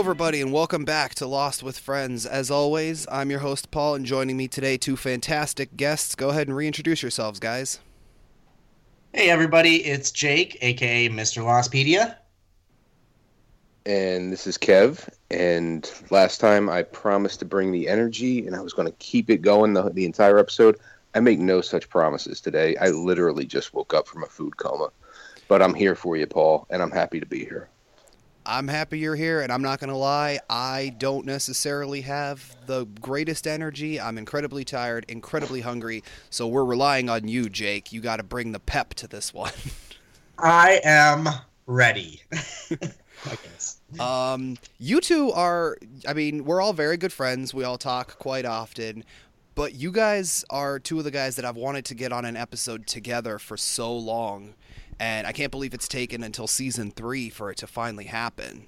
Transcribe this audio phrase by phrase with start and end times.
[0.00, 2.24] Hello, everybody, and welcome back to Lost with Friends.
[2.24, 6.14] As always, I'm your host, Paul, and joining me today, two fantastic guests.
[6.14, 7.80] Go ahead and reintroduce yourselves, guys.
[9.12, 11.44] Hey, everybody, it's Jake, aka Mr.
[11.44, 12.16] Lostpedia.
[13.84, 15.06] And this is Kev.
[15.30, 19.28] And last time I promised to bring the energy, and I was going to keep
[19.28, 20.78] it going the, the entire episode.
[21.14, 22.74] I make no such promises today.
[22.78, 24.88] I literally just woke up from a food coma.
[25.46, 27.68] But I'm here for you, Paul, and I'm happy to be here.
[28.46, 32.86] I'm happy you're here, and I'm not going to lie, I don't necessarily have the
[33.00, 34.00] greatest energy.
[34.00, 37.92] I'm incredibly tired, incredibly hungry, so we're relying on you, Jake.
[37.92, 39.52] You got to bring the pep to this one.
[40.38, 41.28] I am
[41.66, 42.22] ready.
[42.32, 43.80] I guess.
[43.98, 45.76] Um, you two are,
[46.08, 47.52] I mean, we're all very good friends.
[47.52, 49.04] We all talk quite often,
[49.54, 52.36] but you guys are two of the guys that I've wanted to get on an
[52.36, 54.54] episode together for so long
[55.00, 58.66] and I can't believe it's taken until season three for it to finally happen.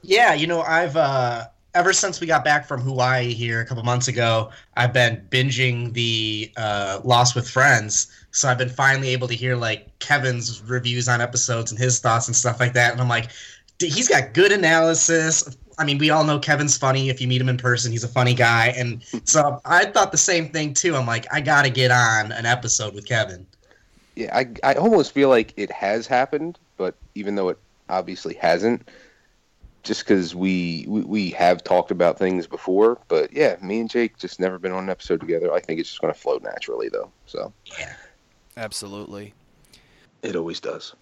[0.00, 3.82] Yeah, you know, I've uh, ever since we got back from Hawaii here a couple
[3.84, 8.10] months ago, I've been binging the uh, Lost with Friends.
[8.30, 12.26] So I've been finally able to hear like Kevin's reviews on episodes and his thoughts
[12.26, 12.92] and stuff like that.
[12.92, 13.30] And I'm like,
[13.78, 15.56] he's got good analysis.
[15.78, 17.10] I mean, we all know Kevin's funny.
[17.10, 18.68] If you meet him in person, he's a funny guy.
[18.76, 20.96] And so I thought the same thing too.
[20.96, 23.46] I'm like, I got to get on an episode with Kevin
[24.16, 28.88] yeah, I I almost feel like it has happened, but even though it obviously hasn't,
[29.82, 32.98] just because we, we we have talked about things before.
[33.08, 35.52] But yeah, me and Jake just never been on an episode together.
[35.52, 37.10] I think it's just going to flow naturally, though.
[37.26, 37.94] So yeah,
[38.56, 39.34] absolutely,
[40.22, 40.94] it always does.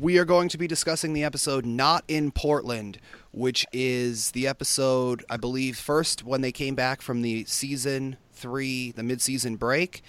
[0.00, 2.98] We are going to be discussing the episode "Not in Portland,"
[3.32, 8.90] which is the episode I believe first when they came back from the season three,
[8.92, 10.02] the mid-season break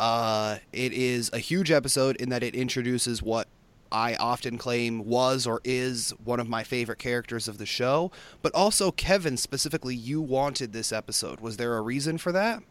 [0.00, 3.48] uh, it is a huge episode in that it introduces what
[3.92, 8.10] I often claim was or is one of my favorite characters of the show.
[8.42, 11.40] But also, Kevin, specifically, you wanted this episode.
[11.40, 12.62] Was there a reason for that?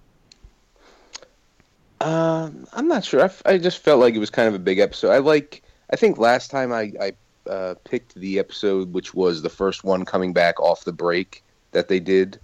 [2.02, 3.32] Um, I'm not sure.
[3.46, 5.12] I, just felt like it was kind of a big episode.
[5.12, 5.64] I like.
[5.92, 10.04] I think last time I, I uh, picked the episode, which was the first one
[10.04, 12.40] coming back off the break that they did.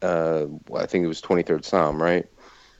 [0.00, 2.26] Uh, I think it was 23rd Psalm, right?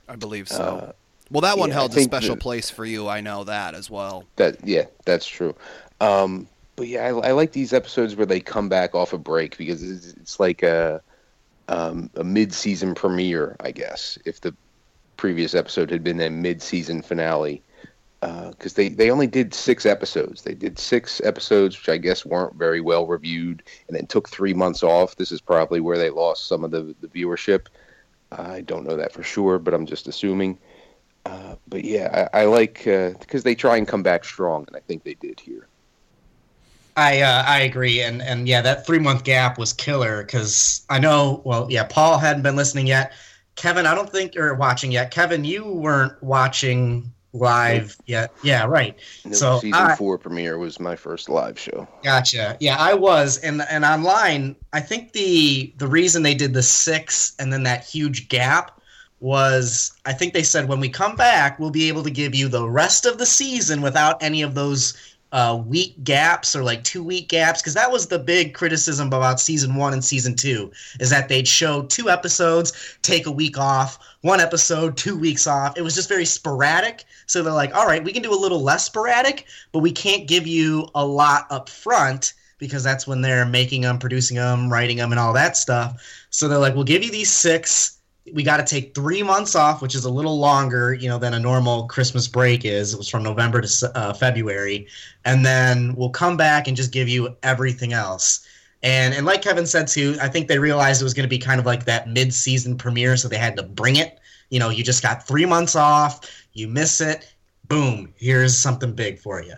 [0.07, 0.95] I believe so.
[1.31, 3.07] Well, that one yeah, held a special the, place for you.
[3.07, 4.25] I know that as well.
[4.37, 5.55] That yeah, that's true.
[6.01, 9.57] Um, but yeah, I, I, like these episodes where they come back off a break
[9.57, 11.01] because it's, it's like a
[11.67, 14.17] um, a mid-season premiere, I guess.
[14.25, 14.55] If the
[15.17, 17.61] previous episode had been a mid-season finale,
[18.21, 20.41] because uh, they they only did six episodes.
[20.41, 24.53] They did six episodes, which I guess weren't very well reviewed, and then took three
[24.53, 25.15] months off.
[25.15, 27.67] This is probably where they lost some of the the viewership.
[28.31, 30.57] I don't know that for sure, but I'm just assuming.
[31.25, 34.75] Uh, but yeah, I, I like because uh, they try and come back strong, and
[34.75, 35.67] I think they did here.
[36.95, 40.99] I uh, I agree, and and yeah, that three month gap was killer because I
[40.99, 41.41] know.
[41.45, 43.13] Well, yeah, Paul hadn't been listening yet.
[43.55, 45.11] Kevin, I don't think you're watching yet.
[45.11, 48.33] Kevin, you weren't watching live yet.
[48.43, 48.97] Yeah, right.
[49.25, 51.87] No, so season I, four premiere was my first live show.
[52.03, 52.57] Gotcha.
[52.59, 54.55] Yeah, I was, and and online.
[54.73, 58.78] I think the the reason they did the six and then that huge gap
[59.19, 62.47] was I think they said when we come back, we'll be able to give you
[62.47, 64.93] the rest of the season without any of those
[65.31, 67.61] uh, week gaps or like two week gaps.
[67.61, 71.47] Because that was the big criticism about season one and season two is that they'd
[71.47, 75.77] show two episodes take a week off one episode two weeks off.
[75.77, 77.05] It was just very sporadic.
[77.27, 80.27] So they're like all right we can do a little less sporadic but we can't
[80.27, 84.97] give you a lot up front because that's when they're making them producing them writing
[84.97, 86.25] them and all that stuff.
[86.29, 87.98] So they're like we'll give you these six
[88.33, 91.33] we got to take three months off, which is a little longer, you know, than
[91.33, 92.93] a normal Christmas break is.
[92.93, 94.87] It was from November to uh, February,
[95.25, 98.45] and then we'll come back and just give you everything else.
[98.81, 101.39] And and like Kevin said too, I think they realized it was going to be
[101.39, 104.19] kind of like that mid-season premiere, so they had to bring it.
[104.49, 106.21] You know, you just got three months off,
[106.53, 107.33] you miss it,
[107.67, 109.55] boom, here's something big for you.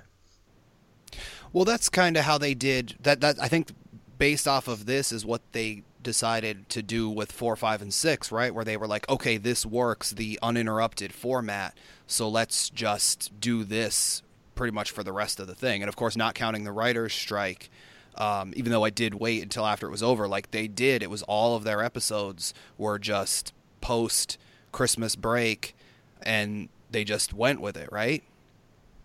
[1.54, 3.22] Well, that's kind of how they did that.
[3.22, 3.72] That I think,
[4.18, 8.32] based off of this, is what they decided to do with four, five, and six,
[8.32, 8.54] right?
[8.54, 11.78] Where they were like, okay, this works, the uninterrupted format,
[12.08, 14.22] so let's just do this
[14.56, 15.82] pretty much for the rest of the thing.
[15.82, 17.70] And of course, not counting the writer's strike,
[18.16, 21.10] um, even though I did wait until after it was over, like they did, it
[21.10, 24.38] was all of their episodes were just post
[24.72, 25.76] Christmas break,
[26.22, 28.24] and they just went with it, right?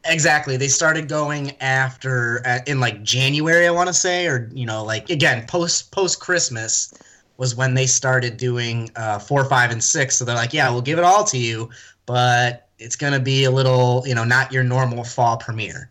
[0.08, 0.56] Exactly.
[0.56, 4.84] They started going after uh, in like January, I want to say, or you know,
[4.84, 6.92] like again, post post Christmas
[7.36, 10.16] was when they started doing uh, four, five, and six.
[10.16, 11.68] So they're like, yeah, we'll give it all to you,
[12.06, 15.90] but it's gonna be a little, you know, not your normal fall premiere.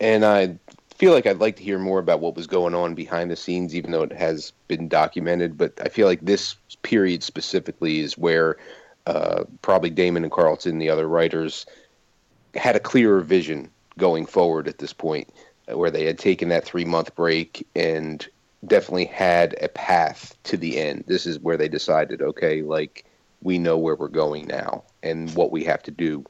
[0.00, 0.56] And I
[0.96, 3.74] feel like I'd like to hear more about what was going on behind the scenes,
[3.74, 5.56] even though it has been documented.
[5.56, 8.56] But I feel like this period specifically is where
[9.06, 11.66] uh, probably Damon and Carlton, the other writers,
[12.54, 15.28] had a clearer vision going forward at this point,
[15.70, 18.26] uh, where they had taken that three month break and
[18.66, 21.04] definitely had a path to the end.
[21.06, 23.04] This is where they decided, okay, like
[23.42, 26.24] we know where we're going now and what we have to do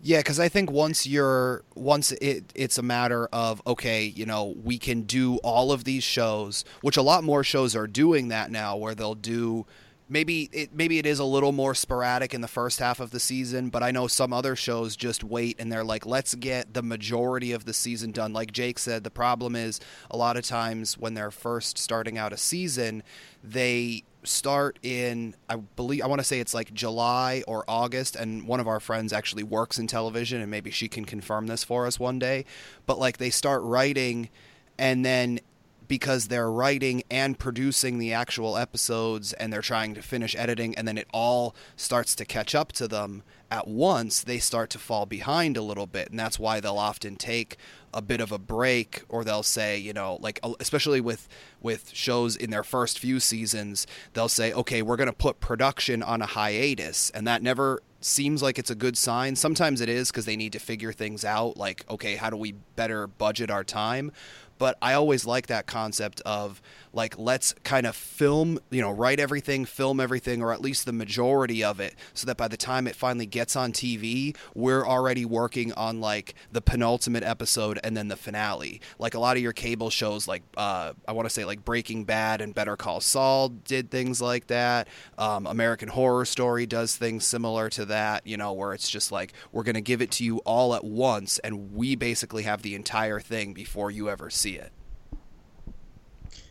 [0.00, 4.54] yeah, because I think once you're once it it's a matter of okay, you know,
[4.62, 8.50] we can do all of these shows, which a lot more shows are doing that
[8.50, 9.66] now, where they'll do
[10.08, 13.20] maybe it maybe it is a little more sporadic in the first half of the
[13.20, 16.82] season, but I know some other shows just wait and they're like, let's get the
[16.82, 18.32] majority of the season done.
[18.32, 22.32] Like Jake said, the problem is a lot of times when they're first starting out
[22.32, 23.02] a season,
[23.42, 28.46] they start in I believe I want to say it's like July or August and
[28.48, 31.86] one of our friends actually works in television and maybe she can confirm this for
[31.86, 32.44] us one day
[32.84, 34.28] but like they start writing
[34.76, 35.40] and then
[35.88, 40.86] because they're writing and producing the actual episodes and they're trying to finish editing and
[40.86, 45.06] then it all starts to catch up to them at once they start to fall
[45.06, 46.10] behind a little bit.
[46.10, 47.56] And that's why they'll often take
[47.94, 51.26] a bit of a break or they'll say you know like uh, especially with
[51.62, 56.02] with shows in their first few seasons they'll say okay we're going to put production
[56.02, 57.10] on a hiatus.
[57.10, 59.34] And that never seems like it's a good sign.
[59.34, 62.52] Sometimes it is because they need to figure things out like okay how do we
[62.76, 64.12] better budget our time
[64.58, 66.60] but I always like that concept of
[66.92, 70.92] like let's kind of film, you know, write everything, film everything, or at least the
[70.92, 75.24] majority of it, so that by the time it finally gets on TV, we're already
[75.24, 78.80] working on like the penultimate episode and then the finale.
[78.98, 82.04] Like a lot of your cable shows, like uh, I want to say like Breaking
[82.04, 84.88] Bad and Better Call Saul did things like that.
[85.16, 89.32] Um, American Horror Story does things similar to that, you know, where it's just like
[89.52, 93.20] we're gonna give it to you all at once, and we basically have the entire
[93.20, 94.72] thing before you ever see it.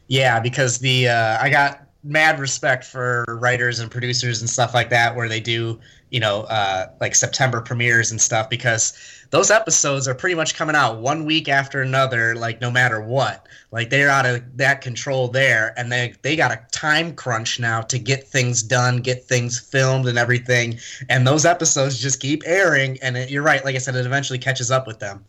[0.08, 4.90] Yeah, because the uh, I got mad respect for writers and producers and stuff like
[4.90, 5.78] that where they do
[6.10, 8.94] you know uh, like September premieres and stuff because
[9.30, 13.48] those episodes are pretty much coming out one week after another like no matter what.
[13.72, 17.82] Like they're out of that control there and they they got a time crunch now
[17.82, 20.80] to get things done get things filmed and everything.
[21.10, 24.40] And those episodes just keep airing and it, you're right like I said it eventually
[24.40, 25.26] catches up with them.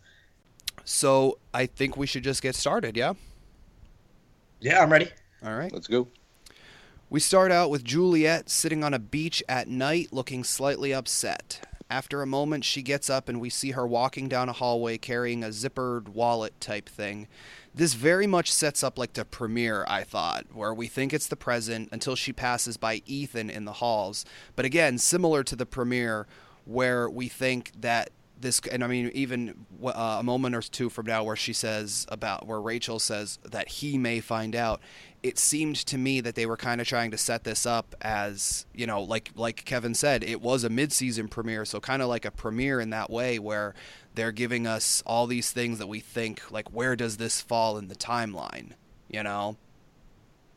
[0.85, 3.13] So I think we should just get started yeah
[4.61, 5.07] yeah, I'm ready.
[5.43, 5.71] All right.
[5.71, 6.09] Let's go.
[7.09, 11.65] We start out with Juliet sitting on a beach at night looking slightly upset.
[11.89, 15.43] After a moment, she gets up and we see her walking down a hallway carrying
[15.43, 17.27] a zippered wallet type thing.
[17.73, 21.35] This very much sets up like the premiere, I thought, where we think it's the
[21.35, 24.25] present until she passes by Ethan in the halls.
[24.55, 26.27] But again, similar to the premiere,
[26.65, 31.05] where we think that this and i mean even uh, a moment or two from
[31.05, 34.81] now where she says about where rachel says that he may find out
[35.21, 38.65] it seemed to me that they were kind of trying to set this up as
[38.73, 42.25] you know like like kevin said it was a mid-season premiere so kind of like
[42.25, 43.73] a premiere in that way where
[44.15, 47.87] they're giving us all these things that we think like where does this fall in
[47.87, 48.73] the timeline
[49.09, 49.57] you know?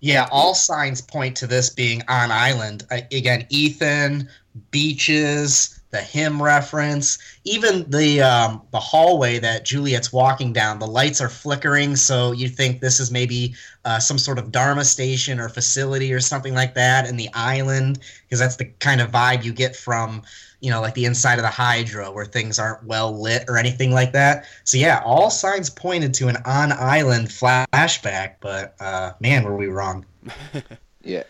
[0.00, 2.84] Yeah all signs point to this being on island.
[2.90, 4.28] Again ethan
[4.70, 10.78] beaches the hymn reference, even the um, the hallway that Juliet's walking down.
[10.78, 14.86] The lights are flickering, so you think this is maybe uh, some sort of Dharma
[14.86, 17.06] station or facility or something like that.
[17.06, 20.22] And the island, because that's the kind of vibe you get from
[20.60, 23.92] you know like the inside of the Hydra, where things aren't well lit or anything
[23.92, 24.46] like that.
[24.64, 29.66] So yeah, all signs pointed to an on island flashback, but uh, man, were we
[29.66, 30.06] wrong.
[31.02, 31.24] yeah,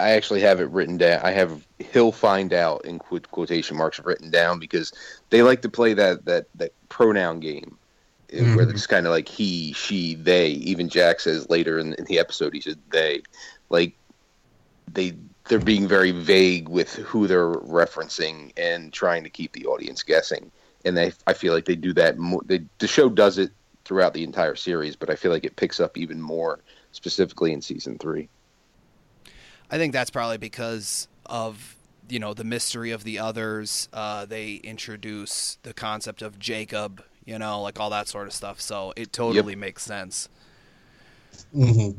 [0.00, 1.20] I actually have it written down.
[1.22, 4.92] I have "he'll find out" in quotation marks written down because
[5.30, 7.78] they like to play that that that pronoun game
[8.42, 8.56] mm-hmm.
[8.56, 10.48] where it's kind of like he, she, they.
[10.48, 13.22] Even Jack says later in, in the episode he said they.
[13.70, 13.94] Like
[14.92, 15.14] they
[15.48, 20.50] they're being very vague with who they're referencing and trying to keep the audience guessing.
[20.84, 22.42] And they I feel like they do that more.
[22.44, 23.50] They, the show does it
[23.84, 26.60] throughout the entire series, but I feel like it picks up even more
[26.92, 28.28] specifically in season three.
[29.70, 31.76] I think that's probably because of
[32.08, 33.88] you know the mystery of the others.
[33.92, 38.60] Uh, they introduce the concept of Jacob, you know, like all that sort of stuff.
[38.60, 39.58] So it totally yep.
[39.58, 40.28] makes sense.
[41.54, 41.98] Mm-hmm.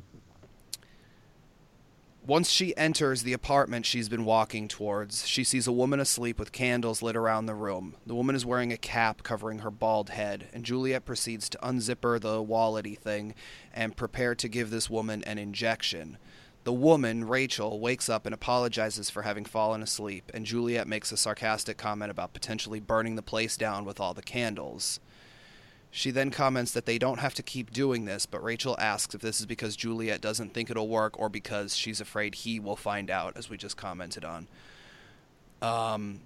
[2.27, 6.51] Once she enters the apartment she's been walking towards, she sees a woman asleep with
[6.51, 7.95] candles lit around the room.
[8.07, 12.19] The woman is wearing a cap covering her bald head, and Juliet proceeds to unzipper
[12.19, 13.35] the wallety thing
[13.71, 16.17] and prepare to give this woman an injection.
[16.65, 21.17] The woman, Rachel, wakes up and apologizes for having fallen asleep, and Juliet makes a
[21.17, 24.99] sarcastic comment about potentially burning the place down with all the candles.
[25.91, 29.21] She then comments that they don't have to keep doing this, but Rachel asks if
[29.21, 33.11] this is because Juliet doesn't think it'll work or because she's afraid he will find
[33.11, 34.47] out, as we just commented on.
[35.61, 36.21] Um,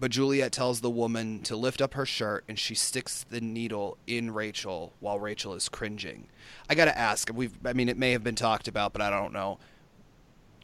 [0.00, 3.98] but Juliet tells the woman to lift up her shirt and she sticks the needle
[4.06, 6.26] in Rachel while Rachel is cringing.
[6.70, 9.10] I got to ask, we've I mean it may have been talked about, but I
[9.10, 9.58] don't know.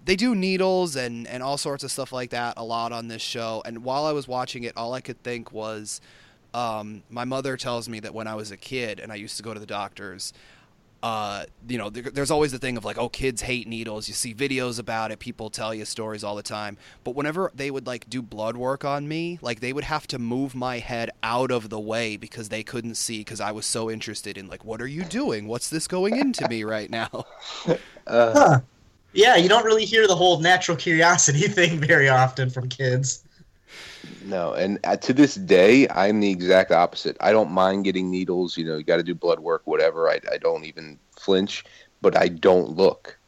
[0.07, 3.23] They do needles and and all sorts of stuff like that a lot on this
[3.23, 6.00] show, and while I was watching it, all I could think was
[6.55, 9.43] um, my mother tells me that when I was a kid and I used to
[9.43, 10.33] go to the doctors,
[11.06, 14.08] uh, you know, there, there's always the thing of like, oh, kids hate needles.
[14.08, 15.20] You see videos about it.
[15.20, 16.76] People tell you stories all the time.
[17.04, 20.18] But whenever they would like do blood work on me, like they would have to
[20.18, 23.88] move my head out of the way because they couldn't see because I was so
[23.88, 25.46] interested in like, what are you doing?
[25.46, 27.26] What's this going into me right now?
[28.08, 28.60] Uh, Huh.
[29.12, 33.25] Yeah, you don't really hear the whole natural curiosity thing very often from kids.
[34.22, 37.16] No, and uh, to this day, I'm the exact opposite.
[37.20, 38.56] I don't mind getting needles.
[38.56, 40.08] You know, you got to do blood work, whatever.
[40.08, 41.64] I, I don't even flinch,
[42.00, 43.18] but I don't look.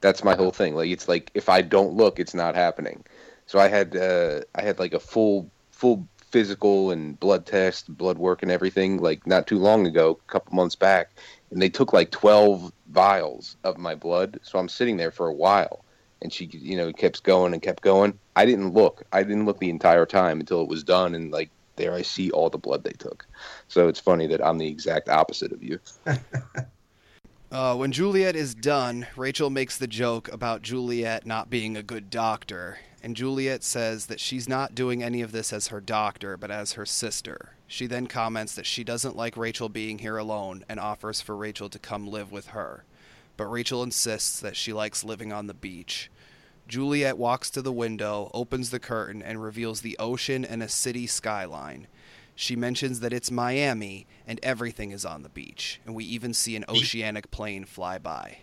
[0.00, 0.74] That's my whole thing.
[0.74, 3.04] Like it's like if I don't look, it's not happening.
[3.46, 8.18] So I had uh, I had like a full full physical and blood test, blood
[8.18, 11.10] work, and everything like not too long ago, a couple months back,
[11.50, 14.38] and they took like 12 vials of my blood.
[14.42, 15.84] So I'm sitting there for a while
[16.22, 19.58] and she you know kept going and kept going i didn't look i didn't look
[19.58, 22.82] the entire time until it was done and like there i see all the blood
[22.82, 23.26] they took
[23.68, 25.78] so it's funny that i'm the exact opposite of you
[27.50, 32.10] Uh, when Juliet is done, Rachel makes the joke about Juliet not being a good
[32.10, 36.50] doctor, and Juliet says that she's not doing any of this as her doctor, but
[36.50, 37.54] as her sister.
[37.66, 41.70] She then comments that she doesn't like Rachel being here alone and offers for Rachel
[41.70, 42.84] to come live with her.
[43.38, 46.10] But Rachel insists that she likes living on the beach.
[46.66, 51.06] Juliet walks to the window, opens the curtain, and reveals the ocean and a city
[51.06, 51.86] skyline.
[52.34, 56.56] She mentions that it's Miami and everything is on the beach, and we even see
[56.56, 58.38] an oceanic plane fly by.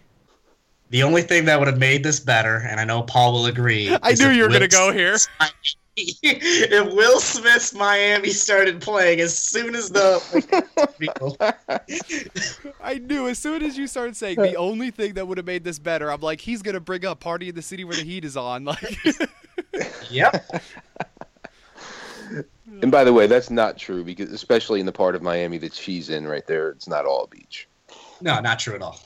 [0.89, 3.95] The only thing that would have made this better, and I know Paul will agree.
[4.03, 5.17] I knew you were going to go here.
[5.97, 10.21] if Will Smith's Miami started playing as soon as the
[12.83, 15.63] I knew as soon as you started saying the only thing that would have made
[15.63, 18.25] this better, I'm like, he's gonna bring up "Party in the City" where the heat
[18.25, 18.65] is on.
[18.65, 18.97] Like,
[20.09, 20.45] yep,
[22.81, 25.73] and by the way that's not true because especially in the part of miami that
[25.73, 27.67] she's in right there it's not all beach
[28.21, 28.99] no, not true at all.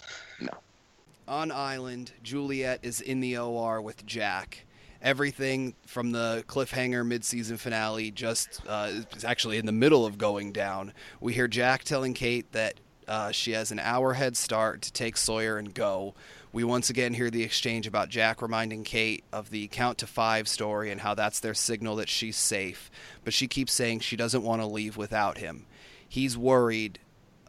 [1.30, 4.66] On island, Juliet is in the OR with Jack.
[5.02, 10.52] Everything from the cliffhanger mid-season finale just uh, is actually in the middle of going
[10.52, 10.92] down.
[11.22, 15.16] We hear Jack telling Kate that uh, she has an hour head start to take
[15.16, 16.16] Sawyer and go.
[16.52, 20.48] We once again hear the exchange about Jack reminding Kate of the count to five
[20.48, 22.92] story and how that's their signal that she's safe.
[23.24, 25.66] But she keeps saying she doesn't want to leave without him.
[26.08, 27.00] He's worried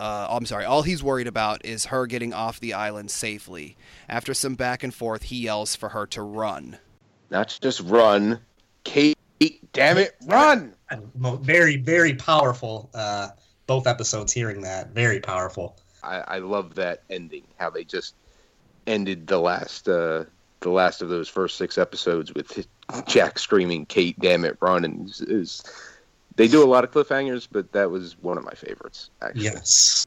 [0.00, 3.76] uh, I'm sorry, all he's worried about is her getting off the island safely.
[4.08, 6.78] After some back and forth, he yells for her to run.
[7.30, 8.40] not just run
[8.82, 9.16] kate
[9.72, 10.72] damn it run
[11.42, 12.88] Very, very powerful.
[12.94, 13.28] Uh,
[13.66, 15.76] both episodes hearing that very powerful.
[16.02, 18.14] I, I love that ending how they just
[18.86, 20.24] ended the last uh
[20.60, 22.66] the last of those first six episodes with
[23.06, 25.62] jack screaming kate damn it run and it was- it was-
[26.36, 30.06] they do a lot of cliffhangers but that was one of my favorites actually Yes.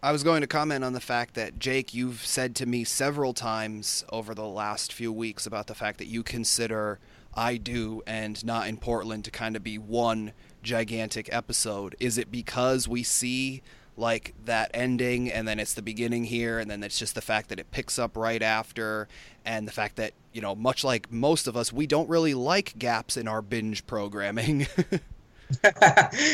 [0.00, 3.34] I was going to comment on the fact that, Jake, you've said to me several
[3.34, 7.00] times over the last few weeks about the fact that you consider
[7.34, 11.96] I Do and Not in Portland to kind of be one gigantic episode.
[11.98, 13.60] Is it because we see
[13.98, 17.48] like that ending and then it's the beginning here and then it's just the fact
[17.48, 19.08] that it picks up right after
[19.44, 22.78] and the fact that, you know, much like most of us, we don't really like
[22.78, 24.66] gaps in our binge programming.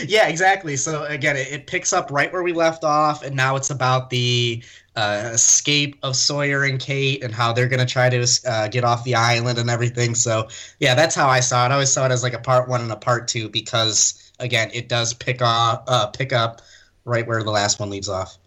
[0.07, 0.77] yeah, exactly.
[0.77, 4.11] So again, it, it picks up right where we left off, and now it's about
[4.11, 4.63] the
[4.97, 8.85] uh, escape of Sawyer and Kate and how they're going to try to uh, get
[8.85, 10.15] off the island and everything.
[10.15, 10.49] So
[10.81, 11.69] yeah, that's how I saw it.
[11.69, 14.71] I always saw it as like a part one and a part two because again,
[14.73, 16.61] it does pick off, uh, pick up
[17.05, 18.39] right where the last one leaves off.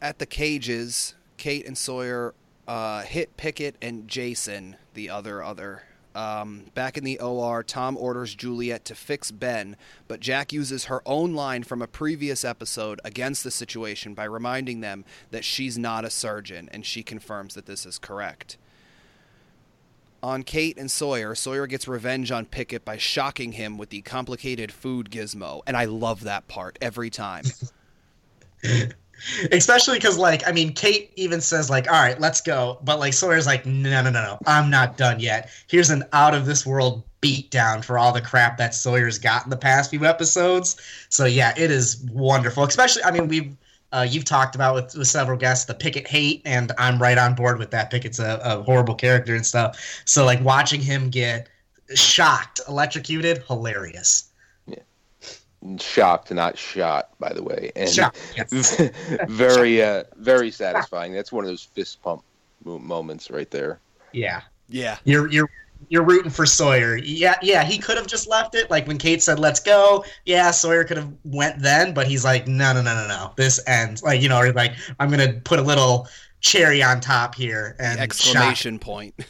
[0.00, 2.34] at the cages, Kate and Sawyer
[2.66, 5.82] uh, hit Pickett and Jason, the other other.
[6.14, 9.76] Um, back in the OR, Tom orders Juliet to fix Ben,
[10.08, 14.80] but Jack uses her own line from a previous episode against the situation by reminding
[14.80, 18.56] them that she's not a surgeon, and she confirms that this is correct.
[20.22, 24.72] On Kate and Sawyer, Sawyer gets revenge on Pickett by shocking him with the complicated
[24.72, 27.44] food gizmo, and I love that part every time.
[29.52, 32.78] Especially because, like, I mean, Kate even says, like, all right, let's go.
[32.82, 35.50] But, like, Sawyer's like, no, no, no, no, I'm not done yet.
[35.68, 39.50] Here's an out of this world beatdown for all the crap that Sawyer's got in
[39.50, 40.80] the past few episodes.
[41.10, 42.64] So, yeah, it is wonderful.
[42.64, 43.56] Especially, I mean, we've.
[43.92, 47.34] Uh, you've talked about with, with several guests the Pickett hate, and I'm right on
[47.34, 47.90] board with that.
[47.90, 50.02] Pickett's a, a horrible character and stuff.
[50.04, 51.48] So, like, watching him get
[51.94, 54.30] shocked, electrocuted, hilarious.
[54.66, 54.78] Yeah.
[55.78, 58.78] Shocked, not shot, by the way, and Shocked, yes.
[59.28, 61.12] very, uh, very satisfying.
[61.12, 62.22] That's one of those fist pump
[62.64, 63.80] moments right there.
[64.12, 64.42] Yeah.
[64.68, 64.98] Yeah.
[65.04, 65.50] You're you're
[65.88, 66.96] you're rooting for Sawyer.
[66.96, 68.70] Yeah, yeah, he could have just left it.
[68.70, 72.46] Like when Kate said, "Let's go." Yeah, Sawyer could have went then, but he's like,
[72.46, 73.32] "No, no, no, no, no.
[73.36, 76.08] This ends." Like you know, or like I'm gonna put a little
[76.40, 79.14] cherry on top here and Exclamation point.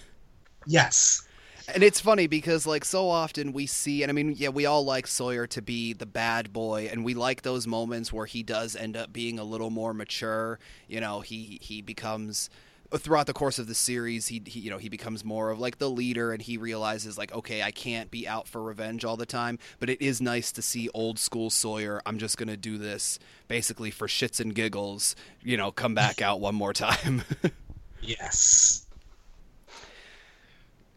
[0.70, 1.26] Yes.
[1.72, 4.84] And it's funny because like so often we see and I mean yeah we all
[4.84, 8.76] like Sawyer to be the bad boy and we like those moments where he does
[8.76, 12.50] end up being a little more mature you know he he becomes
[12.96, 15.78] throughout the course of the series he, he you know he becomes more of like
[15.78, 19.26] the leader and he realizes like okay I can't be out for revenge all the
[19.26, 22.78] time but it is nice to see old school Sawyer I'm just going to do
[22.78, 27.24] this basically for shits and giggles you know come back out one more time
[28.00, 28.86] Yes.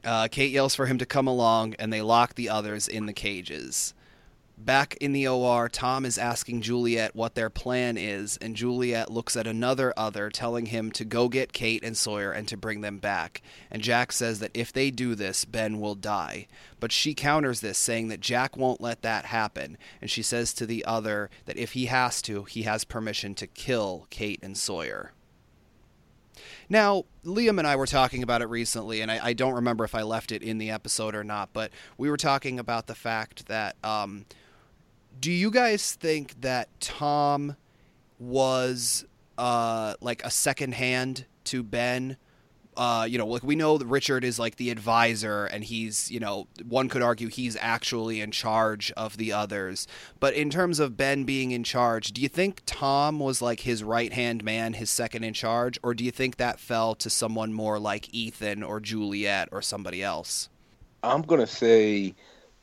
[0.04, 3.14] Uh, Kate yells for him to come along, and they lock the others in the
[3.14, 3.94] cages.
[4.66, 9.36] Back in the OR, Tom is asking Juliet what their plan is, and Juliet looks
[9.36, 13.00] at another other, telling him to go get Kate and Sawyer and to bring them
[13.00, 13.42] back.
[13.72, 16.46] And Jack says that if they do this, Ben will die.
[16.80, 20.68] But she counters this, saying that Jack won't let that happen, and she says to
[20.68, 25.12] the other that if he has to, he has permission to kill Kate and Sawyer.
[26.70, 29.96] Now, Liam and I were talking about it recently, and I, I, don't remember if
[29.96, 33.48] I left it in the episode or not, but we were talking about the fact
[33.48, 34.26] that um,
[35.22, 37.56] do you guys think that Tom
[38.18, 39.06] was
[39.38, 42.18] uh, like a second hand to Ben?
[42.76, 46.20] Uh, you know, like we know that Richard is like the advisor, and he's, you
[46.20, 49.88] know, one could argue he's actually in charge of the others.
[50.20, 53.84] But in terms of Ben being in charge, do you think Tom was like his
[53.84, 57.54] right hand man, his second in charge, or do you think that fell to someone
[57.54, 60.50] more like Ethan or Juliet or somebody else?
[61.04, 62.16] I'm gonna say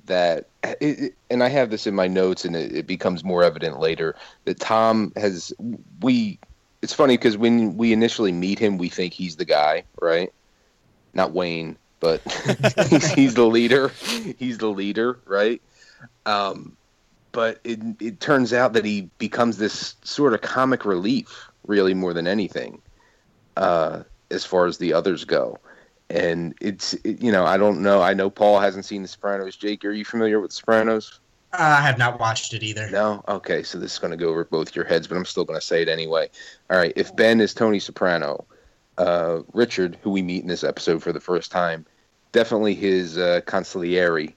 [0.09, 3.79] that, it, and I have this in my notes, and it, it becomes more evident
[3.79, 5.53] later that Tom has
[6.01, 6.39] we
[6.83, 10.33] it's funny because when we initially meet him, we think he's the guy, right?
[11.13, 12.21] Not Wayne, but
[13.15, 13.89] he's the leader.
[14.39, 15.61] He's the leader, right?
[16.27, 16.77] Um,
[17.33, 22.15] but it it turns out that he becomes this sort of comic relief, really more
[22.15, 22.81] than anything,
[23.57, 25.59] uh, as far as the others go.
[26.11, 28.01] And it's it, you know I don't know.
[28.01, 29.57] I know Paul hasn't seen The Sopranos.
[29.57, 31.21] Jake, are you familiar with The Sopranos?
[31.53, 32.91] Uh, I have not watched it either.
[32.91, 33.25] No?
[33.27, 35.59] Okay, so this is going to go over both your heads, but I'm still going
[35.59, 36.29] to say it anyway.
[36.69, 38.45] All right, if Ben is Tony Soprano,
[38.99, 41.87] uh, Richard, who we meet in this episode for the first time,
[42.33, 44.35] definitely his uh, consigliere.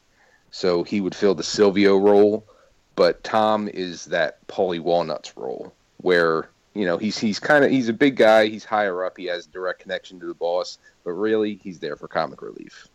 [0.51, 2.45] So he would fill the Silvio role,
[2.95, 7.89] but Tom is that Paulie Walnuts role, where you know he's he's kind of he's
[7.89, 11.59] a big guy, he's higher up, he has direct connection to the boss, but really
[11.63, 12.87] he's there for comic relief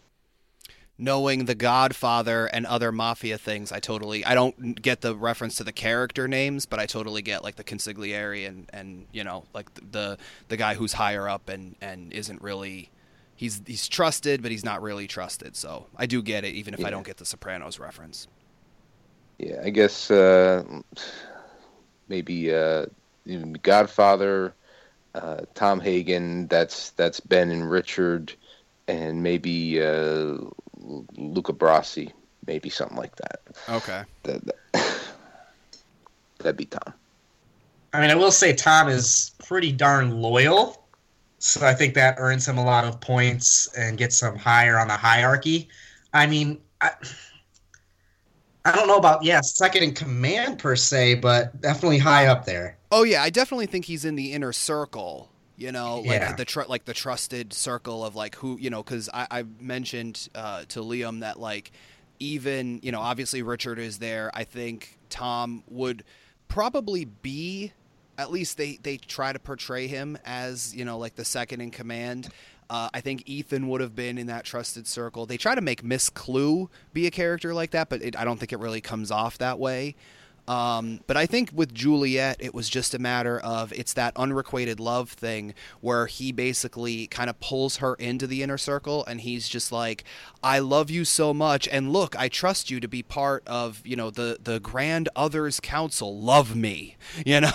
[0.98, 5.64] knowing the Godfather and other mafia things, I totally I don't get the reference to
[5.64, 9.72] the character names, but I totally get like the consigliere and and you know like
[9.74, 12.90] the the, guy who's higher up and and isn't really
[13.34, 15.56] he's he's trusted, but he's not really trusted.
[15.56, 16.88] So I do get it, even if yeah.
[16.88, 18.28] I don't get the Sopranos reference.
[19.38, 20.64] Yeah, I guess uh,
[22.08, 22.86] maybe uh,
[23.62, 24.54] Godfather,
[25.16, 26.46] uh, Tom Hagen.
[26.48, 28.32] That's that's Ben and Richard,
[28.86, 30.36] and maybe uh,
[31.16, 32.12] Luca Brasi,
[32.46, 33.40] maybe something like that.
[33.68, 34.02] Okay.
[34.24, 35.00] That, that,
[36.38, 36.94] that'd be Tom.
[37.92, 40.86] I mean, I will say Tom is pretty darn loyal,
[41.38, 44.88] so I think that earns him a lot of points and gets him higher on
[44.88, 45.68] the hierarchy.
[46.12, 46.90] I mean, I,
[48.66, 52.76] I don't know about yeah, second in command per se, but definitely high up there.
[52.96, 56.34] Oh yeah, I definitely think he's in the inner circle you know like yeah.
[56.34, 60.28] the tr- like the trusted circle of like who you know because I, I mentioned
[60.34, 61.72] uh, to liam that like
[62.18, 66.04] even you know obviously richard is there i think tom would
[66.48, 67.72] probably be
[68.16, 71.70] at least they they try to portray him as you know like the second in
[71.70, 72.28] command
[72.68, 75.24] uh, I think Ethan would have been in that trusted circle.
[75.24, 78.38] They try to make Miss Klugh be a character like that, but it, I don't
[78.38, 79.94] think it really comes off that way.
[80.48, 84.78] Um, but I think with Juliet, it was just a matter of it's that unrequited
[84.78, 89.48] love thing where he basically kind of pulls her into the inner circle and he's
[89.48, 90.04] just like,
[90.42, 91.66] I love you so much.
[91.68, 95.60] And look, I trust you to be part of, you know, the, the grand others
[95.60, 96.20] council.
[96.20, 97.48] Love me, you know?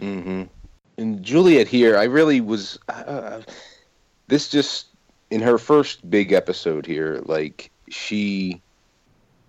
[0.00, 0.44] mm-hmm.
[0.96, 2.78] And Juliet here, I really was.
[2.88, 3.42] Uh,
[4.28, 4.88] this just
[5.30, 8.60] in her first big episode here, like she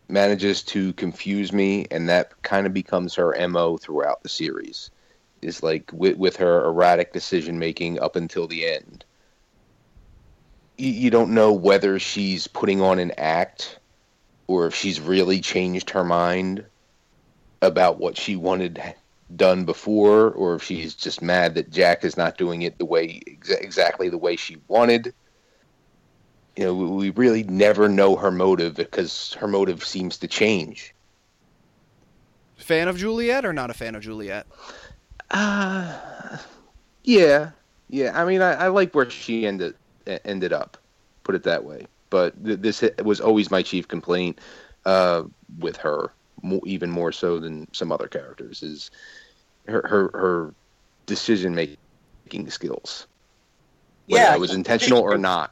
[0.09, 4.91] manages to confuse me, and that kind of becomes her mo throughout the series.
[5.41, 9.05] Is like with with her erratic decision making up until the end.
[10.77, 13.79] You, don't know whether she's putting on an act
[14.47, 16.65] or if she's really changed her mind
[17.61, 18.81] about what she wanted
[19.35, 23.21] done before, or if she's just mad that Jack is not doing it the way
[23.27, 25.13] ex- exactly the way she wanted.
[26.59, 30.93] You know, we, we really never know her motive because her motive seems to change.
[32.57, 34.45] Fan of Juliet or not a fan of Juliet?
[35.31, 36.37] Uh,
[37.05, 37.51] yeah,
[37.87, 38.11] yeah.
[38.13, 39.75] I mean, I, I like where she ended
[40.25, 40.75] ended up.
[41.23, 41.85] Put it that way.
[42.09, 44.41] But th- this was always my chief complaint
[44.85, 45.23] uh,
[45.59, 46.11] with her,
[46.43, 48.91] more, even more so than some other characters, is
[49.65, 50.53] her her, her
[51.05, 53.07] decision making skills.
[54.07, 55.51] Whether Yeah, it was intentional or not.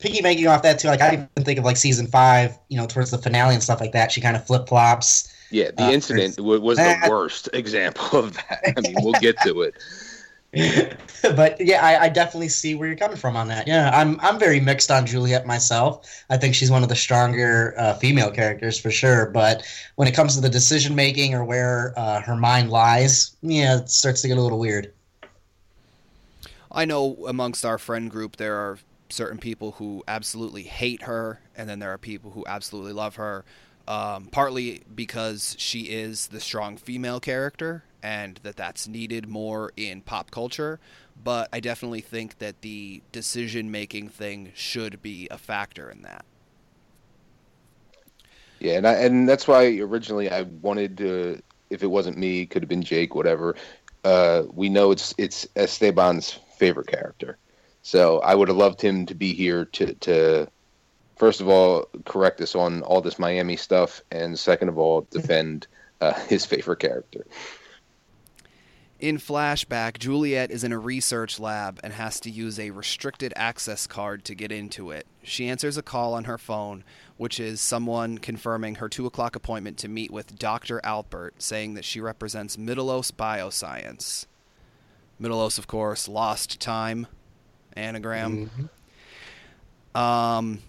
[0.00, 3.10] Piggybacking off that too, like I even think of like season five, you know, towards
[3.10, 4.12] the finale and stuff like that.
[4.12, 5.32] She kind of flip flops.
[5.50, 8.74] Yeah, the Uh, incident wa- was the worst example of that.
[8.76, 9.74] I mean, we'll get to it.
[11.22, 13.66] but yeah, I, I definitely see where you're coming from on that.
[13.66, 16.06] Yeah, I'm I'm very mixed on Juliet myself.
[16.30, 19.26] I think she's one of the stronger uh, female characters for sure.
[19.30, 19.64] But
[19.96, 23.90] when it comes to the decision making or where uh, her mind lies, yeah, it
[23.90, 24.92] starts to get a little weird.
[26.70, 28.78] I know amongst our friend group there are
[29.14, 33.44] certain people who absolutely hate her, and then there are people who absolutely love her.
[33.86, 40.00] Um, partly because she is the strong female character, and that that's needed more in
[40.00, 40.80] pop culture.
[41.22, 46.24] But I definitely think that the decision making thing should be a factor in that.
[48.58, 51.42] Yeah, and I, and that's why originally I wanted to.
[51.70, 53.54] If it wasn't me, could have been Jake, whatever.
[54.04, 57.38] Uh, we know it's it's Esteban's favorite character,
[57.84, 60.48] so I would have loved him to be here to to
[61.16, 65.68] first of all correct us on all this Miami stuff, and second of all defend
[66.00, 67.24] uh, his favorite character.
[69.00, 73.86] In flashback, Juliet is in a research lab and has to use a restricted access
[73.86, 75.06] card to get into it.
[75.22, 76.84] She answers a call on her phone,
[77.18, 80.80] which is someone confirming her 2 o'clock appointment to meet with Dr.
[80.82, 84.24] Alpert, saying that she represents Mittelos Bioscience.
[85.20, 87.06] Mittelos, of course, lost time
[87.76, 88.70] anagram.
[89.94, 90.60] Um,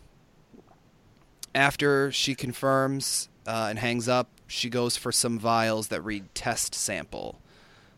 [1.54, 6.76] after she confirms uh, and hangs up, she goes for some vials that read test
[6.76, 7.40] sample.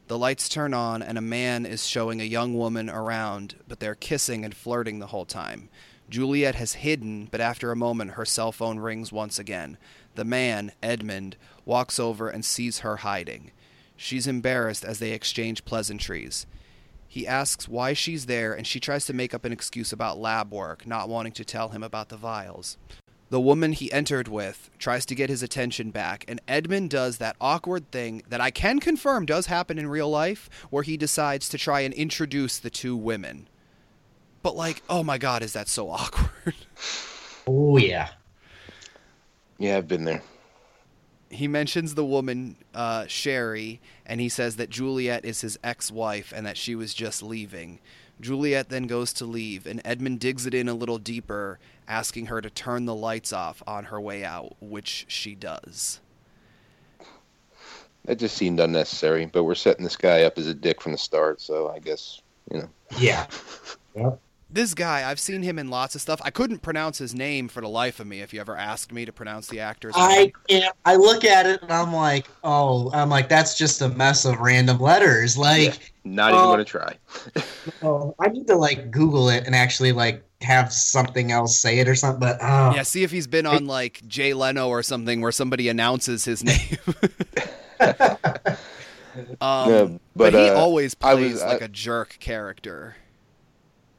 [0.07, 3.95] The lights turn on, and a man is showing a young woman around, but they're
[3.95, 5.67] kissing and flirting the whole time.
[6.09, 9.77] Juliet has hidden, but after a moment, her cell phone rings once again.
[10.15, 13.51] The man, Edmund, walks over and sees her hiding.
[13.97, 16.45] She's embarrassed as they exchange pleasantries.
[17.07, 20.51] He asks why she's there, and she tries to make up an excuse about lab
[20.51, 22.77] work, not wanting to tell him about the vials.
[23.29, 27.35] The woman he entered with tries to get his attention back, and Edmund does that
[27.41, 31.57] awkward thing that I can confirm does happen in real life, where he decides to
[31.57, 33.47] try and introduce the two women.
[34.43, 36.55] But, like, oh my god, is that so awkward?
[37.45, 38.09] Oh yeah.
[39.57, 40.21] Yeah, I've been there.
[41.29, 46.45] He mentions the woman uh, Sherry, and he says that Juliet is his ex-wife and
[46.45, 47.79] that she was just leaving.
[48.19, 52.41] Juliet then goes to leave, and Edmund digs it in a little deeper, asking her
[52.41, 55.99] to turn the lights off on her way out, which she does.
[58.05, 60.97] That just seemed unnecessary, but we're setting this guy up as a dick from the
[60.97, 62.69] start, so I guess you know.
[62.97, 63.27] Yeah.
[63.95, 64.21] Yep.
[64.49, 66.21] This guy, I've seen him in lots of stuff.
[66.23, 68.21] I couldn't pronounce his name for the life of me.
[68.21, 70.75] If you ever asked me to pronounce the actor's I name, can't.
[70.85, 74.39] I look at it and I'm like, oh, I'm like, that's just a mess of
[74.39, 75.37] random letters.
[75.37, 76.45] Like, Not even Oh.
[76.53, 76.95] going to try.
[77.83, 81.89] oh, I need to like Google it and actually like have something else say it
[81.89, 82.21] or something.
[82.21, 85.67] But oh, yeah, see if he's been on like Jay Leno or something where somebody
[85.67, 86.77] announces his name.
[87.81, 92.95] um, Yeah, but, but, he uh, always plays was- like I- a jerk character.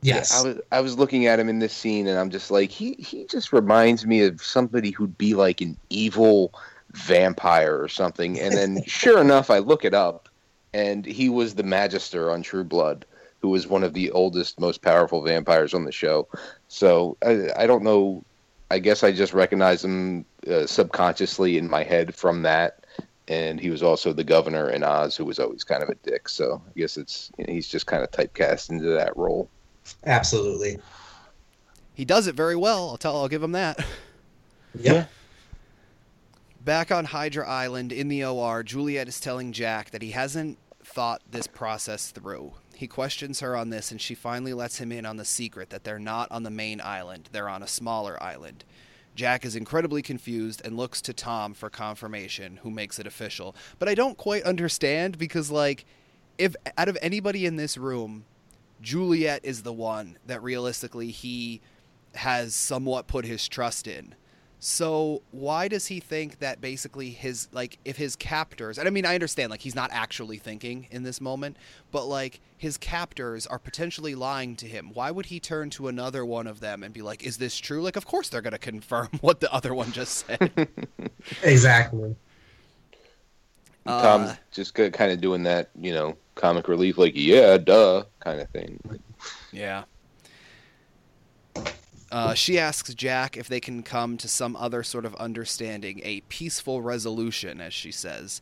[0.03, 2.71] Yes, I was I was looking at him in this scene, and I'm just like,
[2.71, 6.53] he he just reminds me of somebody who'd be like an evil
[6.93, 8.39] vampire or something.
[8.39, 10.29] And then, sure enough, I look it up,
[10.73, 13.05] and he was the Magister on True Blood,
[13.41, 16.29] who was one of the oldest, most powerful vampires on the show.
[16.69, 18.25] So I, I don't know.
[18.71, 22.85] I guess I just recognize him uh, subconsciously in my head from that.
[23.27, 26.29] And he was also the governor in Oz, who was always kind of a dick.
[26.29, 29.51] So I guess it's you know, he's just kind of typecast into that role.
[30.05, 30.79] Absolutely.
[31.95, 32.91] He does it very well.
[32.91, 33.17] I'll tell.
[33.17, 33.85] I'll give him that.
[34.79, 35.11] Yep.
[36.63, 41.23] Back on Hydra Island in the OR, Juliet is telling Jack that he hasn't thought
[41.29, 42.53] this process through.
[42.75, 45.85] He questions her on this, and she finally lets him in on the secret that
[45.85, 48.65] they're not on the main island, they're on a smaller island.
[49.15, 53.57] Jack is incredibly confused and looks to Tom for confirmation, who makes it official.
[53.79, 55.87] But I don't quite understand because, like,
[56.39, 58.27] if out of anybody in this room,
[58.81, 61.61] Juliet is the one that realistically he
[62.15, 64.15] has somewhat put his trust in.
[64.61, 69.07] So why does he think that basically his like if his captors and I mean
[69.07, 71.57] I understand like he's not actually thinking in this moment,
[71.93, 74.91] but like his captors are potentially lying to him.
[74.93, 77.83] Why would he turn to another one of them and be like, "Is this true?"
[77.83, 80.69] Like of course they're going to confirm what the other one just said.
[81.43, 82.17] exactly.
[83.97, 88.41] Tom's Uh, just kind of doing that, you know, comic relief, like yeah, duh, kind
[88.41, 88.81] of thing.
[89.53, 89.85] Yeah.
[92.11, 96.21] Uh, she asks Jack if they can come to some other sort of understanding, a
[96.23, 98.41] peaceful resolution, as she says.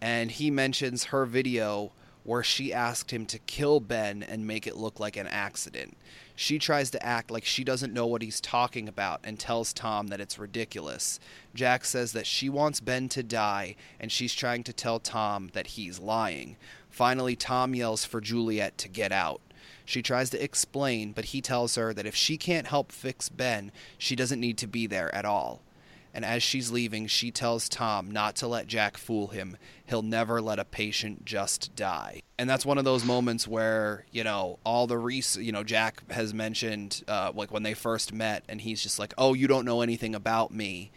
[0.00, 1.90] And he mentions her video
[2.22, 5.96] where she asked him to kill Ben and make it look like an accident.
[6.36, 10.06] She tries to act like she doesn't know what he's talking about and tells Tom
[10.08, 11.18] that it's ridiculous.
[11.54, 15.66] Jack says that she wants Ben to die, and she's trying to tell Tom that
[15.68, 16.56] he's lying.
[16.90, 19.40] Finally, Tom yells for Juliet to get out.
[19.84, 23.72] She tries to explain, but he tells her that if she can't help fix Ben,
[23.98, 25.62] she doesn't need to be there at all.
[26.12, 29.56] And as she's leaving, she tells Tom not to let Jack fool him.
[29.86, 32.22] He'll never let a patient just die.
[32.36, 36.02] And that's one of those moments where, you know, all the res- you know, Jack
[36.10, 39.64] has mentioned uh, like when they first met and he's just like, "Oh, you don't
[39.64, 40.90] know anything about me."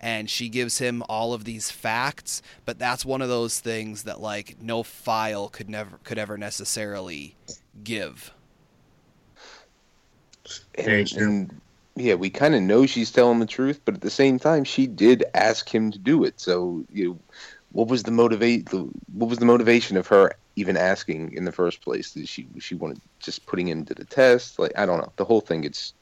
[0.00, 4.20] And she gives him all of these facts, but that's one of those things that
[4.20, 7.34] like no file could never could ever necessarily
[7.82, 8.32] give.
[10.76, 11.60] And, and
[11.96, 14.86] yeah, we kind of know she's telling the truth, but at the same time, she
[14.86, 16.40] did ask him to do it.
[16.40, 17.18] So, you know,
[17.72, 18.70] what was the motivate?
[18.70, 22.12] the- What was the motivation of her even asking in the first place?
[22.12, 24.58] Did she she wanted just putting him to the test?
[24.58, 25.12] Like, I don't know.
[25.16, 25.94] The whole thing gets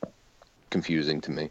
[0.70, 1.50] confusing to me.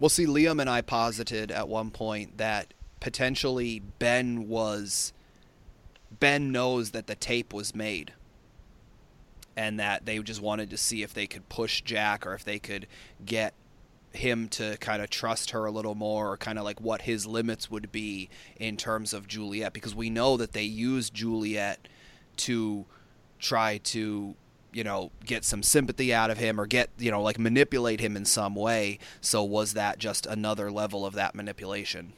[0.00, 5.12] Well, see, Liam and I posited at one point that potentially Ben was.
[6.20, 8.12] Ben knows that the tape was made.
[9.56, 12.58] And that they just wanted to see if they could push Jack or if they
[12.58, 12.88] could
[13.24, 13.54] get
[14.12, 17.26] him to kind of trust her a little more or kind of like what his
[17.26, 18.28] limits would be
[18.58, 19.72] in terms of Juliet.
[19.72, 21.86] Because we know that they used Juliet
[22.38, 22.84] to
[23.38, 24.34] try to
[24.74, 28.16] you know get some sympathy out of him or get you know like manipulate him
[28.16, 28.98] in some way.
[29.20, 32.12] So was that just another level of that manipulation?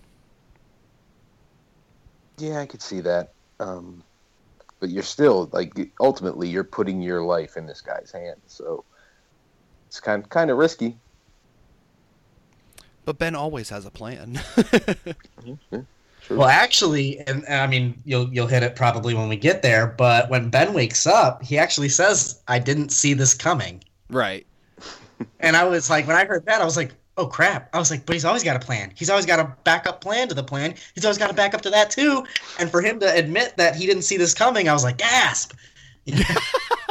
[2.39, 3.33] Yeah, I could see that.
[3.61, 4.03] Um,
[4.81, 8.85] but you're still like ultimately you're putting your life in this guy's hands, so
[9.87, 10.99] it's kind of, kind of risky.
[13.05, 14.39] but ben always has a plan
[16.27, 16.39] True.
[16.39, 19.87] Well, actually, and, and I mean, you'll you'll hit it probably when we get there.
[19.87, 24.47] But when Ben wakes up, he actually says, "I didn't see this coming." right
[25.41, 27.93] And I was like, when I heard that, I was like, "Oh crap!" I was
[27.93, 28.93] like, "But he's always got a plan.
[28.97, 30.75] He's always got a backup plan to the plan.
[30.97, 32.25] He's always got a backup to that too."
[32.59, 35.53] And for him to admit that he didn't see this coming, I was like, "Gasp!"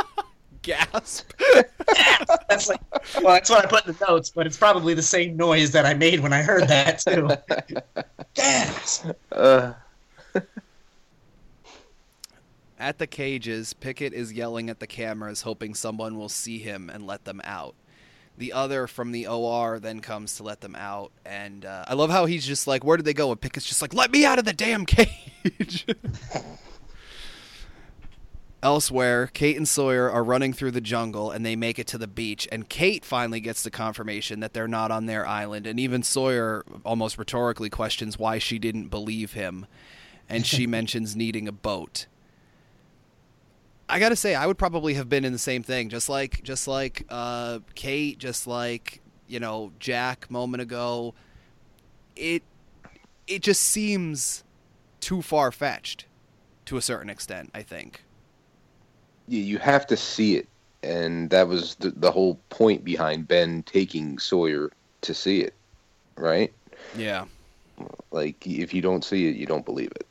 [0.66, 1.32] gasp
[2.50, 2.82] That's like,
[3.22, 5.86] well, that's what I put in the notes, but it's probably the same noise that
[5.86, 7.30] I made when I heard that too.
[8.34, 9.12] Gasp!
[9.32, 9.74] Uh,
[12.80, 17.08] at the cages pickett is yelling at the cameras hoping someone will see him and
[17.08, 17.76] let them out
[18.38, 22.10] the other from the OR then comes to let them out, and uh, I love
[22.10, 24.40] how he's just like, "Where did they go?" And Pickett's just like, "Let me out
[24.40, 25.86] of the damn cage."
[28.66, 32.08] Elsewhere, Kate and Sawyer are running through the jungle and they make it to the
[32.08, 32.48] beach.
[32.52, 35.68] And Kate finally gets the confirmation that they're not on their island.
[35.68, 39.68] And even Sawyer almost rhetorically questions why she didn't believe him.
[40.28, 42.08] And she mentions needing a boat.
[43.88, 46.68] I gotta say, I would probably have been in the same thing, just like, just
[46.68, 51.14] like uh, Kate, just like you know Jack moment ago.
[52.16, 52.42] It,
[53.28, 54.44] it just seems
[55.02, 56.08] too far fetched,
[56.66, 57.52] to a certain extent.
[57.54, 58.02] I think.
[59.28, 60.48] You, you have to see it,
[60.84, 65.54] and that was the, the whole point behind Ben taking Sawyer to see it,
[66.16, 66.54] right?
[66.98, 67.26] Yeah.
[68.12, 70.08] Like if you don't see it, you don't believe it.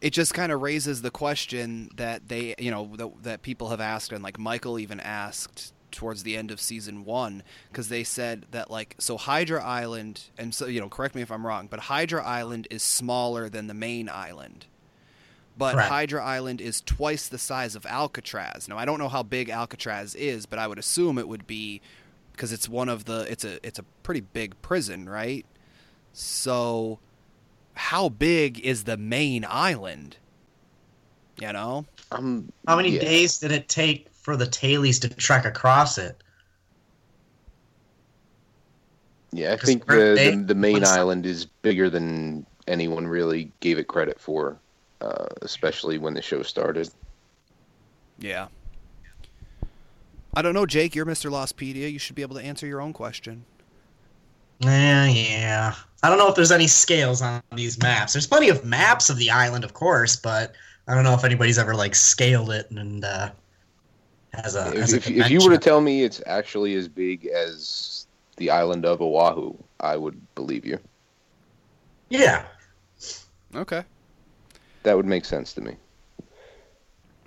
[0.00, 3.80] it just kind of raises the question that they, you know, that, that people have
[3.80, 8.46] asked, and like Michael even asked towards the end of season one, because they said
[8.52, 11.80] that like, so Hydra Island, and so you know, correct me if I'm wrong, but
[11.80, 14.66] Hydra Island is smaller than the main island.
[15.60, 15.90] But Correct.
[15.90, 18.66] Hydra Island is twice the size of Alcatraz.
[18.66, 21.82] Now I don't know how big Alcatraz is, but I would assume it would be
[22.32, 25.44] because it's one of the it's a it's a pretty big prison, right?
[26.14, 26.98] So
[27.74, 30.16] how big is the main island?
[31.38, 31.84] You know?
[32.10, 33.00] Um, How many yeah.
[33.00, 36.22] days did it take for the tailies to trek across it?
[39.32, 43.78] Yeah, I think the, they- the the main island is bigger than anyone really gave
[43.78, 44.58] it credit for,
[45.00, 46.90] uh, especially when the show started.
[48.18, 48.48] Yeah.
[50.34, 50.94] I don't know, Jake.
[50.94, 51.30] You're Mr.
[51.30, 51.90] Lostpedia.
[51.90, 53.44] You should be able to answer your own question.
[54.60, 55.74] Yeah, yeah.
[56.02, 58.12] I don't know if there's any scales on these maps.
[58.12, 60.54] There's plenty of maps of the island, of course, but
[60.86, 63.30] I don't know if anybody's ever like scaled it and uh,
[64.34, 64.68] has a.
[64.68, 68.06] if, has a if, if you were to tell me it's actually as big as
[68.36, 70.78] the island of Oahu, I would believe you.
[72.10, 72.44] yeah,
[73.54, 73.84] Okay.
[74.82, 75.76] That would make sense to me.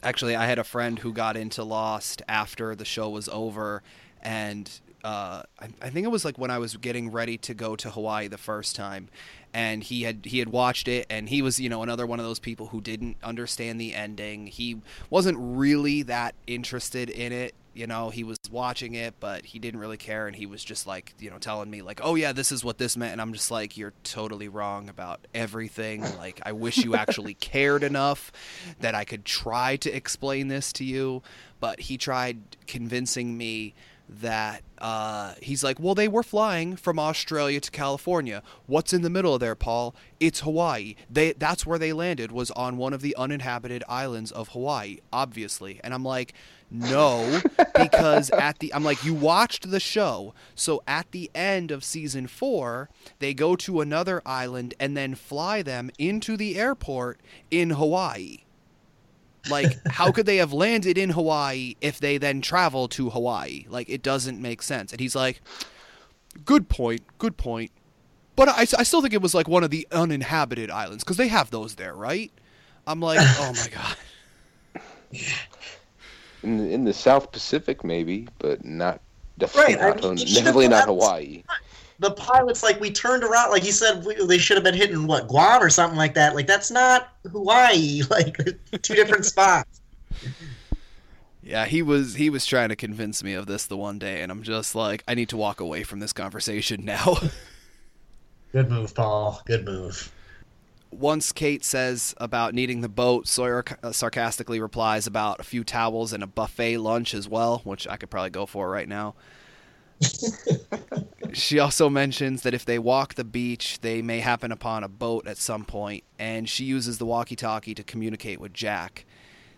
[0.01, 3.81] Actually, I had a friend who got into Lost after the show was over,
[4.21, 4.69] and
[5.03, 7.89] uh, I, I think it was like when I was getting ready to go to
[7.91, 9.09] Hawaii the first time,
[9.53, 12.25] and he had he had watched it, and he was you know another one of
[12.25, 14.47] those people who didn't understand the ending.
[14.47, 17.53] He wasn't really that interested in it.
[17.73, 20.85] You know, he was watching it, but he didn't really care, and he was just
[20.85, 23.33] like, you know, telling me like, "Oh yeah, this is what this meant," and I'm
[23.33, 28.31] just like, "You're totally wrong about everything." Like, I wish you actually cared enough
[28.79, 31.23] that I could try to explain this to you,
[31.59, 33.73] but he tried convincing me
[34.09, 38.43] that uh, he's like, well, they were flying from Australia to California.
[38.67, 39.95] What's in the middle of there, Paul?
[40.19, 40.95] It's Hawaii.
[41.09, 45.79] They that's where they landed was on one of the uninhabited islands of Hawaii, obviously.
[45.83, 46.33] And I'm like,
[46.73, 47.41] no,
[47.77, 52.25] because at the I'm like, you watched the show, so at the end of season
[52.27, 57.19] four, they go to another island and then fly them into the airport
[57.51, 58.39] in Hawaii.
[59.49, 63.65] Like, how could they have landed in Hawaii if they then travel to Hawaii?
[63.69, 64.91] Like, it doesn't make sense.
[64.91, 65.41] And he's like,
[66.45, 67.71] good point, good point.
[68.35, 71.27] But I, I still think it was like one of the uninhabited islands because they
[71.27, 72.31] have those there, right?
[72.87, 75.21] I'm like, oh my god.
[76.43, 79.01] In the, in the South Pacific, maybe, but not
[79.37, 81.43] definitely Right, I not, mean, definitely not Hawaii.
[81.99, 85.07] the pilot's like we turned around, like he said we, they should have been hitting
[85.07, 86.35] what Guam or something like that.
[86.35, 88.01] Like that's not Hawaii.
[88.09, 88.37] Like
[88.81, 89.81] two different spots.
[91.41, 94.31] Yeah, he was he was trying to convince me of this the one day, and
[94.31, 97.17] I'm just like, I need to walk away from this conversation now.
[98.53, 99.41] Good move, Paul.
[99.45, 100.11] Good move.
[100.99, 106.13] Once Kate says about needing the boat, Sawyer uh, sarcastically replies about a few towels
[106.13, 109.15] and a buffet lunch as well, which I could probably go for right now.
[111.33, 115.27] she also mentions that if they walk the beach, they may happen upon a boat
[115.27, 119.05] at some point, and she uses the walkie talkie to communicate with Jack.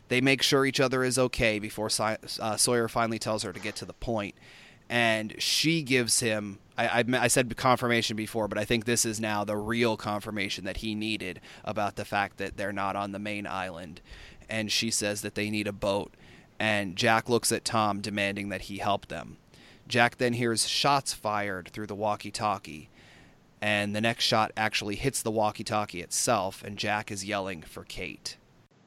[0.08, 3.60] They make sure each other is okay before si- uh, Sawyer finally tells her to
[3.60, 4.36] get to the point.
[4.89, 9.19] And she gives him, I, I, I said confirmation before, but I think this is
[9.19, 13.19] now the real confirmation that he needed about the fact that they're not on the
[13.19, 14.02] main island.
[14.50, 16.13] And she says that they need a boat.
[16.60, 19.38] And Jack looks at Tom, demanding that he help them.
[19.88, 22.89] Jack then hears shots fired through the walkie talkie.
[23.62, 27.84] And the next shot actually hits the walkie talkie itself, and Jack is yelling for
[27.84, 28.38] Kate.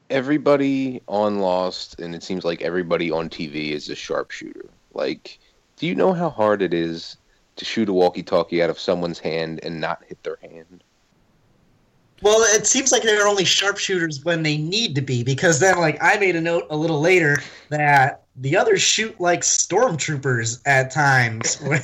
[0.09, 4.69] Everybody on Lost, and it seems like everybody on TV is a sharpshooter.
[4.93, 5.39] Like,
[5.79, 7.17] do you know how hard it is
[7.55, 10.83] to shoot a walkie-talkie out of someone's hand and not hit their hand?
[12.21, 15.97] Well, it seems like they're only sharpshooters when they need to be, because then, like,
[16.03, 21.55] I made a note a little later that the others shoot like stormtroopers at times.
[21.61, 21.81] Where,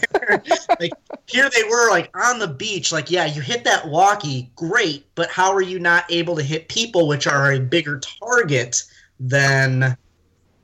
[0.78, 0.92] like,
[1.28, 2.92] here they were, like, on the beach.
[2.92, 6.68] Like, yeah, you hit that walkie, great, but how are you not able to hit
[6.68, 8.84] people, which are a bigger target
[9.22, 9.96] than,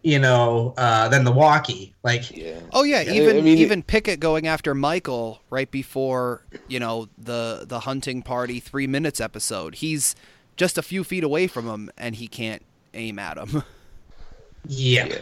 [0.04, 1.94] you know, uh, than the walkie?
[2.04, 2.60] Like, Yeah.
[2.74, 7.08] Oh yeah, Yeah, even I mean- even Pickett going after Michael right before you know
[7.18, 9.76] the the hunting party three minutes episode.
[9.76, 10.16] He's
[10.58, 13.64] just a few feet away from him, and he can't aim at him.
[14.68, 15.06] yeah.
[15.06, 15.18] Yeah.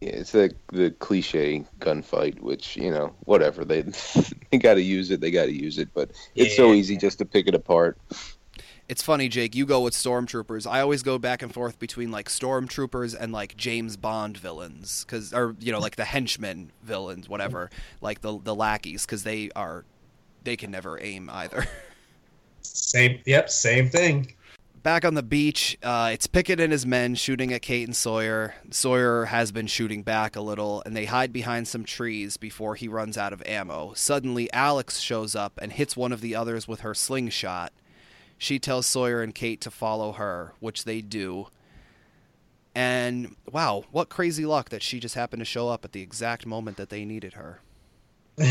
[0.00, 3.82] Yeah, it's like the cliche gunfight, which you know, whatever they
[4.50, 5.88] they got to use it, they got to use it.
[5.94, 6.74] But it's so Yeah.
[6.78, 7.96] easy just to pick it apart.
[8.88, 9.54] It's funny, Jake.
[9.54, 10.70] You go with stormtroopers.
[10.70, 15.32] I always go back and forth between like stormtroopers and like James Bond villains, because
[15.32, 17.70] or you know like the henchmen villains, whatever,
[18.00, 19.84] like the the lackeys, because they are
[20.44, 21.66] they can never aim either.
[22.62, 23.20] Same.
[23.24, 23.50] Yep.
[23.50, 24.34] Same thing.
[24.82, 28.54] Back on the beach, uh, it's Pickett and his men shooting at Kate and Sawyer.
[28.70, 32.86] Sawyer has been shooting back a little, and they hide behind some trees before he
[32.86, 33.94] runs out of ammo.
[33.94, 37.72] Suddenly, Alex shows up and hits one of the others with her slingshot.
[38.38, 41.48] She tells Sawyer and Kate to follow her, which they do.
[42.74, 46.44] And wow, what crazy luck that she just happened to show up at the exact
[46.44, 47.60] moment that they needed her.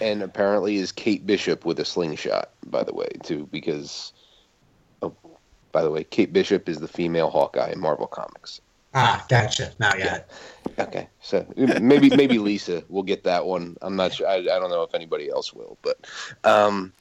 [0.00, 4.12] And apparently is Kate Bishop with a slingshot, by the way, too, because
[5.02, 5.14] oh,
[5.72, 8.60] by the way, Kate Bishop is the female Hawkeye in Marvel Comics.
[8.94, 9.72] Ah, gotcha.
[9.78, 10.22] Now, yeah.
[10.78, 13.76] Okay, so maybe maybe Lisa will get that one.
[13.82, 14.26] I'm not sure.
[14.26, 16.06] I, I don't know if anybody else will, but
[16.44, 16.92] um,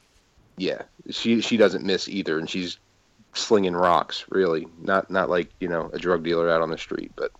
[0.59, 2.77] yeah, she she doesn't miss either, and she's
[3.33, 4.25] slinging rocks.
[4.29, 7.31] Really, not not like you know a drug dealer out on the street, but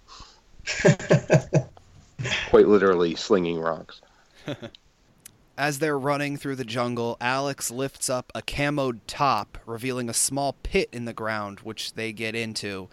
[2.50, 4.02] quite literally slinging rocks.
[5.58, 10.54] As they're running through the jungle, Alex lifts up a camoed top, revealing a small
[10.64, 12.88] pit in the ground, which they get into.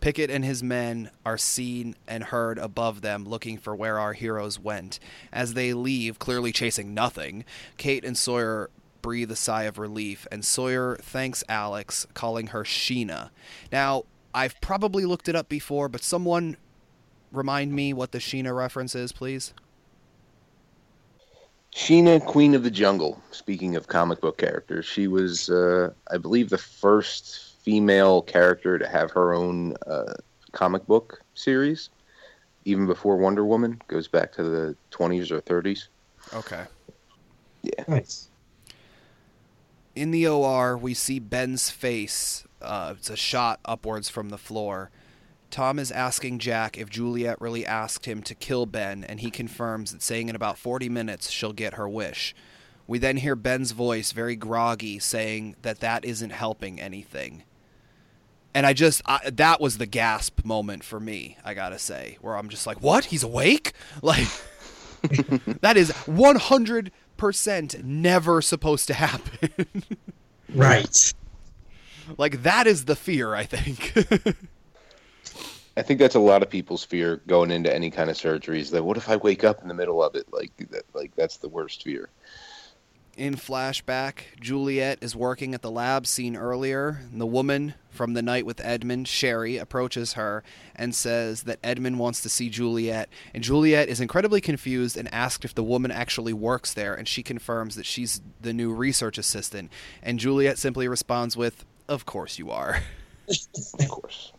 [0.00, 4.58] Pickett and his men are seen and heard above them, looking for where our heroes
[4.58, 4.98] went.
[5.30, 7.44] As they leave, clearly chasing nothing,
[7.76, 8.70] Kate and Sawyer
[9.06, 13.30] breathe a sigh of relief, and Sawyer thanks Alex, calling her Sheena.
[13.70, 14.02] Now,
[14.34, 16.56] I've probably looked it up before, but someone
[17.30, 19.54] remind me what the Sheena reference is, please.
[21.72, 23.22] Sheena, Queen of the Jungle.
[23.30, 28.88] Speaking of comic book characters, she was, uh, I believe, the first female character to
[28.88, 30.14] have her own uh,
[30.50, 31.90] comic book series,
[32.64, 33.80] even before Wonder Woman.
[33.86, 35.86] Goes back to the 20s or 30s.
[36.34, 36.64] Okay.
[37.62, 37.84] Yeah.
[37.86, 38.30] Nice.
[39.96, 42.44] In the OR, we see Ben's face.
[42.60, 44.90] Uh, it's a shot upwards from the floor.
[45.50, 49.92] Tom is asking Jack if Juliet really asked him to kill Ben, and he confirms
[49.92, 52.34] that saying in about 40 minutes she'll get her wish.
[52.86, 57.44] We then hear Ben's voice, very groggy, saying that that isn't helping anything.
[58.52, 62.36] And I just, I, that was the gasp moment for me, I gotta say, where
[62.36, 63.06] I'm just like, what?
[63.06, 63.72] He's awake?
[64.02, 64.28] Like,
[65.60, 66.90] that is 100%
[67.82, 69.66] never supposed to happen.
[70.54, 71.12] Right.
[72.16, 73.92] like, that is the fear, I think.
[75.76, 78.70] I think that's a lot of people's fear going into any kind of surgeries.
[78.70, 80.32] That what if I wake up in the middle of it?
[80.32, 82.08] Like that, like that's the worst fear.
[83.16, 87.00] In flashback, Juliet is working at the lab seen earlier.
[87.10, 90.44] The woman from the night with Edmund, Sherry, approaches her
[90.74, 93.08] and says that Edmund wants to see Juliet.
[93.32, 96.94] And Juliet is incredibly confused and asked if the woman actually works there.
[96.94, 99.72] And she confirms that she's the new research assistant.
[100.02, 102.82] And Juliet simply responds with, Of course you are.
[103.80, 104.32] Of course.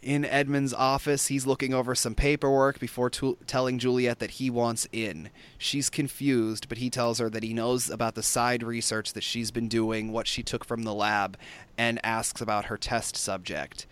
[0.00, 5.28] In Edmund's office, he's looking over some paperwork before telling Juliet that he wants in.
[5.58, 9.50] She's confused, but he tells her that he knows about the side research that she's
[9.50, 11.36] been doing, what she took from the lab,
[11.76, 13.86] and asks about her test subject.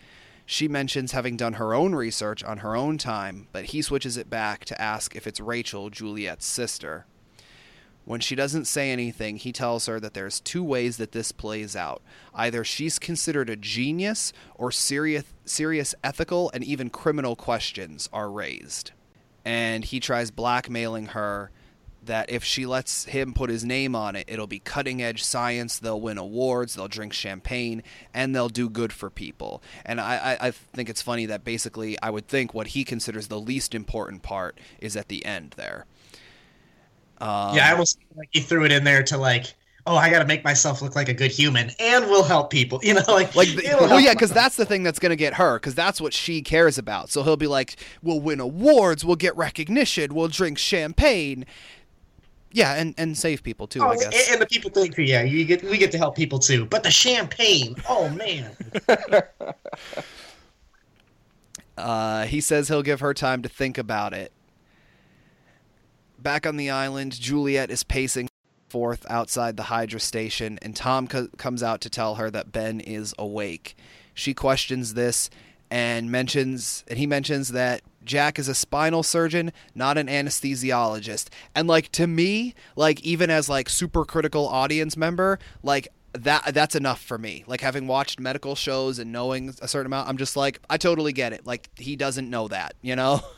[0.45, 4.29] She mentions having done her own research on her own time, but he switches it
[4.29, 7.05] back to ask if it's Rachel, Juliet's sister.
[8.07, 11.75] When she doesn't say anything, he tells her that there's two ways that this plays
[11.75, 12.01] out.
[12.33, 18.91] Either she's considered a genius, or serious, serious ethical and even criminal questions are raised.
[19.43, 21.51] And he tries blackmailing her
[22.05, 25.77] that if she lets him put his name on it, it'll be cutting edge science,
[25.77, 27.83] they'll win awards, they'll drink champagne,
[28.13, 29.61] and they'll do good for people.
[29.85, 33.27] And I, I, I think it's funny that basically I would think what he considers
[33.27, 35.85] the least important part is at the end there.
[37.19, 39.55] Um, yeah, I almost like he threw it in there to like,
[39.87, 42.79] oh, I got to make myself look like a good human, and we'll help people.
[42.87, 45.33] You know, like like it'll well yeah because that's the thing that's going to get
[45.35, 47.09] her because that's what she cares about.
[47.09, 51.45] So he'll be like we'll win awards we'll get recognition we'll drink champagne.
[52.51, 54.31] Yeah and and save people too Oh, i and, guess.
[54.31, 56.65] and the people think, yeah, you get we get to help people too.
[56.65, 58.55] But the champagne, oh man,
[61.77, 64.31] uh, he says he'll give her time to think about it
[66.21, 68.27] back on the island juliet is pacing
[68.69, 72.79] forth outside the hydra station and tom co- comes out to tell her that ben
[72.79, 73.75] is awake
[74.13, 75.29] she questions this
[75.69, 81.27] and mentions and he mentions that Jack is a spinal surgeon, not an anesthesiologist.
[81.53, 86.75] And like to me, like even as like super critical audience member, like that that's
[86.75, 87.43] enough for me.
[87.45, 91.13] Like having watched medical shows and knowing a certain amount, I'm just like I totally
[91.13, 91.45] get it.
[91.45, 93.21] Like he doesn't know that, you know?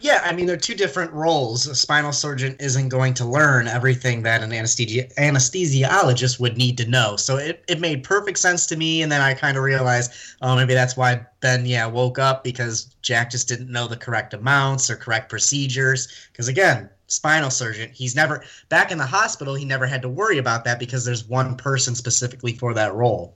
[0.00, 0.22] yeah.
[0.24, 1.66] I mean, they're two different roles.
[1.66, 6.88] A spinal surgeon isn't going to learn everything that an anesthesi- anesthesiologist would need to
[6.88, 7.16] know.
[7.16, 9.02] So it, it made perfect sense to me.
[9.02, 12.94] And then I kind of realized, oh, maybe that's why Ben, yeah, woke up because
[13.02, 16.28] Jack just didn't know the correct amounts or correct procedures.
[16.32, 19.54] Because again, spinal surgeon, he's never back in the hospital.
[19.54, 23.34] He never had to worry about that because there's one person specifically for that role.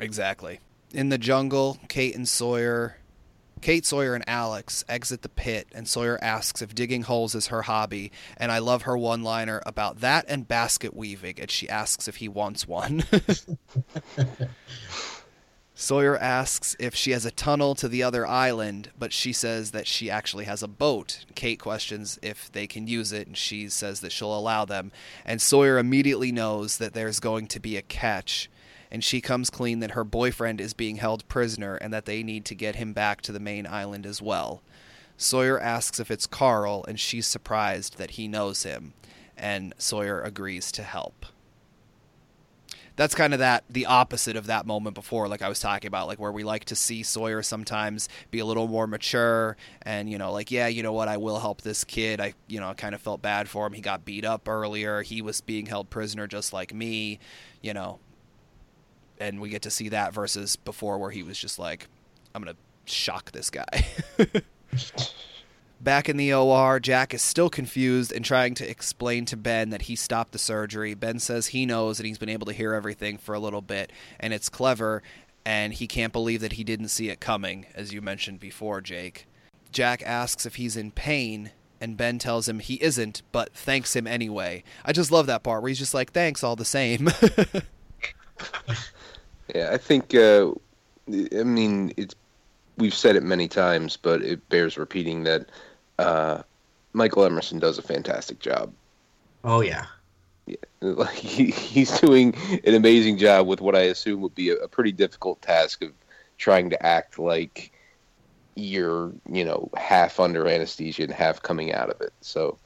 [0.00, 0.60] Exactly.
[0.92, 2.96] In the jungle, Kate and Sawyer
[3.60, 7.62] Kate, Sawyer, and Alex exit the pit, and Sawyer asks if digging holes is her
[7.62, 12.08] hobby, and I love her one liner about that and basket weaving, and she asks
[12.08, 13.04] if he wants one.
[15.80, 19.86] Sawyer asks if she has a tunnel to the other island, but she says that
[19.86, 21.24] she actually has a boat.
[21.34, 24.92] Kate questions if they can use it, and she says that she'll allow them.
[25.24, 28.50] And Sawyer immediately knows that there's going to be a catch.
[28.90, 32.44] And she comes clean that her boyfriend is being held prisoner and that they need
[32.46, 34.62] to get him back to the main island as well.
[35.16, 38.94] Sawyer asks if it's Carl, and she's surprised that he knows him,
[39.36, 41.26] and Sawyer agrees to help.
[42.96, 46.06] That's kind of that the opposite of that moment before, like I was talking about,
[46.06, 50.18] like where we like to see Sawyer sometimes be a little more mature and you
[50.18, 52.20] know, like yeah, you know what, I will help this kid.
[52.20, 53.72] I you know kind of felt bad for him.
[53.72, 55.02] He got beat up earlier.
[55.02, 57.18] He was being held prisoner just like me,
[57.62, 58.00] you know.
[59.20, 61.86] And we get to see that versus before where he was just like,
[62.34, 62.56] I'm gonna
[62.86, 63.86] shock this guy.
[65.80, 69.82] Back in the OR, Jack is still confused and trying to explain to Ben that
[69.82, 70.92] he stopped the surgery.
[70.92, 73.90] Ben says he knows and he's been able to hear everything for a little bit,
[74.18, 75.02] and it's clever,
[75.44, 79.26] and he can't believe that he didn't see it coming, as you mentioned before, Jake.
[79.72, 81.50] Jack asks if he's in pain,
[81.80, 84.62] and Ben tells him he isn't, but thanks him anyway.
[84.84, 87.08] I just love that part where he's just like, thanks all the same.
[89.54, 90.50] yeah, I think, uh,
[91.08, 92.14] I mean, it's
[92.80, 95.46] we've said it many times, but it bears repeating that
[95.98, 96.42] uh,
[96.92, 98.72] Michael Emerson does a fantastic job.
[99.44, 99.86] Oh yeah.
[100.46, 102.34] Yeah, like he, he's doing
[102.64, 105.92] an amazing job with what I assume would be a, a pretty difficult task of
[106.38, 107.70] trying to act like
[108.56, 112.12] you're, you know, half under anesthesia and half coming out of it.
[112.20, 112.58] So,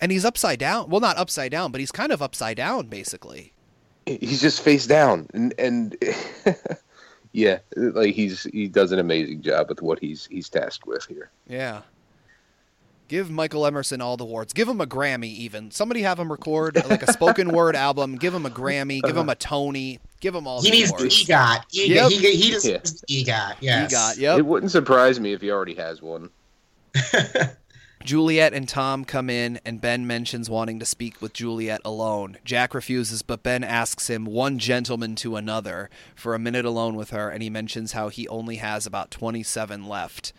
[0.00, 0.88] and he's upside down.
[0.88, 3.52] Well, not upside down, but he's kind of upside down, basically.
[4.16, 5.96] He's just face down, and and
[7.32, 11.30] yeah, like he's he does an amazing job with what he's he's tasked with here.
[11.48, 11.82] Yeah.
[13.08, 14.52] Give Michael Emerson all the awards.
[14.52, 15.70] Give him a Grammy, even.
[15.70, 18.16] Somebody have him record like a spoken word album.
[18.16, 19.00] Give him a Grammy.
[19.00, 19.36] Give him a uh-huh.
[19.38, 19.98] Tony.
[20.20, 20.60] Give him all.
[20.60, 21.26] He needs awards.
[21.26, 21.64] the EGOT.
[21.70, 22.10] He, yep.
[22.10, 23.24] he, he deserves yeah.
[23.24, 23.56] the EGOT.
[23.60, 23.94] Yes.
[23.94, 24.18] EGOT.
[24.18, 24.38] Yep.
[24.40, 26.28] It wouldn't surprise me if he already has one.
[28.04, 32.38] Juliet and Tom come in, and Ben mentions wanting to speak with Juliet alone.
[32.44, 37.10] Jack refuses, but Ben asks him, one gentleman to another, for a minute alone with
[37.10, 40.32] her, and he mentions how he only has about 27 left.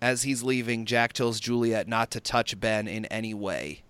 [0.00, 3.82] As he's leaving, Jack tells Juliet not to touch Ben in any way.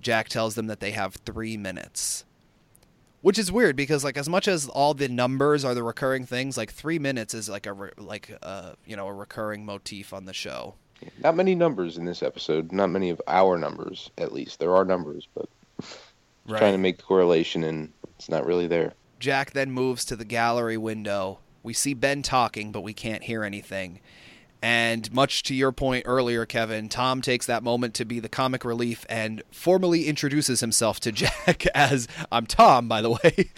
[0.00, 2.24] Jack tells them that they have three minutes.
[3.20, 6.56] Which is weird because, like, as much as all the numbers are the recurring things,
[6.56, 10.24] like three minutes is like a re- like a, you know a recurring motif on
[10.24, 10.76] the show.
[11.22, 12.72] Not many numbers in this episode.
[12.72, 14.58] Not many of our numbers, at least.
[14.58, 15.48] There are numbers, but
[16.46, 16.58] right.
[16.58, 18.94] trying to make the correlation, and it's not really there.
[19.18, 21.38] Jack then moves to the gallery window.
[21.62, 24.00] We see Ben talking, but we can't hear anything.
[24.62, 28.64] And much to your point earlier, Kevin, Tom takes that moment to be the comic
[28.64, 33.50] relief and formally introduces himself to Jack as I'm Tom, by the way.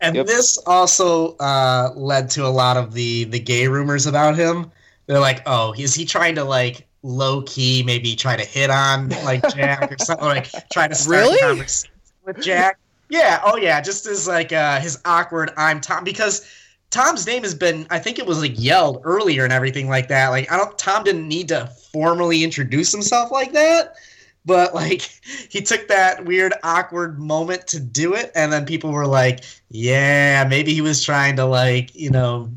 [0.00, 0.26] And yep.
[0.26, 4.70] this also uh, led to a lot of the the gay rumors about him.
[5.06, 9.10] They're like, oh, is he trying to like low key maybe try to hit on
[9.24, 11.38] like Jack or something like try to start really?
[11.38, 11.90] conversation
[12.24, 12.78] with Jack?
[13.08, 16.50] Yeah, oh yeah, just as like uh, his awkward I'm Tom because
[16.90, 20.28] Tom's name has been, I think it was like yelled earlier and everything like that.
[20.28, 23.96] Like, I don't, Tom didn't need to formally introduce himself like that,
[24.44, 25.02] but like
[25.50, 28.30] he took that weird, awkward moment to do it.
[28.34, 32.50] And then people were like, yeah, maybe he was trying to, like, you know,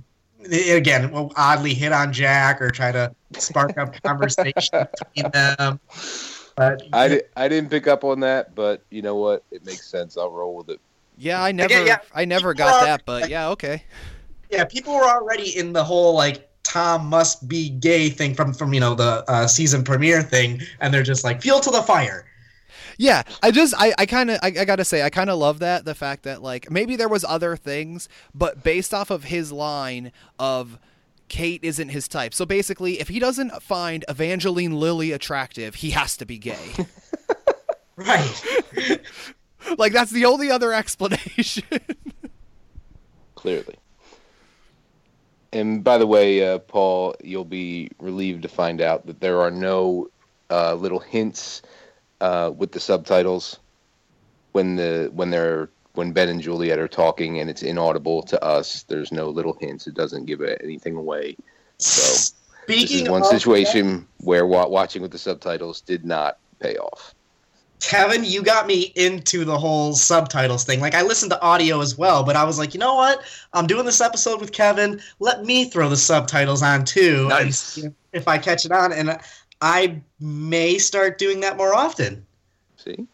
[0.51, 5.79] again, will oddly hit on Jack or try to spark up conversation between them.
[6.55, 9.43] But, I, di- I didn't pick up on that, but you know what?
[9.51, 10.17] It makes sense.
[10.17, 10.79] I'll roll with it.
[11.17, 13.83] Yeah, I never, yeah, I never got that, but yeah, okay
[14.49, 18.73] yeah, people were already in the whole like Tom must be gay thing from from
[18.73, 22.25] you know the uh, season premiere thing, and they're just like fuel to the fire.
[22.99, 25.59] Yeah, I just I, I kind of I, I, gotta say I kind of love
[25.59, 29.53] that the fact that like maybe there was other things, but based off of his
[29.53, 30.77] line of
[31.29, 32.33] Kate isn't his type.
[32.33, 36.73] So basically, if he doesn't find Evangeline Lilly attractive, he has to be gay.
[37.95, 38.43] right.
[39.77, 41.63] like that's the only other explanation.
[43.35, 43.75] Clearly.
[45.53, 49.51] And by the way, uh, Paul, you'll be relieved to find out that there are
[49.51, 50.09] no
[50.49, 51.61] uh, little hints
[52.21, 53.59] uh, with the subtitles
[54.51, 58.83] when the when they're when Ben and Juliet are talking and it's inaudible to us.
[58.83, 59.87] There's no little hints.
[59.87, 61.35] It doesn't give anything away.
[61.77, 66.75] So Speaking this is one situation that, where watching with the subtitles did not pay
[66.77, 67.13] off.
[67.79, 70.81] Kevin, you got me into the whole subtitles thing.
[70.81, 73.21] Like I listened to audio as well, but I was like, you know what?
[73.53, 75.01] I'm doing this episode with Kevin.
[75.19, 77.29] Let me throw the subtitles on too.
[77.29, 77.79] Nice.
[78.11, 79.17] If I catch it on, and
[79.61, 82.25] I may start doing that more often.
[82.77, 83.07] See.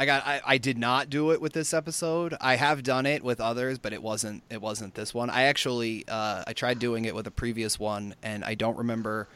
[0.00, 0.24] I got.
[0.24, 2.36] I, I did not do it with this episode.
[2.40, 4.44] I have done it with others, but it wasn't.
[4.48, 5.28] It wasn't this one.
[5.28, 6.04] I actually.
[6.06, 9.26] Uh, I tried doing it with a previous one, and I don't remember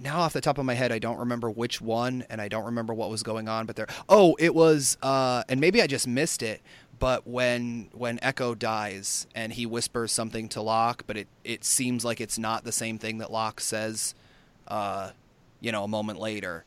[0.00, 2.64] now off the top of my head, I don't remember which one, and I don't
[2.64, 3.66] remember what was going on.
[3.66, 6.62] But there, oh, it was, uh, and maybe I just missed it.
[6.98, 12.04] but when when Eko dies and he whispers something to Locke, but it it seems
[12.04, 14.14] like it's not the same thing that Locke says,
[14.68, 15.10] uh,
[15.60, 16.64] you know, a moment later.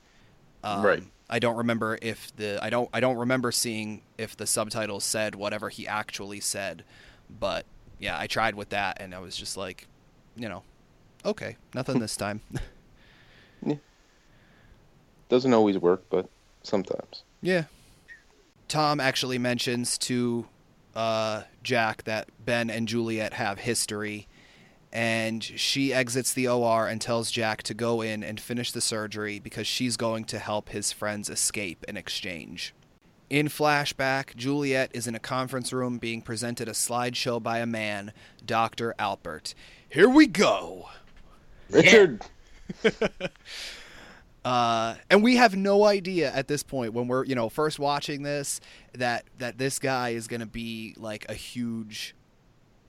[0.63, 1.03] Um, Right.
[1.29, 5.33] I don't remember if the I don't I don't remember seeing if the subtitles said
[5.35, 6.83] whatever he actually said,
[7.39, 7.65] but
[7.99, 9.87] yeah, I tried with that and I was just like,
[10.35, 10.63] you know,
[11.23, 12.41] okay, nothing this time.
[13.65, 13.75] yeah.
[15.29, 16.29] Doesn't always work, but
[16.63, 17.23] sometimes.
[17.41, 17.65] Yeah.
[18.67, 20.47] Tom actually mentions to
[20.95, 24.27] uh, Jack that Ben and Juliet have history,
[24.91, 29.39] and she exits the OR and tells Jack to go in and finish the surgery
[29.39, 32.73] because she's going to help his friends escape in exchange.
[33.29, 38.11] In flashback, Juliet is in a conference room being presented a slideshow by a man,
[38.45, 38.93] Dr.
[38.99, 39.53] Alpert.
[39.87, 40.89] Here we go!
[41.69, 42.21] Richard.
[44.45, 48.23] uh, and we have no idea at this point when we're you know first watching
[48.23, 48.59] this
[48.93, 52.15] that that this guy is going to be like a huge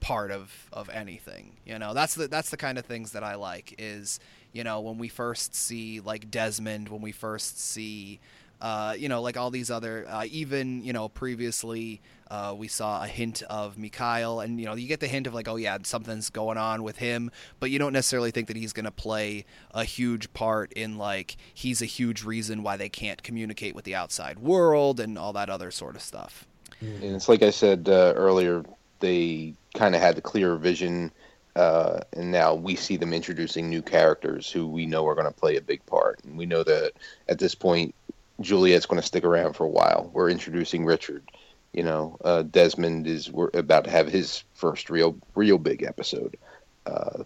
[0.03, 3.35] part of of anything you know that's the that's the kind of things that i
[3.35, 4.19] like is
[4.51, 8.19] you know when we first see like desmond when we first see
[8.63, 12.01] uh, you know, like all these other, uh, even you know, previously
[12.31, 15.33] uh, we saw a hint of Mikhail, and you know, you get the hint of
[15.33, 17.29] like, oh yeah, something's going on with him,
[17.59, 21.35] but you don't necessarily think that he's going to play a huge part in like
[21.53, 25.49] he's a huge reason why they can't communicate with the outside world and all that
[25.49, 26.47] other sort of stuff.
[26.79, 28.63] And it's like I said uh, earlier,
[29.01, 31.11] they kind of had the clearer vision,
[31.55, 35.33] uh, and now we see them introducing new characters who we know are going to
[35.33, 36.23] play a big part.
[36.23, 36.93] And we know that
[37.27, 37.93] at this point,
[38.41, 40.09] Juliet's going to stick around for a while.
[40.13, 41.23] We're introducing Richard.
[41.71, 46.37] You know, uh, Desmond is we're about to have his first real, real big episode.
[46.85, 47.23] Uh,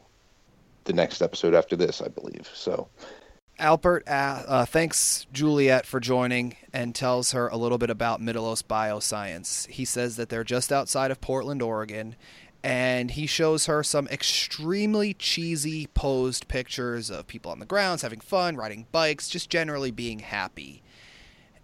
[0.86, 2.50] the next episode after this, I believe.
[2.54, 2.88] So,
[3.60, 8.62] Alpert uh, uh, thanks Juliet for joining and tells her a little bit about Mittelos
[8.62, 9.68] Bioscience.
[9.68, 12.16] He says that they're just outside of Portland, Oregon,
[12.64, 18.20] and he shows her some extremely cheesy posed pictures of people on the grounds having
[18.20, 20.84] fun, riding bikes, just generally being happy.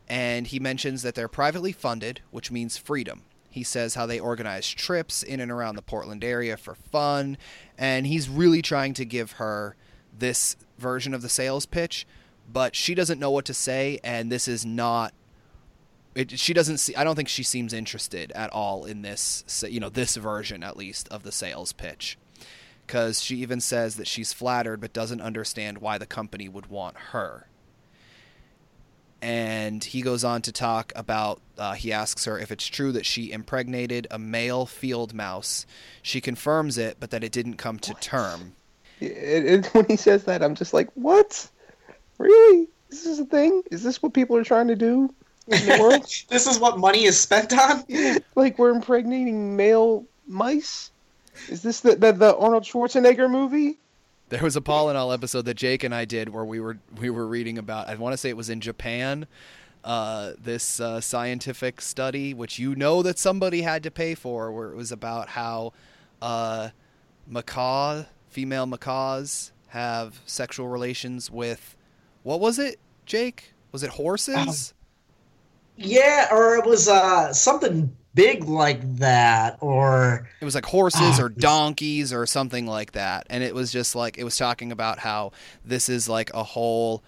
[0.07, 3.21] And he mentions that they're privately funded, which means freedom.
[3.51, 7.37] He says how they organize trips in and around the Portland area for fun,
[7.77, 9.75] and he's really trying to give her
[10.17, 12.05] this version of the sales pitch,
[12.51, 15.13] but she doesn't know what to say, and this is not.
[16.13, 16.93] It, she doesn't see.
[16.95, 19.63] I don't think she seems interested at all in this.
[19.67, 22.19] You know, this version at least of the sales pitch,
[22.85, 26.97] because she even says that she's flattered, but doesn't understand why the company would want
[27.11, 27.47] her.
[29.23, 31.39] And he goes on to talk about.
[31.57, 35.65] Uh, he asks her if it's true that she impregnated a male field mouse.
[36.01, 38.55] She confirms it, but that it didn't come to term.
[38.99, 41.49] It, it, when he says that, I'm just like, what?
[42.17, 42.67] Really?
[42.89, 43.63] Is This is a thing?
[43.71, 45.13] Is this what people are trying to do
[45.47, 46.01] in the world?
[46.29, 47.83] this is what money is spent on.
[48.35, 50.91] like we're impregnating male mice?
[51.49, 53.77] Is this the the, the Arnold Schwarzenegger movie?
[54.29, 56.77] There was a Paul and All episode that Jake and I did where we were
[56.99, 57.89] we were reading about.
[57.89, 59.27] I want to say it was in Japan.
[59.83, 64.69] Uh, this uh, scientific study, which you know that somebody had to pay for, where
[64.69, 65.73] it was about how
[66.21, 66.69] uh,
[67.27, 68.03] macaw,
[68.33, 71.75] female macaws, have sexual relations with
[72.23, 73.53] what was it, Jake?
[73.71, 74.73] Was it horses?
[75.77, 81.23] Yeah, or it was uh, something big like that, or It was like horses Ah,
[81.23, 83.25] or donkeys or something like that.
[83.29, 85.31] And it was just like, it was talking about how
[85.63, 87.03] this is like a whole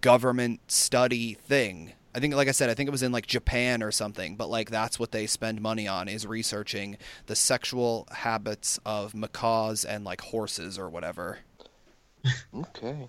[0.00, 1.92] government study thing.
[2.14, 4.48] I think, like I said, I think it was in like Japan or something, but
[4.48, 6.96] like that's what they spend money on is researching
[7.26, 11.38] the sexual habits of macaws and like horses or whatever.
[12.54, 13.08] Okay.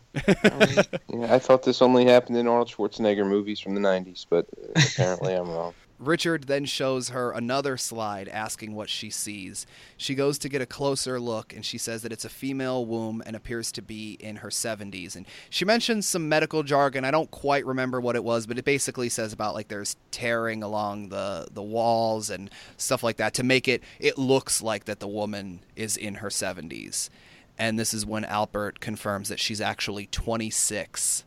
[1.10, 5.34] Yeah, I thought this only happened in Arnold Schwarzenegger movies from the 90s, but apparently
[5.34, 5.74] I'm wrong.
[5.98, 9.66] Richard then shows her another slide asking what she sees.
[9.96, 13.24] She goes to get a closer look and she says that it's a female womb
[13.26, 15.16] and appears to be in her 70s.
[15.16, 17.06] And she mentions some medical jargon.
[17.06, 20.64] I don't quite remember what it was, but it basically says about like there's tearing
[20.64, 25.00] along the, the walls and stuff like that to make it, it looks like that
[25.00, 27.10] the woman is in her 70s.
[27.58, 31.25] And this is when Alpert confirms that she's actually 26.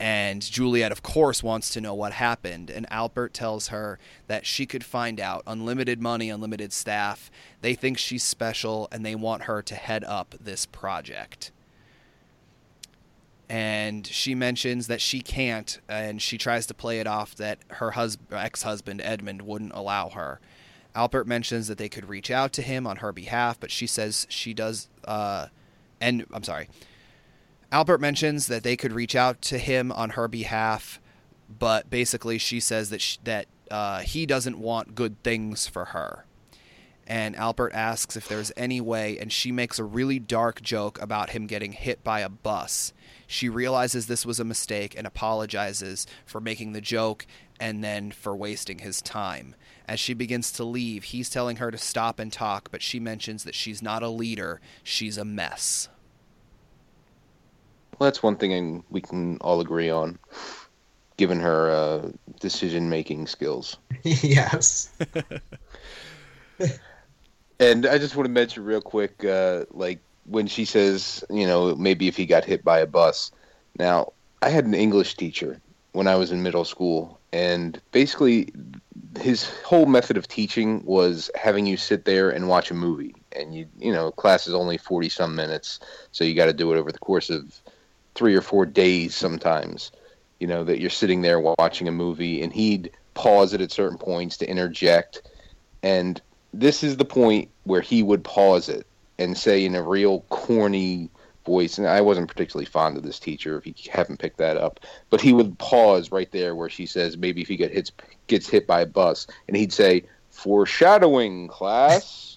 [0.00, 2.70] And Juliet, of course, wants to know what happened.
[2.70, 5.42] And Alpert tells her that she could find out.
[5.46, 7.30] Unlimited money, unlimited staff.
[7.62, 11.50] They think she's special and they want her to head up this project.
[13.48, 17.92] And she mentions that she can't, and she tries to play it off that her
[17.92, 20.38] hus- ex husband, Edmund, wouldn't allow her.
[20.94, 24.26] Alpert mentions that they could reach out to him on her behalf, but she says
[24.28, 24.88] she does.
[25.04, 25.46] Uh,
[26.00, 26.68] and I'm sorry.
[27.72, 31.00] Alpert mentions that they could reach out to him on her behalf,
[31.48, 36.24] but basically she says that sh that uh, he doesn't want good things for her.
[37.06, 41.30] And Alpert asks if there's any way, and she makes a really dark joke about
[41.30, 42.92] him getting hit by a bus.
[43.26, 47.26] She realizes this was a mistake and apologizes for making the joke
[47.58, 49.54] and then for wasting his time.
[49.86, 53.44] As she begins to leave, he's telling her to stop and talk, but she mentions
[53.44, 55.88] that she's not a leader, she's a mess.
[57.98, 60.18] Well, that's one thing we can all agree on,
[61.16, 63.76] given her uh, decision making skills.
[64.02, 64.90] yes.
[67.60, 71.74] and I just want to mention real quick, uh, like when she says, you know,
[71.74, 73.32] maybe if he got hit by a bus.
[73.78, 75.60] Now, I had an English teacher
[75.92, 78.52] when I was in middle school, and basically
[79.18, 83.54] his whole method of teaching was having you sit there and watch a movie and
[83.54, 85.80] you you know class is only 40 some minutes
[86.12, 87.60] so you got to do it over the course of
[88.18, 89.92] three or four days sometimes
[90.40, 93.98] you know that you're sitting there watching a movie and he'd pause it at certain
[93.98, 95.22] points to interject
[95.82, 96.20] and
[96.52, 98.86] this is the point where he would pause it
[99.18, 101.10] and say in a real corny
[101.48, 104.80] voice, and I wasn't particularly fond of this teacher if you haven't picked that up,
[105.10, 107.90] but he would pause right there where she says maybe if he get hits
[108.26, 112.36] gets hit by a bus, and he'd say foreshadowing class.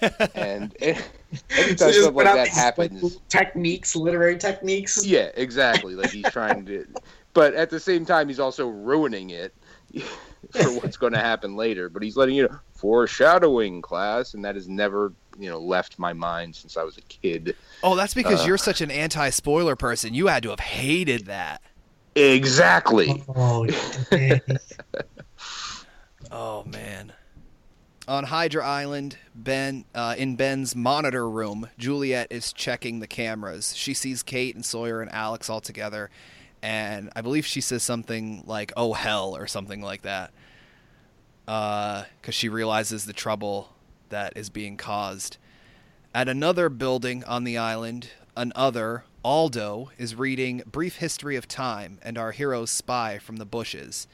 [0.34, 1.04] and every
[1.48, 5.04] time so stuff like that happens, techniques, literary techniques.
[5.04, 5.94] Yeah, exactly.
[5.94, 6.86] Like he's trying to,
[7.34, 9.54] but at the same time, he's also ruining it
[10.50, 11.88] for what's going to happen later.
[11.88, 16.12] But he's letting you know foreshadowing class, and that has never you know left my
[16.12, 17.56] mind since I was a kid.
[17.82, 20.14] Oh, that's because uh, you're such an anti-spoiler person.
[20.14, 21.60] You had to have hated that.
[22.14, 23.22] Exactly.
[23.28, 23.66] Oh,
[26.30, 27.12] oh man.
[28.08, 33.74] On Hydra Island, Ben uh, in Ben's monitor room, Juliet is checking the cameras.
[33.74, 36.08] She sees Kate and Sawyer and Alex all together,
[36.62, 40.30] and I believe she says something like "Oh hell" or something like that,
[41.46, 43.70] because uh, she realizes the trouble
[44.10, 45.38] that is being caused.
[46.14, 52.16] At another building on the island, another Aldo, is reading Brief History of Time and
[52.16, 54.06] our hero's spy from the bushes.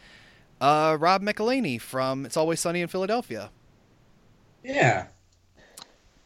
[0.62, 3.50] Uh, Rob McElhenney from It's Always Sunny in Philadelphia.
[4.62, 5.06] Yeah.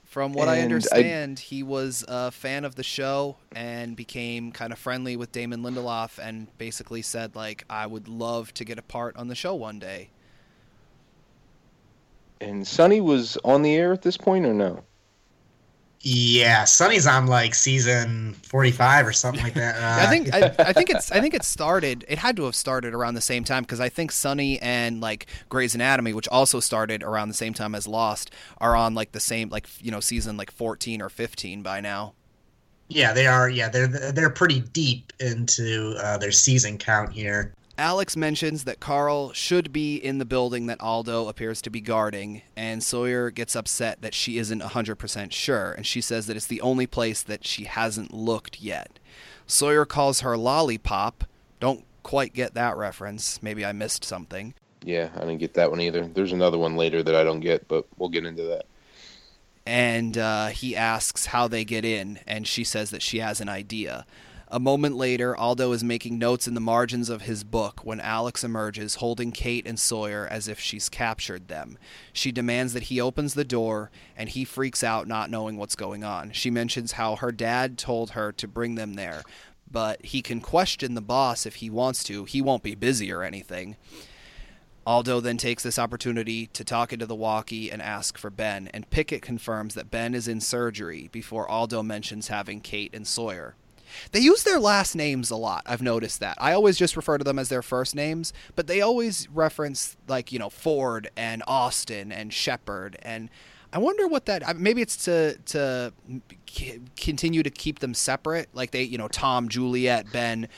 [0.04, 1.42] From what and I understand, I...
[1.42, 6.18] he was a fan of the show and became kind of friendly with Damon Lindelof
[6.18, 9.78] and basically said, like, I would love to get a part on the show one
[9.78, 10.08] day.
[12.40, 14.84] And Sunny was on the air at this point, or no?
[16.00, 19.76] Yeah, Sunny's on like season forty-five or something like that.
[19.76, 22.04] Uh, I think I, I, think it's I think it started.
[22.06, 25.26] It had to have started around the same time because I think Sunny and like
[25.48, 29.20] Grey's Anatomy, which also started around the same time as Lost, are on like the
[29.20, 32.14] same like you know season like fourteen or fifteen by now.
[32.88, 33.48] Yeah, they are.
[33.48, 37.52] Yeah, they're they're pretty deep into uh, their season count here.
[37.78, 42.40] Alex mentions that Carl should be in the building that Aldo appears to be guarding,
[42.56, 46.62] and Sawyer gets upset that she isn't 100% sure, and she says that it's the
[46.62, 48.98] only place that she hasn't looked yet.
[49.46, 51.24] Sawyer calls her Lollipop.
[51.60, 53.42] Don't quite get that reference.
[53.42, 54.54] Maybe I missed something.
[54.82, 56.06] Yeah, I didn't get that one either.
[56.06, 58.64] There's another one later that I don't get, but we'll get into that.
[59.66, 63.48] And uh, he asks how they get in, and she says that she has an
[63.48, 64.06] idea.
[64.48, 68.44] A moment later, Aldo is making notes in the margins of his book when Alex
[68.44, 71.76] emerges, holding Kate and Sawyer as if she's captured them.
[72.12, 76.04] She demands that he opens the door, and he freaks out, not knowing what's going
[76.04, 76.30] on.
[76.30, 79.22] She mentions how her dad told her to bring them there,
[79.68, 82.24] but he can question the boss if he wants to.
[82.24, 83.76] He won't be busy or anything.
[84.86, 88.88] Aldo then takes this opportunity to talk into the walkie and ask for Ben, and
[88.90, 93.56] Pickett confirms that Ben is in surgery before Aldo mentions having Kate and Sawyer.
[94.12, 95.62] They use their last names a lot.
[95.66, 96.36] I've noticed that.
[96.40, 100.32] I always just refer to them as their first names, but they always reference like
[100.32, 103.30] you know Ford and Austin and Shepard and.
[103.72, 105.92] I wonder what that maybe it's to to
[106.96, 110.48] continue to keep them separate like they you know Tom Juliet Ben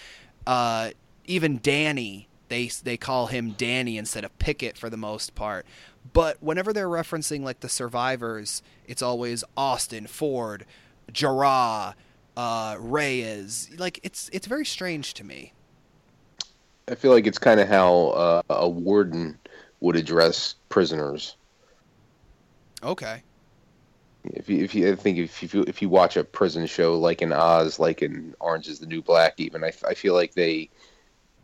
[0.47, 0.91] uh,
[1.25, 5.67] even Danny they they call him Danny instead of Pickett for the most part
[6.13, 10.65] but whenever they're referencing like the survivors it's always Austin Ford
[11.13, 11.97] Jarrah
[12.39, 15.53] uh, is Like it's it's very strange to me.
[16.89, 19.39] I feel like it's kind of how uh, a warden
[19.81, 21.37] would address prisoners.
[22.83, 23.23] Okay.
[24.25, 27.23] If you, if you I think if you if you watch a prison show like
[27.23, 30.71] in Oz, like in Orange Is the New Black, even I, I feel like they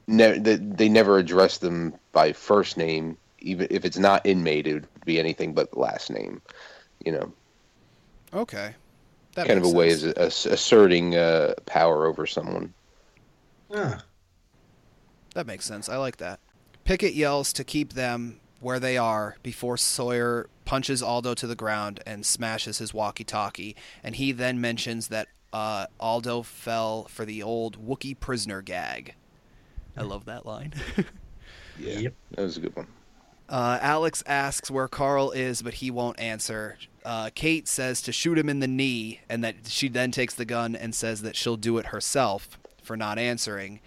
[0.07, 4.75] ne- they, they never address them by first name, even if it's not inmate, it
[4.75, 6.41] would be anything but last name.
[7.05, 7.33] You know.
[8.33, 8.75] Okay.
[9.35, 9.75] That kind of a sense.
[9.77, 10.03] way of
[10.53, 12.73] asserting uh, power over someone.
[13.71, 14.01] Yeah.
[15.35, 15.89] That makes sense.
[15.89, 16.41] I like that.
[16.85, 22.01] Pickett yells to keep them where they are before Sawyer punches Aldo to the ground
[22.07, 27.85] and smashes his walkie-talkie, and he then mentions that uh, Aldo fell for the old
[27.85, 29.15] Wookiee prisoner gag.
[29.97, 30.73] I love that line.
[31.77, 32.15] Yeah, Yep.
[32.37, 32.87] that was a good one.
[33.49, 36.79] Uh, Alex asks where Carl is, but he won't answer.
[37.05, 40.45] Uh, Kate says to shoot him in the knee, and that she then takes the
[40.45, 43.81] gun and says that she'll do it herself for not answering.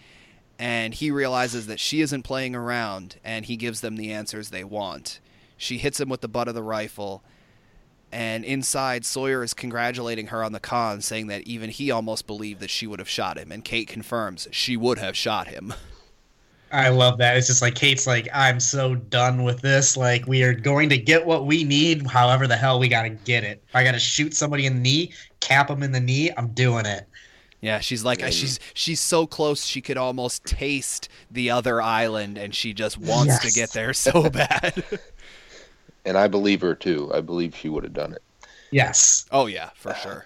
[0.60, 4.64] And he realizes that she isn't playing around, and he gives them the answers they
[4.64, 5.20] want.
[5.58, 7.24] She hits him with the butt of the rifle,
[8.12, 12.62] and inside, Sawyer is congratulating her on the con, saying that even he almost believed
[12.62, 13.51] that she would have shot him.
[13.51, 15.74] And Kate confirms she would have shot him.
[16.72, 17.38] I love that.
[17.38, 19.95] It's just like Kate's like, I'm so done with this.
[19.95, 23.09] Like, we are going to get what we need, however the hell we got to
[23.09, 23.63] get it.
[23.70, 26.49] If I got to shoot somebody in the knee, cap them in the knee, I'm
[26.49, 27.07] doing it.
[27.61, 32.38] Yeah, she's like And- she's she's so close she could almost taste the other island,
[32.38, 34.84] and she just wants to get there so bad.
[36.05, 37.11] And I believe her too.
[37.13, 38.22] I believe she would have done it.
[38.72, 39.26] Yes.
[39.32, 40.26] oh yeah, for uh, sure.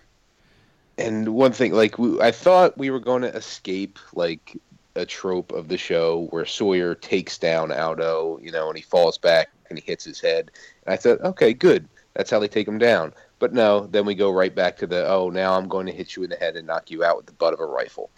[0.98, 4.58] And one thing, like we, I thought we were going to escape like
[4.96, 9.18] a trope of the show where Sawyer takes down Aldo, you know, and he falls
[9.18, 10.52] back and he hits his head.
[10.86, 11.88] And I thought, okay, good.
[12.14, 13.14] That's how they take him down.
[13.40, 16.16] But no, then we go right back to the oh, now I'm going to hit
[16.16, 18.10] you in the head and knock you out with the butt of a rifle,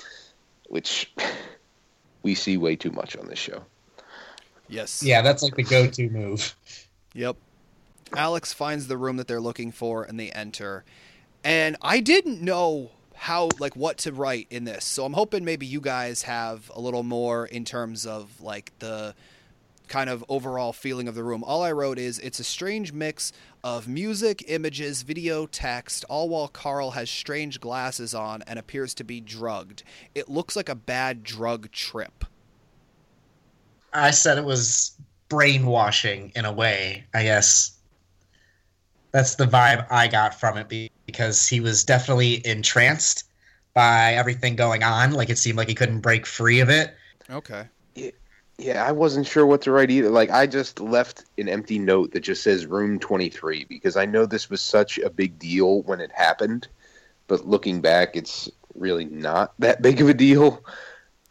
[0.67, 1.13] which
[2.23, 3.63] we see way too much on this show.
[4.67, 5.03] Yes.
[5.03, 6.55] Yeah, that's like the go-to move.
[7.13, 7.37] Yep.
[8.15, 10.83] Alex finds the room that they're looking for, and they enter.
[11.43, 12.91] And I didn't know
[13.23, 16.81] how like what to write in this, so I'm hoping maybe you guys have a
[16.81, 19.15] little more in terms of like the
[19.87, 21.41] kind of overall feeling of the room.
[21.41, 23.31] All I wrote is it's a strange mix
[23.63, 29.05] of music, images, video, text, all while Carl has strange glasses on and appears to
[29.05, 29.83] be drugged.
[30.13, 32.25] It looks like a bad drug trip.
[33.93, 34.97] I said it was
[35.29, 37.77] brainwashing in a way, I guess.
[39.13, 43.25] That's the vibe I got from it because he was definitely entranced
[43.73, 45.11] by everything going on.
[45.11, 46.93] Like it seemed like he couldn't break free of it.
[47.29, 47.67] Okay.
[48.59, 50.09] Yeah, I wasn't sure what to write either.
[50.09, 54.25] Like, I just left an empty note that just says room 23 because I know
[54.25, 56.67] this was such a big deal when it happened.
[57.27, 60.63] But looking back, it's really not that big of a deal.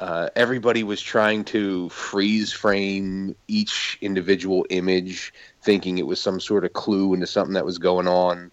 [0.00, 5.32] Uh, everybody was trying to freeze frame each individual image,
[5.62, 8.50] thinking it was some sort of clue into something that was going on.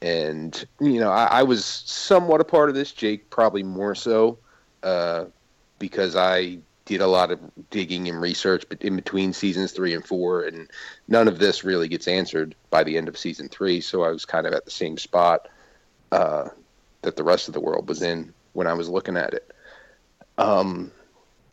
[0.00, 4.38] And, you know, I, I was somewhat a part of this, Jake probably more so,
[4.82, 5.26] uh,
[5.78, 7.40] because I did a lot of
[7.70, 10.68] digging and research in between seasons three and four and
[11.08, 14.24] none of this really gets answered by the end of season three so i was
[14.24, 15.48] kind of at the same spot
[16.12, 16.48] uh,
[17.02, 19.50] that the rest of the world was in when i was looking at it
[20.36, 20.90] um,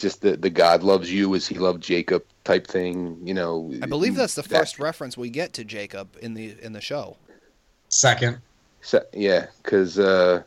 [0.01, 3.85] just the, the god loves you as he loved jacob type thing you know I
[3.85, 7.17] believe that's the that- first reference we get to Jacob in the in the show.
[7.89, 8.39] Second.
[8.81, 10.41] So, yeah, because uh,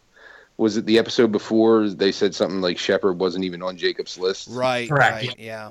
[0.56, 4.48] was it the episode before they said something like Shepard wasn't even on Jacob's list?
[4.50, 4.88] Right.
[4.88, 5.38] Correct, Right.
[5.38, 5.70] Yeah.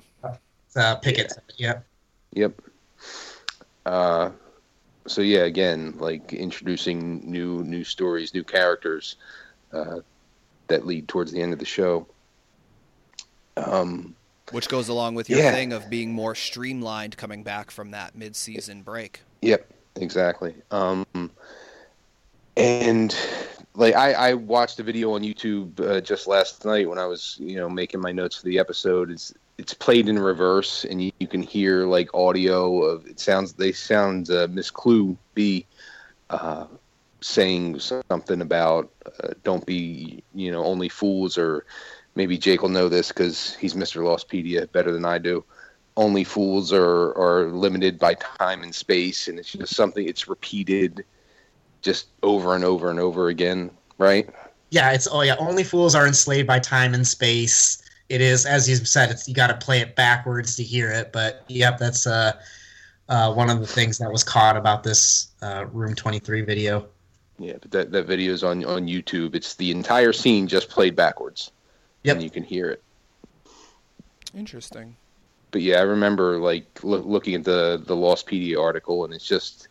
[0.76, 1.34] Uh, Pickett.
[1.58, 1.86] Yep.
[2.34, 2.62] Yep.
[3.86, 4.30] Uh,
[5.08, 9.18] so yeah, again, like introducing new new stories, new characters
[9.74, 10.00] uh,
[10.68, 12.08] that lead towards the end of the show.
[13.58, 14.16] Um,
[14.52, 15.52] Which goes along with your Yeah.
[15.52, 19.22] thing of being more streamlined coming back from that mid-season break.
[19.42, 20.56] Yep, exactly.
[20.72, 21.06] Um,
[22.58, 23.16] and
[23.76, 27.38] like I, I watched a video on YouTube uh, just last night when I was
[27.40, 29.12] you know making my notes for the episode.
[29.12, 33.54] It's it's played in reverse, and you, you can hear like audio of it sounds.
[33.54, 35.66] They sound uh, Miss Klugh B
[36.30, 36.66] uh,
[37.22, 41.66] saying something about uh, don't be you know only fools or
[42.16, 44.02] maybe Jake will know this because he's Mr.
[44.02, 45.44] Lostpedia better than I do
[45.96, 51.06] only fools are are limited by time and space and it's just something it's repeated
[51.84, 54.30] just over and over and over again right
[54.72, 57.84] Yeah, it's oh yeah, only fools are enslaved by time and space.
[58.10, 61.12] It is, as you said, it's you got to play it backwards to hear it.
[61.14, 62.34] But yep, that's uh,
[63.08, 66.88] uh, one of the things that was caught about this uh, Room Twenty Three video.
[67.40, 70.96] yeah but that that video is on on youtube it's the entire scene just played
[70.96, 71.52] backwards
[72.04, 72.16] Yep.
[72.16, 72.84] and you can hear it
[74.36, 74.96] Interesting.
[75.52, 79.68] but yeah i remember like loo- looking at the the lostpedia article and it's just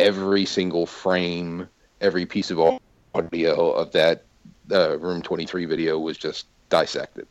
[0.00, 1.68] every single frame
[2.00, 2.60] every piece of
[3.14, 4.24] audio of that
[4.72, 7.26] uh, room 23 video was just dissected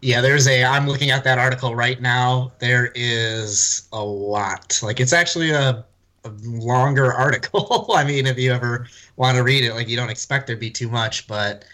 [0.00, 0.62] Yeah, there's a.
[0.64, 2.52] I'm looking at that article right now.
[2.60, 4.78] There is a lot.
[4.80, 5.84] Like it's actually a,
[6.24, 7.90] a longer article.
[7.92, 10.70] I mean, if you ever want to read it, like you don't expect there'd be
[10.70, 11.64] too much, but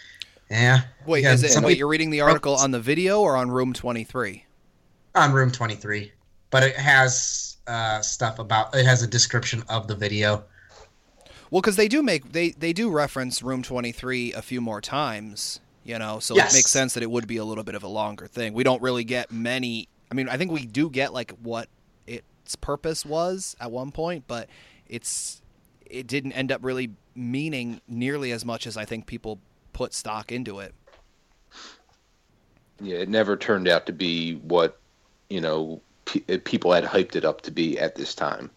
[0.51, 0.83] yeah.
[1.07, 3.51] Wait, Yeah, is it, somebody- wait, you're reading the article on the video or on
[3.51, 4.45] Room 23?
[5.17, 6.11] On Room Twenty Three.
[6.51, 10.43] but it has uh, stuff about it has a description of the video.
[11.51, 14.81] Well, because they do make they they do reference Room Twenty Three a few more
[14.81, 16.53] times, you know, so Yes.
[16.53, 18.55] it makes sense that it would be a little bit of a longer thing.
[18.55, 19.87] We don't really get many.
[20.11, 21.69] I mean, I think we do get like what
[22.09, 24.49] its purpose was at one point, but
[24.89, 25.41] it's
[25.87, 29.39] it didn't end up really meaning nearly as much as I think people
[29.75, 30.75] put stock into it.
[32.81, 34.81] Yeah, it never turned out to be what
[35.29, 38.51] you know pe- people had hyped it up to be at this time.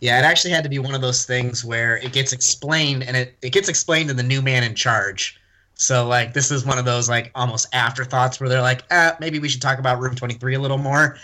[0.00, 3.16] Yeah, it actually had to be one of those things where it gets explained, and
[3.16, 5.40] it, it gets explained in the new man in charge.
[5.76, 9.38] So like this is one of those like almost afterthoughts where they're like, ah, maybe
[9.38, 11.16] we should talk about Room Twenty Three a little more.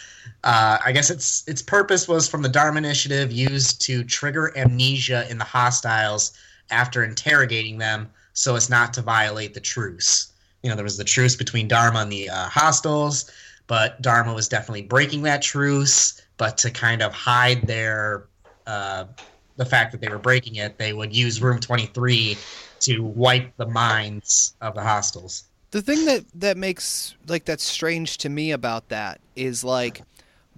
[0.43, 5.27] Uh, I guess its its purpose was from the Dharma Initiative used to trigger amnesia
[5.31, 6.33] in the hostiles
[6.71, 10.33] after interrogating them, so as not to violate the truce.
[10.63, 13.31] You know, there was the truce between Dharma and the uh, hostiles,
[13.67, 16.21] but Dharma was definitely breaking that truce.
[16.37, 18.27] But to kind of hide their
[18.67, 19.05] uh,
[19.57, 22.37] the fact that they were breaking it, they would use Room 23
[22.81, 25.45] to wipe the minds of the hostiles.
[25.71, 30.03] The thing that that makes like that's strange to me about that is like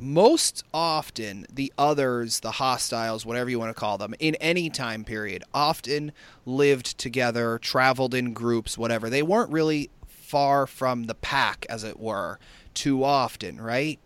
[0.02, 5.04] most often the others, the hostiles, whatever you want to call them, in any time
[5.04, 6.12] period, often
[6.44, 9.08] lived together, traveled in groups, whatever.
[9.08, 12.38] They weren't really far from the pack, as it were,
[12.74, 13.98] too often, right?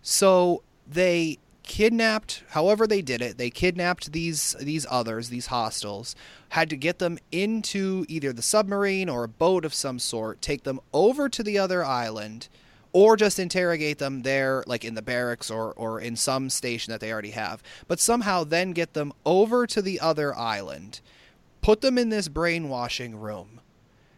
[0.00, 6.16] So they kidnapped however they did it they kidnapped these these others these hostiles
[6.50, 10.64] had to get them into either the submarine or a boat of some sort take
[10.64, 12.48] them over to the other island
[12.92, 17.00] or just interrogate them there like in the barracks or or in some station that
[17.00, 21.00] they already have but somehow then get them over to the other island
[21.62, 23.60] put them in this brainwashing room.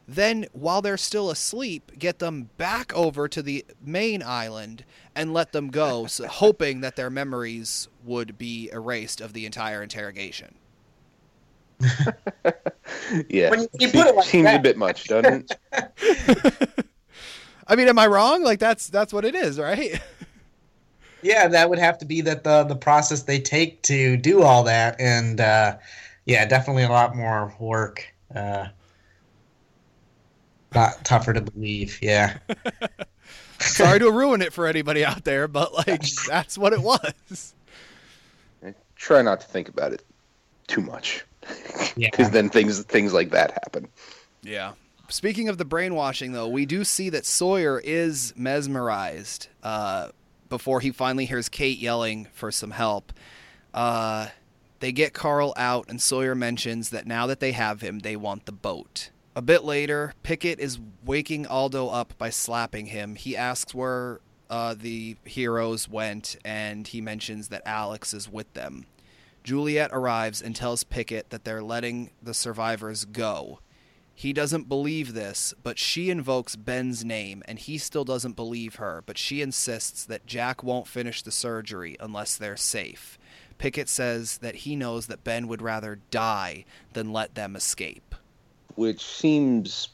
[0.08, 5.52] Then while they're still asleep get them back over to the main island and let
[5.52, 10.56] them go so, hoping that their memories would be erased of the entire interrogation.
[13.28, 16.86] Yeah, When you put it like seems a bit much, doesn't it?
[17.68, 20.00] i mean am i wrong like that's that's what it is right
[21.22, 24.62] Yeah, that would have to be that the the process they take to do all
[24.64, 25.78] that, and uh,
[26.26, 28.12] yeah, definitely a lot more work.
[28.34, 28.66] Uh,
[30.74, 31.98] not tougher to believe.
[32.02, 32.36] Yeah.
[33.58, 37.54] sorry to ruin it for anybody out there but like that's what it was
[38.96, 40.02] Try not to think about it
[40.66, 41.24] too much,
[41.96, 42.08] Yeah.
[42.10, 43.88] because then things things like that happen.
[44.42, 44.72] Yeah.
[45.14, 50.08] Speaking of the brainwashing, though, we do see that Sawyer is mesmerized uh,
[50.48, 53.12] before he finally hears Kate yelling for some help.
[53.72, 54.30] Uh,
[54.80, 58.46] they get Carl out, and Sawyer mentions that now that they have him, they want
[58.46, 59.10] the boat.
[59.36, 63.14] A bit later, Pickett is waking Aldo up by slapping him.
[63.14, 64.18] He asks where
[64.50, 68.84] uh, the heroes went, and he mentions that Alex is with them.
[69.44, 73.60] Juliet arrives and tells Pickett that they're letting the survivors go.
[74.14, 79.02] He doesn't believe this, but she invokes Ben's name, and he still doesn't believe her,
[79.06, 83.18] but she insists that Jack won't finish the surgery unless they're safe.
[83.58, 88.14] Pickett says that he knows that Ben would rather die than let them escape.
[88.76, 89.88] which seems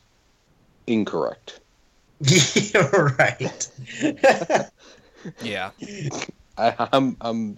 [0.86, 1.60] incorrect.
[2.72, 3.68] You're right.
[5.42, 5.70] Yeah.
[6.56, 7.56] I, I'm I'm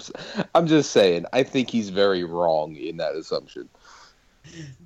[0.55, 1.27] I'm just saying.
[1.33, 3.69] I think he's very wrong in that assumption.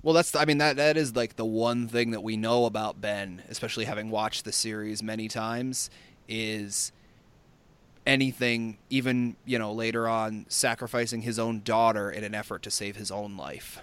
[0.02, 3.00] Well, that's I mean that that is like the one thing that we know about
[3.00, 5.90] Ben, especially having watched the series many times,
[6.28, 6.92] is
[8.06, 12.96] anything even, you know, later on sacrificing his own daughter in an effort to save
[12.96, 13.80] his own life.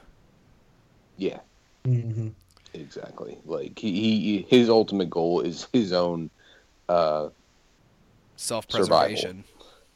[1.17, 1.39] Yeah,
[1.85, 2.29] hmm
[2.73, 3.37] exactly.
[3.45, 6.29] Like he, he his ultimate goal is his own.
[6.89, 7.29] Uh,
[8.35, 9.43] Self-preservation.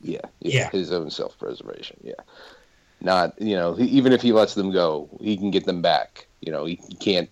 [0.01, 0.69] yeah, Yeah.
[0.71, 1.97] his own self preservation.
[2.03, 2.13] Yeah,
[3.01, 6.27] not you know even if he lets them go, he can get them back.
[6.41, 7.29] You know he, he can't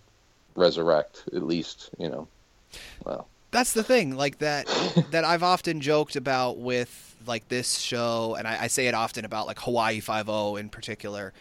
[0.56, 1.90] resurrect at least.
[1.98, 2.28] You know,
[3.04, 4.68] well, that's the thing like that
[5.12, 9.24] that i've often joked about with like this show and i, I say it often
[9.24, 10.28] about like hawaii 5
[10.60, 11.32] in particular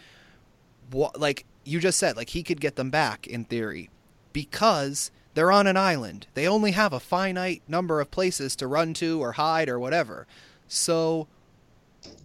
[0.91, 3.89] what like you just said like he could get them back in theory
[4.31, 8.93] because they're on an island they only have a finite number of places to run
[8.93, 10.25] to or hide or whatever
[10.69, 11.27] so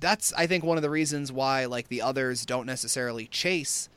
[0.00, 3.88] that's i think one of the reasons why like the others don't necessarily chase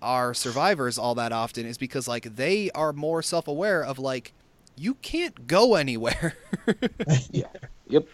[0.00, 4.32] our survivors all that often is because like they are more self-aware of like
[4.78, 6.34] you can't go anywhere.
[7.30, 7.46] yeah.
[7.88, 8.06] yep.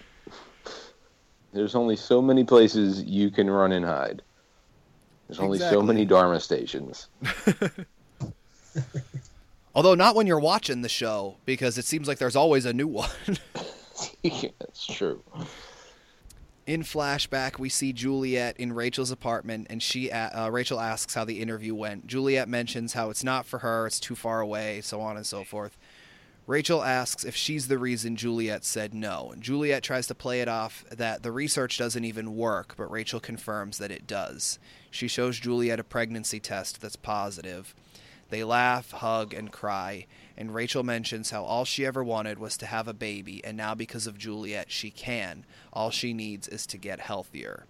[1.52, 4.22] There's only so many places you can run and hide.
[5.28, 7.09] There's only so many Dharma stations.
[9.74, 12.86] Although not when you're watching the show because it seems like there's always a new
[12.88, 13.09] one.
[14.22, 15.22] yeah, that's true.
[16.66, 21.42] In flashback, we see Juliet in Rachel's apartment, and she uh, Rachel asks how the
[21.42, 22.06] interview went.
[22.06, 25.44] Juliet mentions how it's not for her, it's too far away, so on and so
[25.44, 25.76] forth.
[26.46, 29.34] Rachel asks if she's the reason Juliet said no.
[29.38, 33.78] Juliet tries to play it off that the research doesn't even work, but Rachel confirms
[33.78, 34.58] that it does.
[34.90, 37.74] She shows Juliet a pregnancy test that's positive.
[38.35, 40.07] They laugh, hug, and cry,
[40.37, 43.76] and Rachel mentions how all she ever wanted was to have a baby, and now
[43.76, 45.47] because of Juliet, she can.
[45.72, 47.66] All she needs is to get healthier.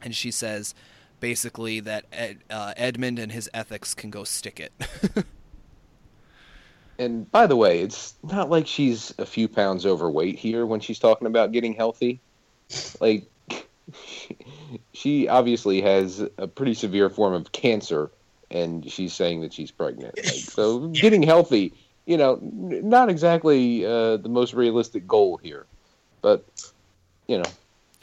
[0.00, 0.72] And she says,
[1.18, 4.72] basically, that Ed, uh, Edmund and his ethics can go stick it.
[7.00, 11.00] and by the way, it's not like she's a few pounds overweight here when she's
[11.00, 12.20] talking about getting healthy.
[13.00, 13.28] Like,
[14.92, 18.12] she obviously has a pretty severe form of cancer
[18.50, 20.14] and she's saying that she's pregnant.
[20.24, 21.72] Like, so getting healthy,
[22.06, 25.66] you know, not exactly uh, the most realistic goal here,
[26.20, 26.44] but
[27.26, 27.50] you know.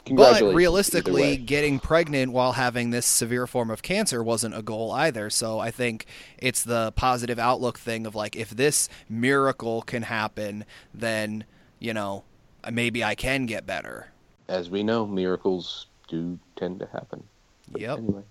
[0.04, 0.52] Congratulations.
[0.52, 5.28] But realistically, getting pregnant while having this severe form of cancer wasn't a goal either.
[5.28, 6.06] So I think
[6.38, 11.44] it's the positive outlook thing of like, if this miracle can happen, then,
[11.78, 12.24] you know,
[12.72, 14.08] maybe I can get better.
[14.48, 17.22] As we know, miracles do tend to happen.
[17.70, 17.98] But yep.
[17.98, 18.22] Anyway,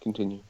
[0.00, 0.40] continue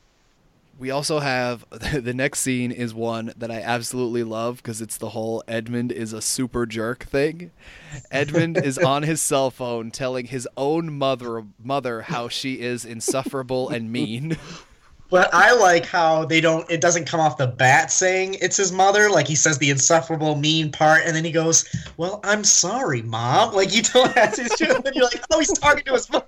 [0.80, 5.10] we also have the next scene is one that I absolutely love because it's the
[5.10, 7.52] whole Edmund is a super jerk thing.
[8.10, 13.68] Edmund is on his cell phone telling his own mother mother how she is insufferable
[13.68, 14.38] and mean.
[15.10, 16.70] But I like how they don't.
[16.70, 19.10] It doesn't come off the bat saying it's his mother.
[19.10, 23.52] Like he says the insufferable, mean part, and then he goes, "Well, I'm sorry, mom."
[23.52, 24.82] Like you don't have to.
[24.86, 26.22] And you're like, "Oh, he's talking to his mom."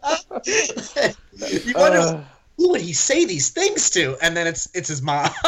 [1.64, 1.98] you wonder.
[1.98, 2.24] Uh
[2.62, 4.16] who would he say these things to?
[4.22, 5.30] And then it's it's his mom.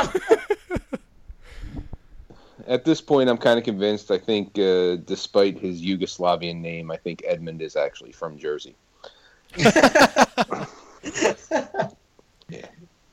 [2.67, 4.11] At this point, I'm kind of convinced.
[4.11, 8.75] I think, uh, despite his Yugoslavian name, I think Edmund is actually from Jersey.
[9.57, 10.67] yeah.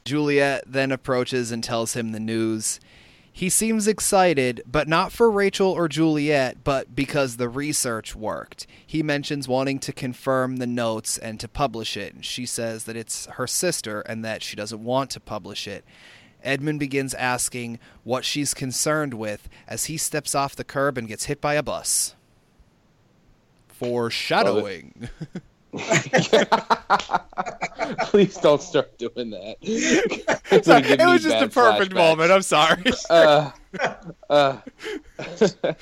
[0.05, 2.79] Juliet then approaches and tells him the news.
[3.33, 8.67] He seems excited, but not for Rachel or Juliet, but because the research worked.
[8.85, 12.97] He mentions wanting to confirm the notes and to publish it, and she says that
[12.97, 15.85] it's her sister and that she doesn't want to publish it.
[16.43, 21.25] Edmund begins asking what she's concerned with as he steps off the curb and gets
[21.25, 22.15] hit by a bus.
[23.67, 25.09] Foreshadowing.
[28.03, 29.57] Please don't start doing that.
[29.61, 31.95] it was just a perfect flashbacks.
[31.95, 32.31] moment.
[32.31, 32.83] I'm sorry.
[33.09, 33.51] Uh,
[34.29, 34.57] uh,
[35.19, 35.73] uh,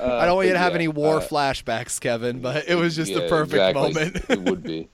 [0.00, 2.94] I don't want you to have yeah, any war uh, flashbacks, Kevin, but it was
[2.94, 3.94] just yeah, the perfect exactly.
[3.94, 4.24] moment.
[4.28, 4.88] it would be.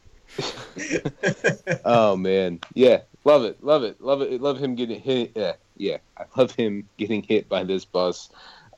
[1.85, 5.33] oh man, yeah, love it, love it, love it, love him getting hit.
[5.35, 8.31] Yeah, yeah, I love him getting hit by this bus.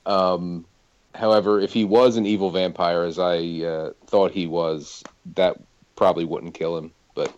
[0.05, 0.65] Um,
[1.13, 5.03] however, if he was an evil vampire, as I uh, thought he was,
[5.33, 5.57] that
[5.95, 6.91] probably wouldn't kill him.
[7.15, 7.33] But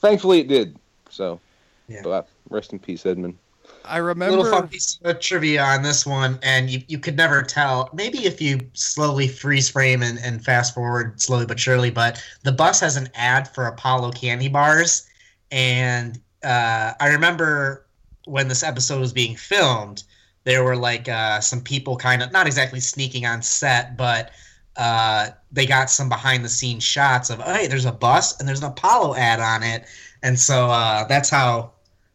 [0.00, 0.78] thankfully, it did.
[1.10, 1.40] So,
[1.88, 2.00] yeah.
[2.02, 3.38] But rest in peace, Edmund.
[3.84, 7.16] I remember a little fun piece of trivia on this one, and you, you could
[7.16, 7.88] never tell.
[7.92, 12.52] Maybe if you slowly freeze frame and, and fast forward slowly but surely, but the
[12.52, 15.08] bus has an ad for Apollo candy bars,
[15.50, 17.86] and uh, I remember
[18.24, 20.02] when this episode was being filmed,
[20.44, 24.30] there were like uh, some people kind of not exactly sneaking on set, but
[24.76, 28.48] uh, they got some behind the scenes shots of, oh, hey, there's a bus and
[28.48, 29.84] there's an Apollo ad on it,
[30.22, 31.72] and so uh, that's how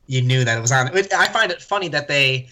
[0.08, 0.90] you knew that it was on.
[0.90, 2.50] I find it funny that they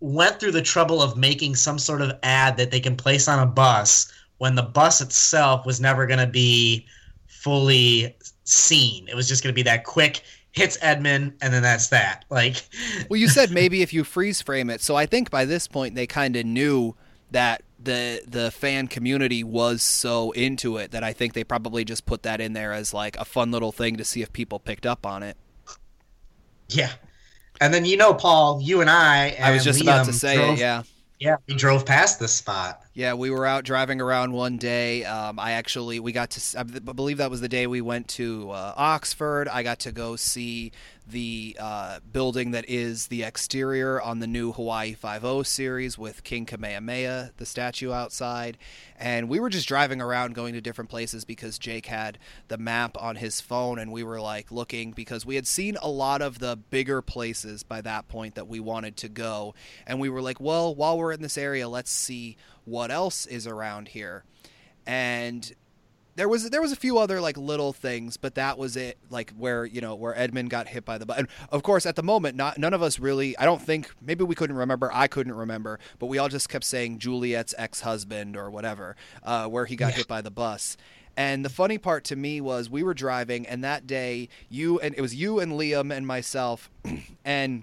[0.00, 3.38] went through the trouble of making some sort of ad that they can place on
[3.38, 6.86] a bus when the bus itself was never going to be
[7.26, 9.08] fully seen.
[9.08, 10.22] It was just going to be that quick
[10.52, 12.24] hits Edmund and then that's that.
[12.30, 12.62] Like
[13.08, 14.80] Well, you said maybe if you freeze frame it.
[14.80, 16.94] So I think by this point they kind of knew
[17.30, 22.06] that the the fan community was so into it that I think they probably just
[22.06, 24.86] put that in there as like a fun little thing to see if people picked
[24.86, 25.36] up on it.
[26.68, 26.92] Yeah.
[27.60, 29.28] And then you know, Paul, you and I.
[29.28, 30.60] And I was just Liam about to say drove, it.
[30.60, 30.82] Yeah.
[31.20, 32.82] Yeah, we drove past this spot.
[32.94, 35.04] Yeah, we were out driving around one day.
[35.04, 38.50] Um, I actually we got to I believe that was the day we went to
[38.52, 39.48] uh, Oxford.
[39.48, 40.70] I got to go see
[41.10, 46.24] the uh, building that is the exterior on the new Hawaii Five O series with
[46.24, 48.58] King Kamehameha, the statue outside.
[48.98, 52.18] And we were just driving around going to different places because Jake had
[52.48, 55.88] the map on his phone and we were like looking because we had seen a
[55.88, 59.54] lot of the bigger places by that point that we wanted to go.
[59.86, 63.46] And we were like, well, while we're in this area, let's see what else is
[63.46, 64.24] around here.
[64.86, 65.54] And
[66.18, 68.98] there was there was a few other like little things, but that was it.
[69.08, 71.16] Like where you know where Edmund got hit by the bus.
[71.16, 73.38] And of course, at the moment, not none of us really.
[73.38, 74.90] I don't think maybe we couldn't remember.
[74.92, 79.46] I couldn't remember, but we all just kept saying Juliet's ex husband or whatever, uh,
[79.46, 79.98] where he got yeah.
[79.98, 80.76] hit by the bus.
[81.16, 84.96] And the funny part to me was we were driving, and that day you and
[84.96, 86.68] it was you and Liam and myself,
[87.24, 87.62] and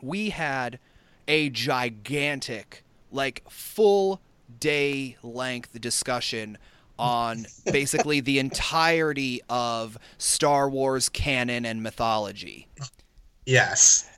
[0.00, 0.78] we had
[1.26, 4.20] a gigantic, like full
[4.60, 6.56] day length discussion
[6.98, 12.68] on basically the entirety of Star Wars canon and mythology.
[13.46, 14.08] Yes.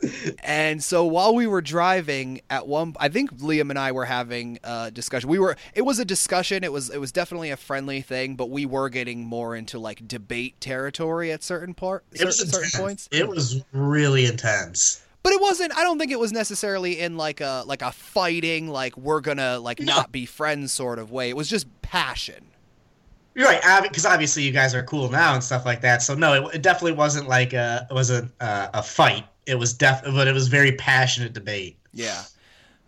[0.44, 4.58] And so while we were driving at one I think Liam and I were having
[4.62, 5.28] a discussion.
[5.28, 6.62] We were it was a discussion.
[6.62, 10.06] It was it was definitely a friendly thing, but we were getting more into like
[10.06, 13.08] debate territory at certain part certain, points.
[13.10, 15.02] It was really intense.
[15.24, 18.68] But it wasn't I don't think it was necessarily in like a like a fighting
[18.68, 19.96] like we're going to like No.
[19.96, 21.30] not be friends sort of way.
[21.30, 22.44] It was just passion.
[23.36, 26.00] You're right, because obviously you guys are cool now and stuff like that.
[26.02, 29.26] So no, it, it definitely wasn't like a it wasn't a, a fight.
[29.44, 31.76] It was def, but it was very passionate debate.
[31.92, 32.22] Yeah.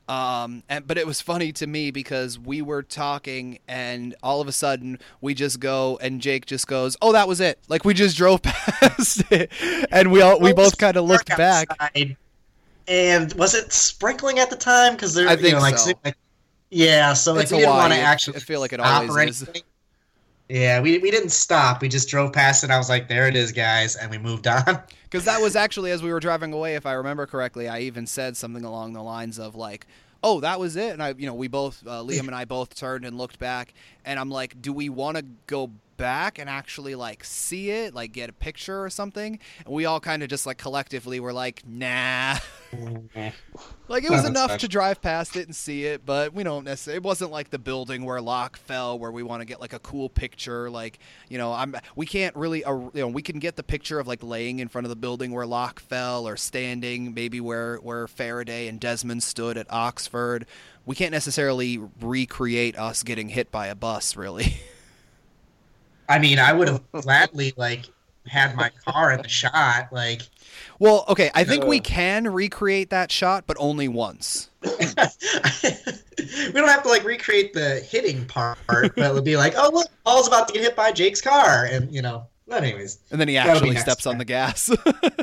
[0.08, 4.48] Um, and but it was funny to me because we were talking and all of
[4.48, 7.92] a sudden we just go and Jake just goes, "Oh, that was it." Like we
[7.92, 9.52] just drove past it,
[9.92, 11.68] and we all we both kind of looked back.
[11.78, 12.16] outside,
[12.86, 14.94] And was it sprinkling at the time?
[14.94, 15.92] Because they're I you think know, like, so.
[16.06, 16.16] like
[16.70, 19.42] yeah, so like It's we didn't want to actually I feel like it always is.
[19.42, 19.62] anything.
[20.48, 21.82] Yeah, we we didn't stop.
[21.82, 22.70] We just drove past it.
[22.70, 24.82] I was like, "There it is, guys," and we moved on.
[25.10, 28.06] Because that was actually as we were driving away, if I remember correctly, I even
[28.06, 29.86] said something along the lines of like,
[30.22, 32.74] "Oh, that was it." And I, you know, we both, uh, Liam and I, both
[32.74, 33.72] turned and looked back,
[34.04, 38.12] and I'm like, "Do we want to go back and actually like see it, like
[38.12, 41.62] get a picture or something?" And we all kind of just like collectively were like,
[41.66, 42.38] "Nah."
[43.88, 46.98] Like it was enough to drive past it and see it, but we don't necessarily.
[46.98, 49.78] It wasn't like the building where Locke fell, where we want to get like a
[49.78, 50.68] cool picture.
[50.68, 50.98] Like
[51.30, 52.64] you know, I'm we can't really.
[52.64, 54.96] Uh, you know, we can get the picture of like laying in front of the
[54.96, 60.44] building where Locke fell, or standing maybe where where Faraday and Desmond stood at Oxford.
[60.84, 64.56] We can't necessarily recreate us getting hit by a bus, really.
[66.08, 67.84] I mean, I would have gladly like
[68.26, 69.88] had my car in the shot.
[69.92, 70.22] Like,
[70.78, 71.82] well, okay, I think we Uh.
[71.82, 74.50] can recreate that shot, but only once.
[74.62, 74.70] we
[76.52, 80.28] don't have to like recreate the hitting part, but it'll be like, "Oh, look, Paul's
[80.28, 82.26] about to get hit by Jake's car," and you know.
[82.46, 84.70] But anyways, And then he actually next steps on the gas.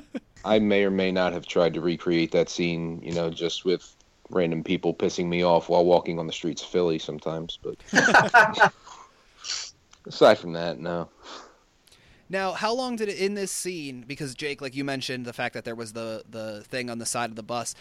[0.46, 3.96] I may or may not have tried to recreate that scene, you know, just with
[4.30, 7.58] random people pissing me off while walking on the streets of Philly sometimes.
[7.64, 7.78] But
[10.08, 11.10] aside from that, no.
[12.30, 14.04] Now, how long did it in this scene?
[14.08, 17.06] Because Jake, like you mentioned, the fact that there was the the thing on the
[17.06, 17.76] side of the bus.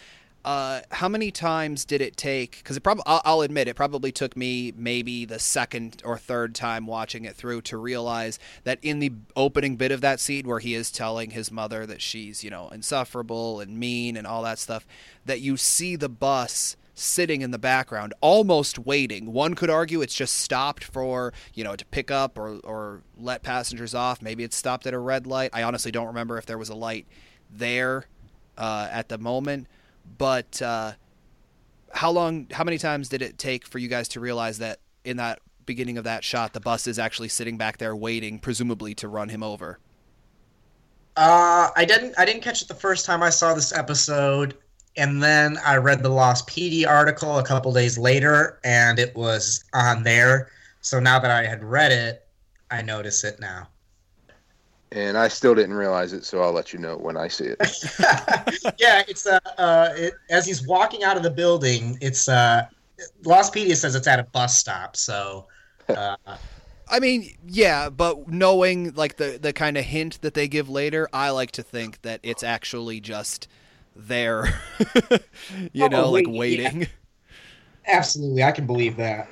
[0.45, 2.59] Uh, how many times did it take?
[2.59, 6.55] Because it probably, I'll, I'll admit, it probably took me maybe the second or third
[6.55, 10.59] time watching it through to realize that in the opening bit of that scene where
[10.59, 14.59] he is telling his mother that she's, you know, insufferable and mean and all that
[14.59, 14.87] stuff,
[15.25, 19.33] that you see the bus sitting in the background, almost waiting.
[19.33, 23.43] One could argue it's just stopped for, you know, to pick up or, or let
[23.43, 24.23] passengers off.
[24.23, 25.51] Maybe it's stopped at a red light.
[25.53, 27.07] I honestly don't remember if there was a light
[27.51, 28.07] there
[28.57, 29.67] uh, at the moment.
[30.19, 30.93] But uh,
[31.93, 35.17] how long, how many times did it take for you guys to realize that in
[35.17, 39.09] that beginning of that shot, the bus is actually sitting back there waiting, presumably to
[39.09, 39.79] run him over?
[41.17, 42.15] uh, I didn't.
[42.19, 44.57] I didn't catch it the first time I saw this episode,
[44.97, 50.03] and then I read the Lostpedia article a couple days later, and it was on
[50.03, 50.51] there.
[50.81, 52.27] So now that I had read it,
[52.71, 53.69] I notice it now.
[54.93, 57.59] And I still didn't realize it, so I'll let you know when I see it.
[58.79, 61.99] yeah, it's uh, uh it, as he's walking out of the building.
[62.01, 62.67] It's uh,
[63.25, 64.95] Lostpedia says it's at a bus stop.
[64.95, 65.49] So,
[65.89, 66.17] uh,
[66.89, 71.09] I mean, yeah, but knowing like the the kind of hint that they give later,
[71.13, 73.49] I like to think that it's actually just
[73.97, 74.61] there,
[75.73, 76.87] you know, like Probably, waiting.
[77.87, 79.29] absolutely, I can believe that.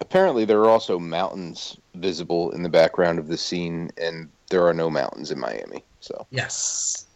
[0.00, 4.74] Apparently, there are also mountains visible in the background of the scene, and there are
[4.74, 5.82] no mountains in Miami.
[6.00, 7.06] So, Yes.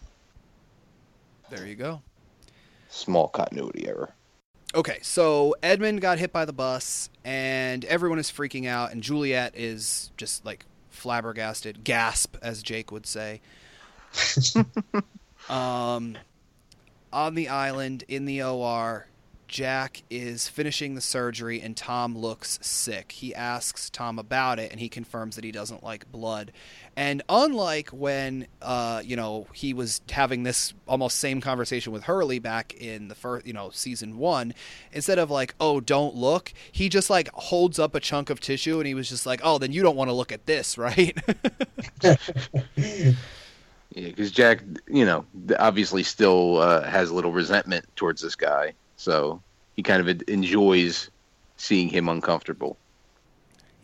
[1.51, 2.01] There you go.
[2.89, 4.14] small continuity error.
[4.74, 9.52] Okay, so Edmund got hit by the bus, and everyone is freaking out, and Juliet
[9.56, 13.40] is just like flabbergasted, gasp, as Jake would say.
[15.48, 16.16] um,
[17.12, 19.06] on the island in the OR,
[19.50, 23.10] Jack is finishing the surgery, and Tom looks sick.
[23.10, 26.52] He asks Tom about it, and he confirms that he doesn't like blood.
[26.96, 32.38] And unlike when, uh, you know, he was having this almost same conversation with Hurley
[32.38, 34.54] back in the first, you know, season one,
[34.92, 38.78] instead of like, oh, don't look, he just like holds up a chunk of tissue,
[38.78, 41.18] and he was just like, oh, then you don't want to look at this, right?
[43.94, 45.24] Yeah, because Jack, you know,
[45.58, 49.42] obviously still uh, has a little resentment towards this guy, so
[49.74, 51.10] he kind of enjoys
[51.56, 52.76] seeing him uncomfortable.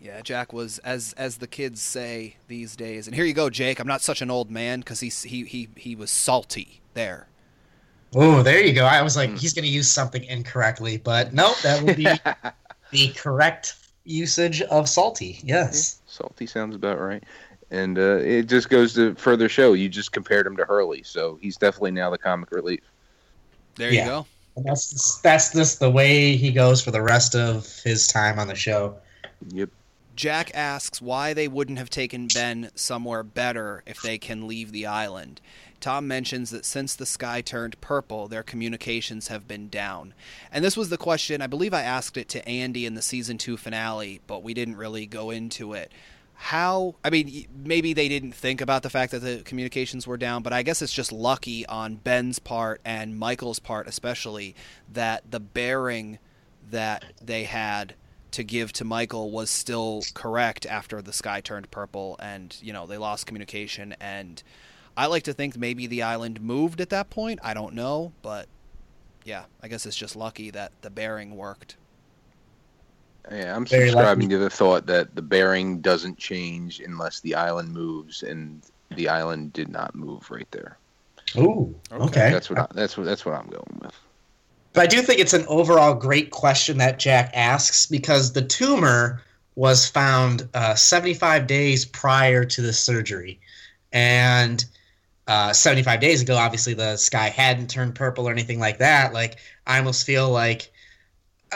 [0.00, 3.08] Yeah, Jack was as as the kids say these days.
[3.08, 3.80] And here you go, Jake.
[3.80, 7.26] I'm not such an old man because he he he he was salty there.
[8.14, 8.84] Oh, there you go.
[8.84, 12.04] I was like, he's going to use something incorrectly, but nope, that would be
[12.92, 13.74] the correct
[14.04, 15.40] usage of salty.
[15.42, 16.00] Yes.
[16.06, 17.24] Salty sounds about right.
[17.76, 21.38] And uh, it just goes to further show you just compared him to Hurley, so
[21.42, 22.80] he's definitely now the comic relief.
[23.74, 24.04] There Yeah.
[24.04, 24.26] you go.
[24.56, 28.38] And that's just, that's just the way he goes for the rest of his time
[28.38, 28.96] on the show.
[29.48, 29.68] Yep.
[30.14, 34.86] Jack asks why they wouldn't have taken Ben somewhere better if they can leave the
[34.86, 35.42] island.
[35.78, 40.14] Tom mentions that since the sky turned purple, their communications have been down.
[40.50, 43.36] And this was the question, I believe I asked it to Andy in the season
[43.36, 45.92] 2 finale, but we didn't really go into it.
[46.38, 50.42] How, I mean, maybe they didn't think about the fact that the communications were down,
[50.42, 54.54] but I guess it's just lucky on Ben's part and Michael's part, especially,
[54.92, 56.18] that the bearing
[56.70, 57.94] that they had
[58.32, 62.84] to give to Michael was still correct after the sky turned purple and you know
[62.84, 64.42] they lost communication and
[64.96, 67.38] I like to think maybe the island moved at that point.
[67.42, 68.48] I don't know, but
[69.24, 71.76] yeah, I guess it's just lucky that the bearing worked.
[73.30, 74.34] Yeah, I'm Very subscribing lucky.
[74.34, 78.62] to the thought that the bearing doesn't change unless the island moves, and
[78.94, 80.78] the island did not move right there.
[81.36, 82.04] Ooh, Okay.
[82.04, 82.30] okay.
[82.30, 83.92] That's what I, that's what that's what I'm going with.
[84.72, 89.22] But I do think it's an overall great question that Jack asks because the tumor
[89.56, 93.40] was found uh, 75 days prior to the surgery.
[93.92, 94.64] And
[95.26, 99.14] uh, 75 days ago, obviously, the sky hadn't turned purple or anything like that.
[99.14, 100.70] Like, I almost feel like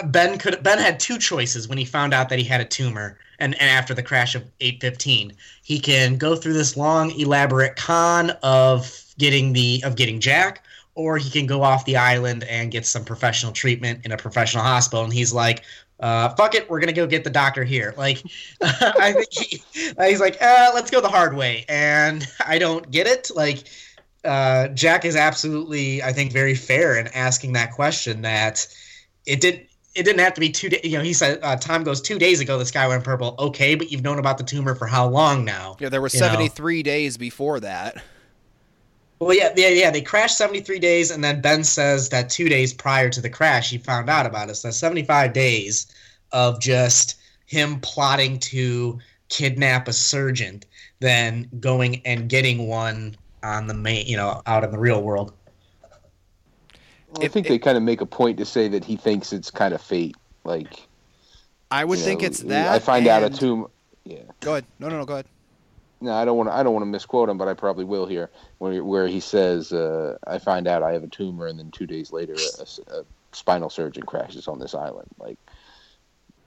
[0.05, 3.19] Ben could Ben had two choices when he found out that he had a tumor
[3.39, 8.31] and, and after the crash of 815 he can go through this long elaborate con
[8.43, 10.65] of getting the of getting Jack
[10.95, 14.62] or he can go off the island and get some professional treatment in a professional
[14.62, 15.65] hospital and he's like
[16.01, 17.95] uh, fuck it, we're gonna go get the doctor here.
[17.97, 18.23] Like,
[18.62, 23.07] I think he, he's like, uh, let's go the hard way, and I don't get
[23.07, 23.31] it.
[23.35, 23.65] Like,
[24.25, 28.23] uh, Jack is absolutely, I think, very fair in asking that question.
[28.23, 28.67] That
[29.27, 30.81] it did, it didn't have to be two days.
[30.85, 32.59] You know, he said uh, time goes two days ago.
[32.59, 33.35] The sky went purple.
[33.39, 35.77] Okay, but you've known about the tumor for how long now?
[35.81, 36.19] Yeah, there were know.
[36.19, 38.03] 73 days before that.
[39.19, 39.91] Well, yeah, yeah, yeah.
[39.91, 43.69] They crashed 73 days, and then Ben says that two days prior to the crash,
[43.69, 44.55] he found out about it.
[44.55, 45.93] So 75 days
[46.33, 48.99] of just him plotting to
[49.29, 50.62] kidnap a surgeon,
[51.01, 55.33] then going and getting one on the main, you know, out in the real world.
[57.19, 59.51] I If- think they kind of make a point to say that he thinks it's
[59.51, 60.16] kind of fate.
[60.45, 60.87] Like
[61.70, 62.69] I would you think know, it's that.
[62.73, 63.66] I find out a and- tumor.
[64.05, 64.19] Yeah.
[64.41, 64.65] Go ahead.
[64.78, 65.05] No, no, no.
[65.05, 65.27] Go ahead.
[66.01, 66.55] No, I don't want to.
[66.55, 68.31] I don't want to misquote him, but I probably will here.
[68.59, 71.87] Where where he says, uh, "I find out I have a tumor, and then two
[71.87, 75.37] days later, a, a spinal surgeon crashes on this island." Like,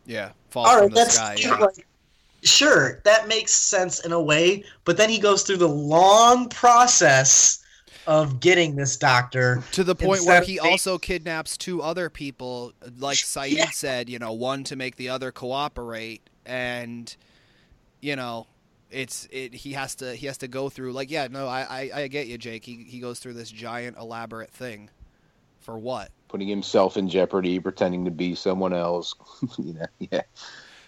[0.05, 1.35] Yeah, falls All from the that's sky.
[1.37, 1.57] you Yeah.
[1.59, 1.85] like,
[2.41, 7.59] sure that makes sense in a way, but then he goes through the long process
[8.07, 9.63] of getting this doctor.
[9.73, 13.69] To the point where he of- also kidnaps two other people, like Sayid Yeah.
[13.71, 17.15] said, you know, one to make the other cooperate, and
[18.01, 18.47] you know,
[18.91, 19.53] it's it.
[19.53, 21.61] He has to he has to go through like yeah, no, I
[21.93, 22.65] I, I get you, Jake.
[22.65, 24.89] He he goes through this giant elaborate thing,
[25.59, 26.09] for what?
[26.29, 29.13] putting himself in jeopardy, pretending to be someone else.
[29.59, 30.21] you know, yeah.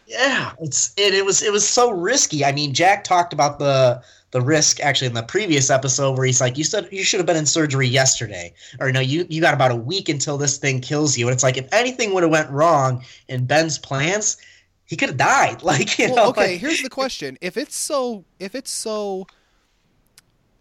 [0.07, 2.43] Yeah, it's it, it was it was so risky.
[2.45, 4.01] I mean, Jack talked about the
[4.35, 7.25] the risk actually in the previous episode where he's like, "You said you should have
[7.25, 10.81] been in surgery yesterday, or no, you you got about a week until this thing
[10.81, 14.35] kills you." And it's like if anything would have went wrong in Ben's plans,
[14.83, 15.63] he could have died.
[15.63, 16.51] Like you well, know, okay.
[16.51, 19.25] like- here's the question: If it's so, if it's so,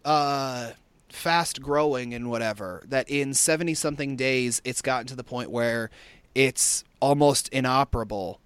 [0.05, 0.71] uh,
[1.09, 5.89] fast growing and whatever, that in seventy something days it's gotten to the point where
[6.33, 8.39] it's almost inoperable.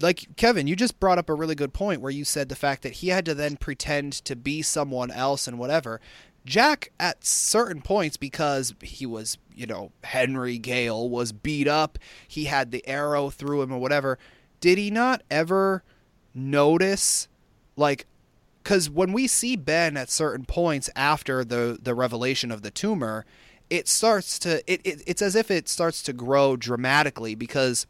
[0.00, 2.82] Like Kevin, you just brought up a really good point where you said the fact
[2.82, 6.00] that he had to then pretend to be someone else and whatever.
[6.44, 12.46] Jack, at certain points, because he was, you know, Henry Gale was beat up, he
[12.46, 14.18] had the arrow through him or whatever.
[14.60, 15.84] Did he not ever
[16.34, 17.28] notice,
[17.76, 18.06] like,
[18.62, 23.24] because when we see Ben at certain points after the the revelation of the tumor,
[23.70, 27.86] it starts to it, it it's as if it starts to grow dramatically because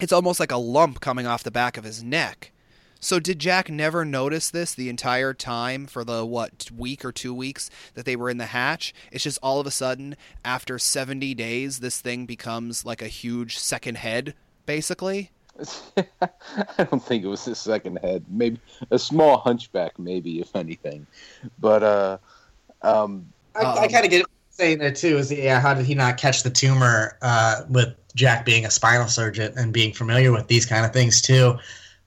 [0.00, 2.52] it's almost like a lump coming off the back of his neck.
[3.00, 7.34] So did Jack never notice this the entire time for the what week or two
[7.34, 8.94] weeks that they were in the hatch?
[9.10, 13.58] It's just all of a sudden after 70 days this thing becomes like a huge
[13.58, 14.34] second head
[14.66, 15.32] basically.
[15.96, 18.24] I don't think it was his second head.
[18.28, 18.60] Maybe
[18.92, 21.06] a small hunchback, maybe if anything.
[21.58, 22.18] But uh,
[22.82, 25.18] um, I, I kind of get what you're saying there too.
[25.18, 29.08] Is yeah, how did he not catch the tumor uh, with Jack being a spinal
[29.08, 31.58] surgeon and being familiar with these kind of things too?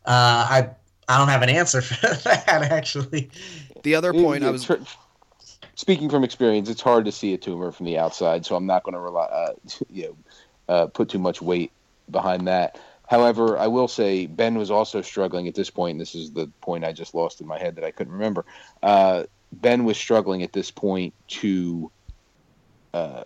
[0.06, 0.70] Uh, I
[1.08, 3.30] I don't have an answer for that actually.
[3.84, 4.76] The other point I was tr-
[5.76, 6.70] speaking from experience.
[6.70, 9.26] It's hard to see a tumor from the outside, so I'm not going to rely,
[9.26, 9.54] uh,
[9.90, 10.18] you know,
[10.68, 11.72] uh, put too much weight
[12.10, 12.80] behind that.
[13.08, 15.92] However, I will say Ben was also struggling at this point.
[15.92, 18.46] And this is the point I just lost in my head that I couldn't remember.
[18.82, 21.92] Uh, ben was struggling at this point to
[22.96, 23.24] uh,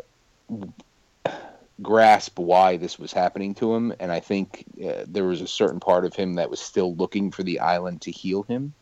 [1.81, 5.79] grasp why this was happening to him, and I think uh, there was a certain
[5.79, 8.73] part of him that was still looking for the island to heal him.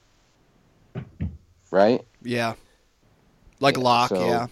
[1.70, 2.02] Right?
[2.24, 2.54] Yeah.
[3.60, 4.48] Like Yeah, Locke, so- yeah.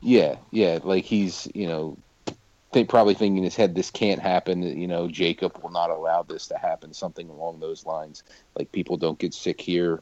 [0.00, 0.78] Yeah, yeah.
[0.82, 1.98] Like he's, you know,
[2.72, 4.62] think probably thinking in his head, this can't happen.
[4.62, 6.94] You know, Jacob will not allow this to happen.
[6.94, 8.22] Something along those lines.
[8.56, 10.00] Like people don't get sick here.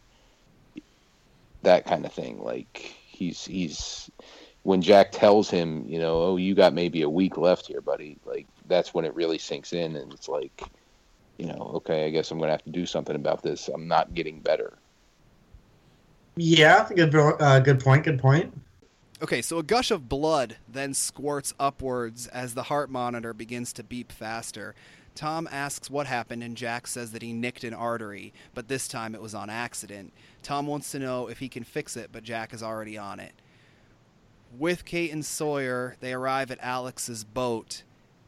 [1.62, 2.42] That kind of thing.
[2.42, 4.10] Like he's he's
[4.66, 8.18] when Jack tells him, you know, oh, you got maybe a week left here, buddy.
[8.24, 10.60] Like that's when it really sinks in, and it's like,
[11.38, 13.68] you know, okay, I guess I'm gonna have to do something about this.
[13.68, 14.76] I'm not getting better.
[16.34, 18.02] Yeah, good uh, good point.
[18.02, 18.52] Good point.
[19.22, 23.84] Okay, so a gush of blood then squirts upwards as the heart monitor begins to
[23.84, 24.74] beep faster.
[25.14, 29.14] Tom asks what happened, and Jack says that he nicked an artery, but this time
[29.14, 30.12] it was on accident.
[30.42, 33.32] Tom wants to know if he can fix it, but Jack is already on it.
[34.58, 37.82] With Kate and Sawyer, they arrive at Alex's boat,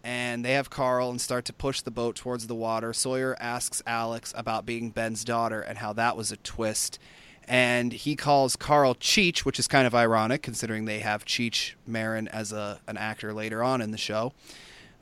[0.05, 2.93] and they have Carl and start to push the boat towards the water.
[2.93, 6.99] Sawyer asks Alex about being Ben's daughter and how that was a twist
[7.49, 12.29] and he calls Carl Cheech, which is kind of ironic considering they have Cheech Marin
[12.29, 14.33] as a an actor later on in the show.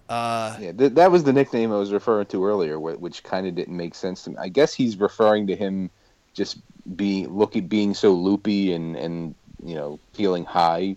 [0.08, 3.48] Uh, Yeah, th- that was the nickname I was referring to earlier, wh- which kind
[3.48, 4.36] of didn't make sense to me.
[4.38, 5.90] I guess he's referring to him
[6.32, 6.58] just
[6.94, 9.34] being looking being so loopy and and
[9.64, 10.96] you know feeling high.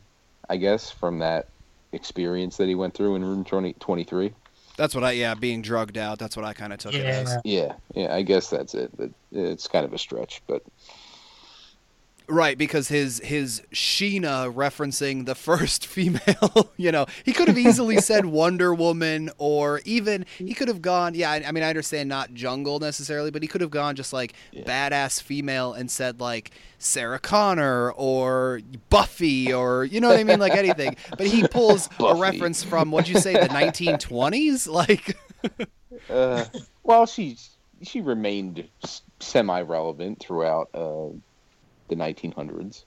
[0.49, 1.47] I guess from that
[1.91, 4.33] experience that he went through in room 20, 23.
[4.77, 6.19] that's what I yeah, being drugged out.
[6.19, 7.37] That's what I kind of took it as.
[7.43, 8.91] Yeah, yeah, I guess that's it.
[9.31, 10.63] It's kind of a stretch, but
[12.31, 17.97] Right, because his his Sheena referencing the first female, you know, he could have easily
[17.97, 22.07] said Wonder Woman or even he could have gone, yeah, I, I mean I understand
[22.07, 24.63] not jungle necessarily, but he could have gone just like Yeah.
[24.63, 28.61] badass female and said like Sarah Connor or
[28.91, 30.97] Buffy or you know what I mean, like anything.
[31.17, 34.67] But he pulls a reference from what'd you say, the nineteen twenties?
[34.67, 35.17] Like
[36.09, 36.45] uh,
[36.83, 37.37] well, she
[37.81, 38.67] she remained
[39.19, 41.07] semi relevant throughout uh,
[41.89, 42.85] the 1900s.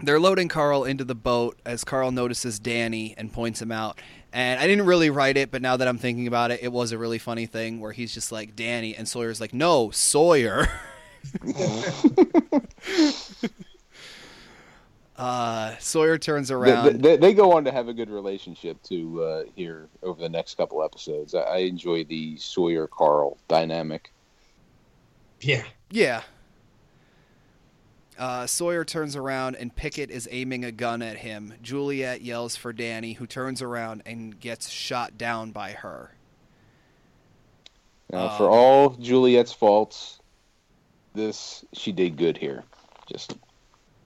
[0.00, 4.00] They're loading Carl into the boat as Carl notices Danny and points him out.
[4.32, 6.90] And I didn't really write it, but now that I'm thinking about it, it was
[6.92, 10.66] a really funny thing where he's just like Danny, and Sawyer's like, "No, Sawyer."
[15.16, 17.02] uh, Sawyer turns They, around.
[17.02, 20.56] they, they go on to have a good relationship too uh, here over the next
[20.56, 21.34] couple episodes.
[21.34, 24.12] I, I enjoy the Sawyer Carl dynamic.
[25.40, 25.64] Yeah.
[25.90, 26.22] Yeah.
[28.18, 31.54] Uh, Sawyer turns around and Pickett is aiming a gun at him.
[31.62, 36.12] Juliet yells for Danny, who turns around and gets shot down by her.
[38.10, 40.20] Now, for Um, all Juliet's faults,
[41.14, 42.64] this she did good here,
[43.10, 43.34] just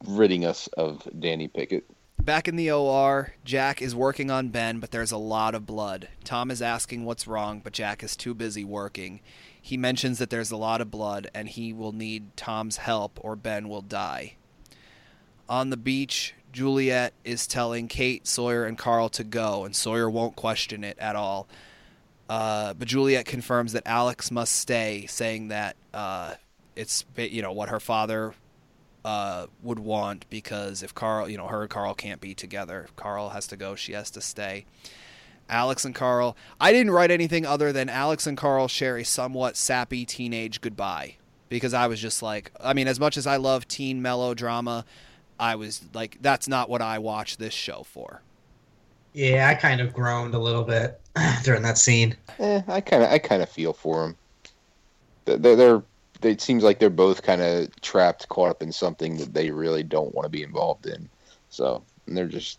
[0.06, 1.84] ridding us of Danny Pickett.
[2.20, 6.08] Back in the OR, Jack is working on Ben, but there's a lot of blood.
[6.24, 9.20] Tom is asking what's wrong, but Jack is too busy working.
[9.66, 13.34] He mentions that there's a lot of blood and he will need Tom's help or
[13.34, 14.36] Ben will die.
[15.48, 20.36] On the beach, Juliet is telling Kate, Sawyer, and Carl to go, and Sawyer won't
[20.36, 21.48] question it at all.
[22.28, 26.34] Uh, but Juliet confirms that Alex must stay, saying that uh,
[26.76, 28.34] it's you know what her father
[29.04, 32.86] uh, would want because if Carl, you know, her and Carl can't be together.
[32.94, 34.64] Carl has to go, she has to stay.
[35.48, 36.36] Alex and Carl.
[36.60, 41.16] I didn't write anything other than Alex and Carl share a somewhat sappy teenage goodbye
[41.48, 44.84] because I was just like, I mean, as much as I love teen melodrama,
[45.38, 48.22] I was like, that's not what I watch this show for.
[49.12, 51.00] Yeah, I kind of groaned a little bit
[51.42, 52.16] during that scene.
[52.38, 54.16] Eh, I kind of I kind of feel for them.
[55.24, 55.82] They're, they're
[56.20, 59.50] they it seems like they're both kind of trapped, caught up in something that they
[59.50, 61.08] really don't want to be involved in.
[61.48, 62.58] So and they're just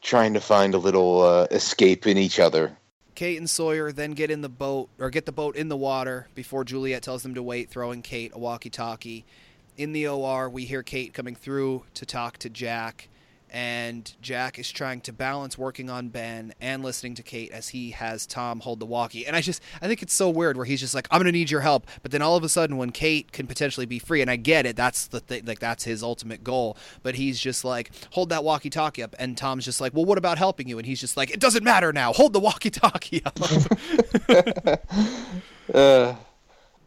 [0.00, 2.76] trying to find a little uh, escape in each other.
[3.14, 6.28] Kate and Sawyer then get in the boat or get the boat in the water
[6.34, 9.24] before Juliet tells them to wait, throwing Kate a walkie-talkie.
[9.76, 13.08] In the OR, we hear Kate coming through to talk to Jack,
[13.50, 17.90] and Jack is trying to balance working on Ben and listening to Kate as he
[17.90, 19.26] has Tom hold the walkie.
[19.26, 21.32] And I just I think it's so weird where he's just like, "I'm going to
[21.32, 24.20] need your help," but then all of a sudden when Kate can potentially be free,
[24.20, 27.64] and I get it, that's the thing, like that's his ultimate goal, but he's just
[27.64, 30.86] like, "Hold that walkie-talkie up," and Tom's just like, "Well, what about helping you?" And
[30.86, 32.12] he's just like, "It doesn't matter now.
[32.12, 33.38] Hold the walkie-talkie up."
[35.74, 36.16] Uh,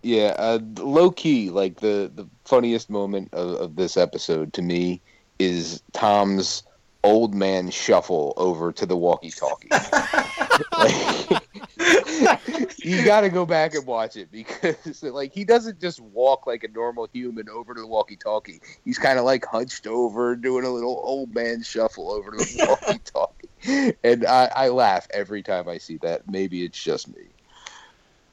[0.02, 5.02] yeah, uh, low key, like the the funniest moment of, of this episode to me
[5.44, 6.64] is Tom's
[7.04, 9.70] old man shuffle over to the walkie-talkie.
[10.78, 11.50] like,
[12.86, 16.64] you got to go back and watch it because like he doesn't just walk like
[16.64, 18.62] a normal human over to the walkie-talkie.
[18.86, 22.66] He's kind of like hunched over, doing a little old man shuffle over to the
[22.70, 26.30] walkie-talkie, and I, I laugh every time I see that.
[26.30, 27.24] Maybe it's just me.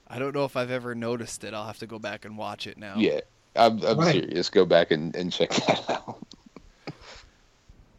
[0.06, 1.54] I don't know if I've ever noticed it.
[1.54, 2.94] I'll have to go back and watch it now.
[2.96, 3.20] Yeah,
[3.56, 4.12] I'm, I'm Right.
[4.12, 4.48] serious.
[4.48, 6.18] Go back and, and check that out.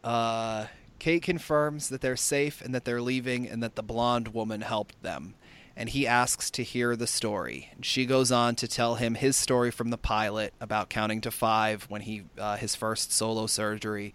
[0.02, 0.66] Uh,
[0.98, 5.02] Kate confirms that they're safe and that they're leaving and that the blonde woman helped
[5.02, 5.34] them.
[5.74, 7.70] And he asks to hear the story.
[7.74, 11.30] And she goes on to tell him his story from the pilot about counting to
[11.30, 14.12] five when he uh, his first solo surgery.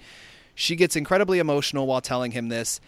[0.54, 2.80] She gets incredibly emotional while telling him this.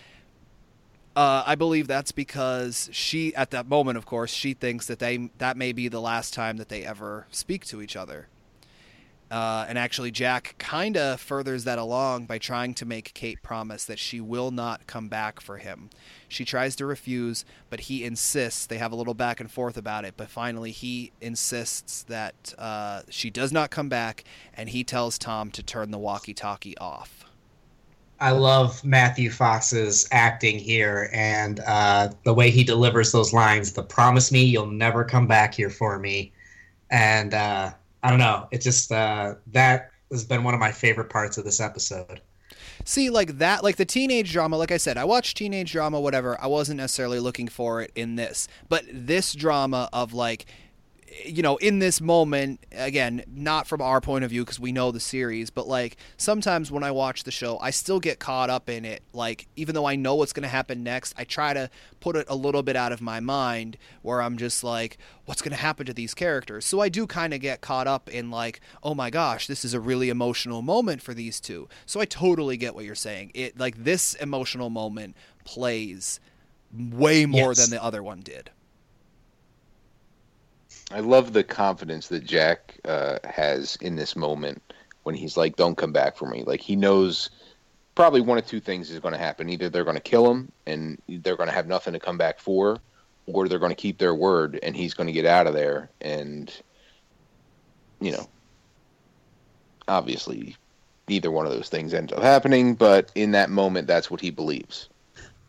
[1.15, 5.29] Uh, I believe that's because she, at that moment, of course, she thinks that they
[5.39, 8.27] that may be the last time that they ever speak to each other.
[9.31, 13.85] Uh, and actually, Jack kind of furthers that along by trying to make Kate promise
[13.85, 15.91] that she will not come back for him.
[16.27, 18.65] She tries to refuse, but he insists.
[18.65, 23.03] They have a little back and forth about it, but finally, he insists that uh,
[23.09, 24.23] she does not come back,
[24.55, 27.25] and he tells Tom to turn the walkie talkie off.
[28.21, 33.71] I love Matthew Fox's acting here and uh, the way he delivers those lines.
[33.73, 36.33] The promise me you'll never come back here for me,
[36.89, 37.71] and uh,
[38.03, 38.47] I don't know.
[38.51, 42.21] It just uh, that has been one of my favorite parts of this episode.
[42.85, 46.39] See, like that, like the teenage drama, like I said, I watched teenage drama, whatever.
[46.41, 48.47] I wasn't necessarily looking for it in this.
[48.69, 50.45] But this drama of like,
[51.25, 54.91] you know, in this moment, again, not from our point of view because we know
[54.91, 58.69] the series, but like sometimes when I watch the show, I still get caught up
[58.69, 59.01] in it.
[59.13, 61.69] Like, even though I know what's going to happen next, I try to
[61.99, 65.51] put it a little bit out of my mind where I'm just like, what's going
[65.51, 66.65] to happen to these characters?
[66.65, 69.73] So I do kind of get caught up in like, oh my gosh, this is
[69.73, 71.67] a really emotional moment for these two.
[71.85, 73.31] So I totally get what you're saying.
[73.33, 76.19] It like this emotional moment plays
[76.71, 77.57] way more Yes.
[77.61, 78.51] than the other one did.
[80.91, 84.61] I love the confidence that Jack uh, has in this moment
[85.03, 87.29] when he's like, "Don't come back for me." Like he knows
[87.95, 90.51] probably one of two things is going to happen: either they're going to kill him
[90.65, 92.79] and they're going to have nothing to come back for,
[93.27, 95.89] or they're going to keep their word and he's going to get out of there.
[96.01, 96.51] And
[98.01, 98.27] you know,
[99.87, 100.55] obviously,
[101.07, 102.73] neither one of those things ends up happening.
[102.73, 104.89] But in that moment, that's what he believes.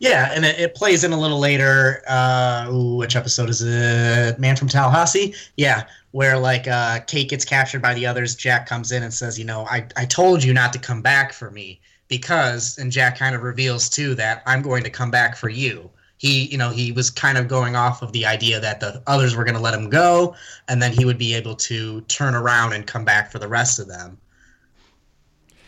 [0.01, 2.01] Yeah, and it, it plays in a little later.
[2.07, 4.39] Uh, ooh, which episode is it?
[4.39, 5.35] Man from Tallahassee.
[5.57, 8.35] Yeah, where like uh, Kate gets captured by the others.
[8.35, 11.33] Jack comes in and says, "You know, I I told you not to come back
[11.33, 15.37] for me because," and Jack kind of reveals too that I'm going to come back
[15.37, 15.87] for you.
[16.17, 19.35] He, you know, he was kind of going off of the idea that the others
[19.35, 20.33] were going to let him go,
[20.67, 23.77] and then he would be able to turn around and come back for the rest
[23.77, 24.17] of them.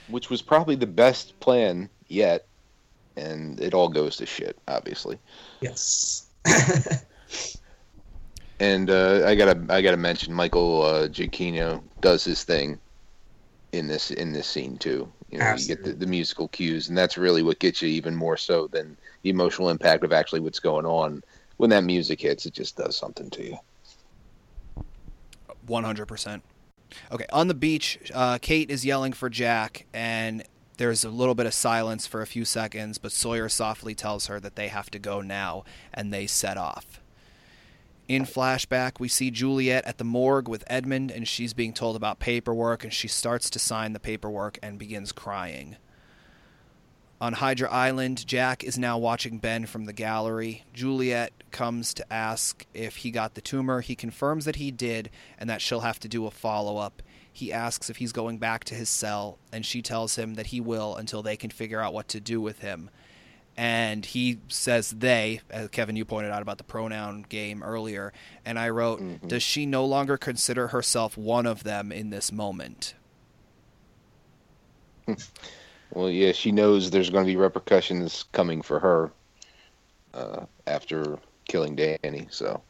[0.08, 2.48] Which was probably the best plan yet,
[3.16, 5.18] and it all goes to shit, obviously.
[5.62, 6.28] Yes.
[8.64, 12.80] And uh, I gotta I gotta mention Michael uh, Giacchino does his thing
[13.74, 15.12] in this in this scene too.
[15.30, 18.16] You know, you get the, the musical cues, and that's really what gets you even
[18.16, 21.24] more so than the emotional impact of actually what's going on.
[21.58, 23.58] When that music hits, it just does something to you.
[25.68, 26.42] 100%.
[27.12, 30.44] Okay, on the beach, uh, Kate is yelling for Jack, and
[30.78, 34.40] there's a little bit of silence for a few seconds, but Sawyer softly tells her
[34.40, 35.64] that they have to go now,
[35.94, 37.00] and they set off.
[38.08, 42.20] In flashback, we see Juliet at the morgue with Edmund, and she's being told about
[42.20, 45.78] paperwork, and she starts to sign the paperwork and begins crying.
[47.22, 50.66] On Hydra Island, Jack is now watching Ben from the gallery.
[50.74, 53.80] Juliet comes to ask if he got the tumor.
[53.80, 57.02] He confirms that he did and that she'll have to do a follow up.
[57.34, 60.62] He asks if he's going back to his cell, and she tells him that he
[60.62, 62.90] will until they can figure out what to do with him.
[63.58, 68.14] And he says they, as Kevin, you pointed out about the pronoun game earlier,
[68.46, 72.94] and I wrote, Does she no longer consider herself one of them in this moment?
[75.94, 79.12] Well, yeah, she knows there's going to be repercussions coming for her
[80.16, 82.28] uh, after killing Danny.
[82.32, 82.64] So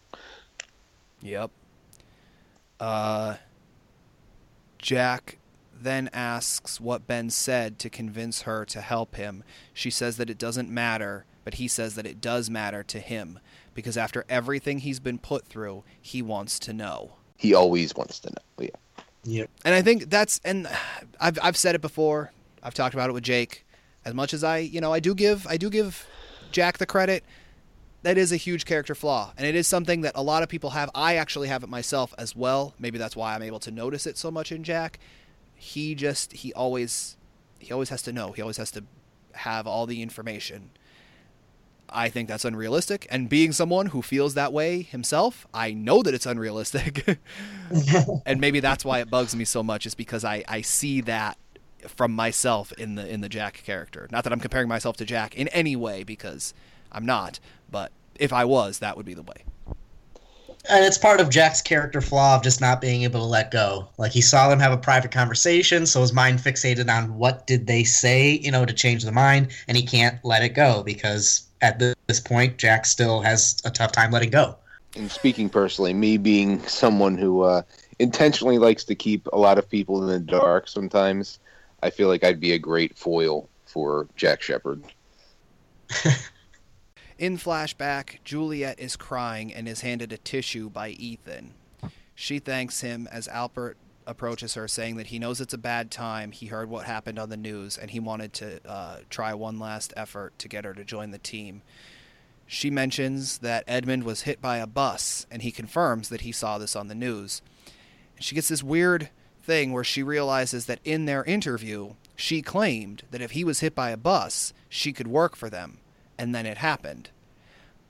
[1.21, 1.51] Yep.
[2.81, 3.35] Uh,
[4.83, 5.37] Jack
[5.73, 9.43] then asks what Ben said to convince her to help him.
[9.73, 13.39] She says that it doesn't matter, but he says that it does matter to him
[13.73, 17.13] because after everything he's been put through, he wants to know.
[17.37, 18.65] he always wants to know.
[18.65, 18.69] Yeah.
[19.25, 19.49] Yep.
[19.65, 20.67] And I think that's and
[21.19, 22.31] I've I've said it before.
[22.61, 23.65] I've talked about it with Jake.
[24.05, 26.05] As much as I, you know, I do give I do give
[26.51, 27.23] Jack the credit.
[28.03, 30.71] That is a huge character flaw, and it is something that a lot of people
[30.71, 30.89] have.
[30.93, 32.73] I actually have it myself as well.
[32.77, 34.99] Maybe that's why I'm able to notice it so much in Jack.
[35.55, 37.17] He just he always
[37.59, 38.33] he always has to know.
[38.33, 38.83] He always has to
[39.33, 40.71] have all the information.
[41.89, 43.07] I think that's unrealistic.
[43.09, 47.19] And being someone who feels that way himself, I know that it's unrealistic.
[48.25, 51.37] and maybe that's why it bugs me so much, is because I, I see that
[51.87, 54.07] from myself in the in the Jack character.
[54.11, 56.53] Not that I'm comparing myself to Jack in any way, because
[56.91, 57.39] I'm not,
[57.73, 59.43] but if I was, that would be the way.
[60.69, 63.89] And it's part of Jack's character flaw of just not being able to let go.
[63.97, 67.67] Like he saw them have a private conversation, so his mind fixated on what did
[67.67, 71.45] they say, you know, to change the mind, and he can't let it go because
[71.61, 74.55] at this point, Jack still has a tough time letting go.
[74.95, 77.63] And speaking personally, me being someone who uh,
[77.99, 81.39] intentionally likes to keep a lot of people in the dark sometimes,
[81.81, 84.83] I feel like I'd be a great foil for Jack Shephard.
[87.17, 91.53] in flashback, Juliet is crying and is handed a tissue by Ethan.
[92.15, 93.75] She thanks him as Alpert
[94.05, 96.31] approaches her, saying that he knows it's a bad time.
[96.31, 99.93] He heard what happened on the news, and he wanted to uh, try one last
[99.95, 101.61] effort to get her to join the team.
[102.45, 106.57] She mentions that Edmund was hit by a bus, and he confirms that he saw
[106.57, 107.41] this on the news.
[108.19, 109.09] She gets this weird
[109.41, 113.73] thing where she realizes that in their interview, she claimed that if he was hit
[113.73, 115.79] by a bus, she could work for them,
[116.17, 117.09] and then it happened.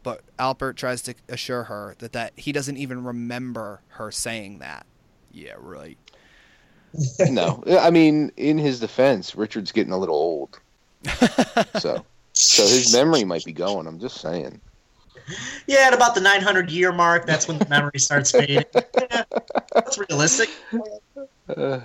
[0.04, 4.86] But Alpert tries to assure her that, that he doesn't even remember her saying that.
[5.32, 5.98] Yeah, right.
[7.20, 10.60] no, I mean, in his defense, Richard's getting a little old,
[11.80, 13.88] so so his memory might be going.
[13.88, 14.60] I'm just saying.
[15.68, 18.64] Yeah, at about the 900 year mark, that's when the memory starts fading.
[19.12, 19.24] Yeah,
[19.74, 20.50] that's realistic.
[21.48, 21.80] Uh,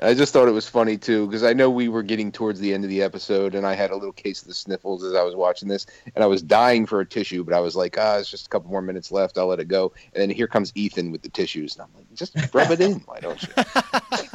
[0.00, 2.72] I just thought it was funny too because I know we were getting towards the
[2.72, 5.22] end of the episode, and I had a little case of the sniffles as I
[5.22, 8.16] was watching this, and I was dying for a tissue, but I was like, ah,
[8.16, 9.38] it's just a couple more minutes left.
[9.38, 9.92] I'll let it go.
[10.14, 13.00] And then here comes Ethan with the tissues, and I'm like, just rub it in,
[13.00, 13.48] why don't you?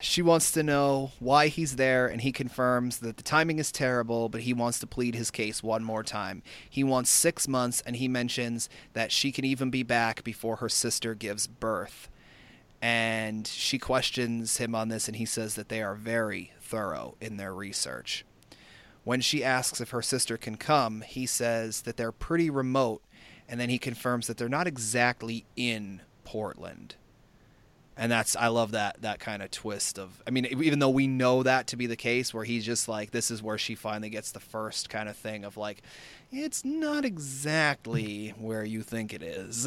[0.00, 4.28] She wants to know why he's there, and he confirms that the timing is terrible,
[4.28, 6.44] but he wants to plead his case one more time.
[6.70, 10.68] He wants six months, and he mentions that she can even be back before her
[10.68, 12.08] sister gives birth
[12.80, 17.36] and she questions him on this, and he says that they are very thorough in
[17.36, 18.24] their research.
[19.04, 23.02] When she asks if her sister can come, he says that they're pretty remote,
[23.48, 26.94] and then he confirms that they're not exactly in Portland.
[27.96, 31.08] And that's I love that that kind of twist of I mean even though we
[31.08, 34.08] know that to be the case where he's just like this is where she finally
[34.08, 35.82] gets the first kind of thing of like
[36.30, 39.66] it's not exactly where you think it is.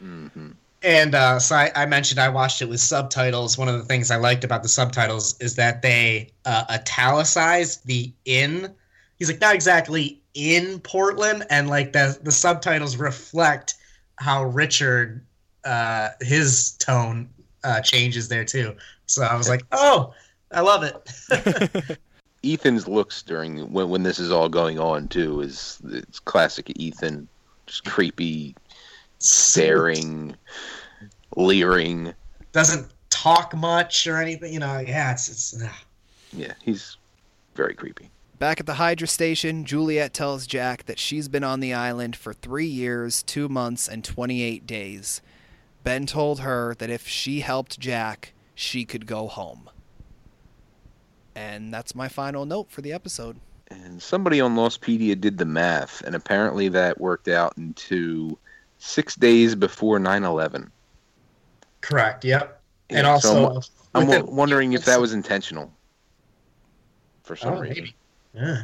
[0.00, 0.50] Mm-hmm.
[0.82, 3.56] And uh, so I, I, mentioned I watched it with subtitles.
[3.56, 8.12] One of the things I liked about the subtitles is that they uh, italicized the
[8.24, 8.74] "in."
[9.18, 13.74] He's like not exactly in Portland, and like the the subtitles reflect
[14.16, 15.24] how Richard
[15.64, 17.28] uh, his tone
[17.64, 18.74] uh, changes there too.
[19.06, 20.12] So I was like, oh,
[20.50, 21.98] I love it.
[22.44, 27.28] Ethan's looks during when when this is all going on too is it's classic Ethan,
[27.66, 28.56] just creepy
[29.22, 30.36] staring,
[31.36, 32.14] leering.
[32.52, 34.52] Doesn't talk much or anything.
[34.52, 35.62] You know, yeah, it's, it's
[36.32, 36.96] yeah, he's
[37.54, 38.10] very creepy.
[38.38, 42.32] Back at the Hydra station, Juliet tells Jack that she's been on the island for
[42.32, 45.22] three years, two months, and 28 days.
[45.84, 49.70] Ben told her that if she helped Jack, she could go home.
[51.36, 53.36] And that's my final note for the episode.
[53.70, 58.36] And somebody on Lostpedia did the math, and apparently that worked out into
[58.82, 60.68] six days before 9-11.
[61.80, 62.24] Correct.
[62.24, 62.60] Yep.
[62.90, 65.72] Yeah, and also, so I'm, I'm wondering if that was intentional
[67.22, 67.76] for some oh, reason.
[67.76, 67.94] Maybe.
[68.34, 68.62] Yeah.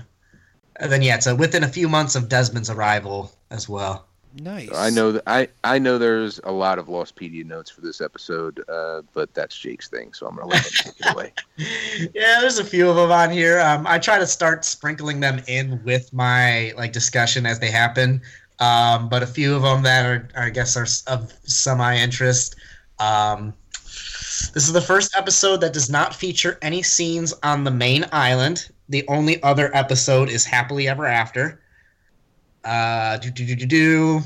[0.76, 4.06] And then yeah, so within a few months of Desmond's arrival as well.
[4.40, 4.70] Nice.
[4.74, 8.62] I know that I I know there's a lot of Lostpedia notes for this episode,
[8.68, 11.32] uh, but that's Jake's thing, so I'm gonna let him take it away.
[12.14, 13.58] Yeah, there's a few of them on here.
[13.58, 18.20] Um, I try to start sprinkling them in with my like discussion as they happen
[18.60, 22.56] um, but a few of them that are, I guess, are of semi interest.
[22.98, 23.54] Um,
[24.54, 28.70] this is the first episode that does not feature any scenes on the main island.
[28.88, 31.60] The only other episode is Happily Ever After.
[32.64, 34.20] Uh, do, do, do, do.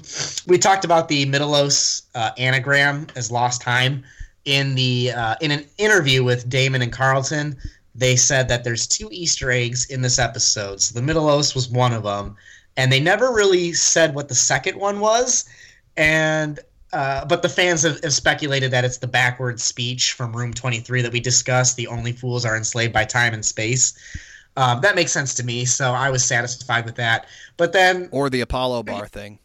[0.46, 4.04] We talked about the Mittelos uh, anagram as lost time
[4.44, 7.56] in the uh, in an interview with Damon and Carlton.
[7.94, 10.80] They said that there's two Easter eggs in this episode.
[10.80, 12.36] So the Mittelos was one of them,
[12.76, 15.44] and they never really said what the second one was.
[15.96, 16.60] And
[16.92, 21.00] uh, but the fans have, have, speculated that it's the backwards speech from Room 23
[21.00, 21.76] that we discussed.
[21.76, 23.94] The only fools are enslaved by time and space.
[24.58, 27.26] Um, that makes sense to me, so I was satisfied with that.
[27.56, 29.38] But then, or the Apollo bar thing.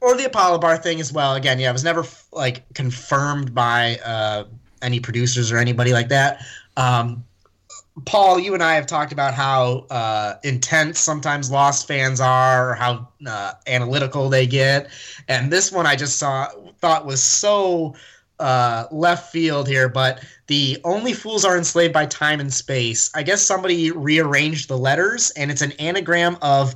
[0.00, 1.34] or the Apollo bar thing as well.
[1.34, 4.44] Again, yeah, it was never like confirmed by uh,
[4.80, 6.42] any producers or anybody like that.
[6.78, 7.22] Um,
[8.06, 12.74] Paul, you and I have talked about how uh, intense sometimes Lost fans are, or
[12.74, 14.90] how uh, analytical they get,
[15.28, 16.48] and this one I just saw
[16.78, 17.94] thought was so
[18.38, 19.88] uh, left field here.
[19.88, 23.10] But the only fools are enslaved by time and space.
[23.14, 26.74] I guess somebody rearranged the letters, and it's an anagram of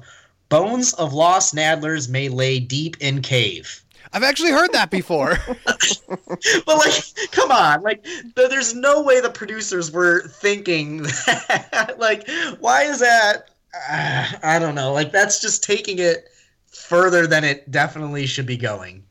[0.48, 3.83] bones of lost Nadlers may lay deep in cave.
[4.14, 5.36] I've actually heard that before.
[5.66, 11.96] but like, come on, like, there's no way the producers were thinking that.
[11.98, 12.28] like,
[12.60, 13.50] why is that?
[13.90, 14.92] Uh, I don't know.
[14.92, 16.28] Like, that's just taking it
[16.68, 19.02] further than it definitely should be going.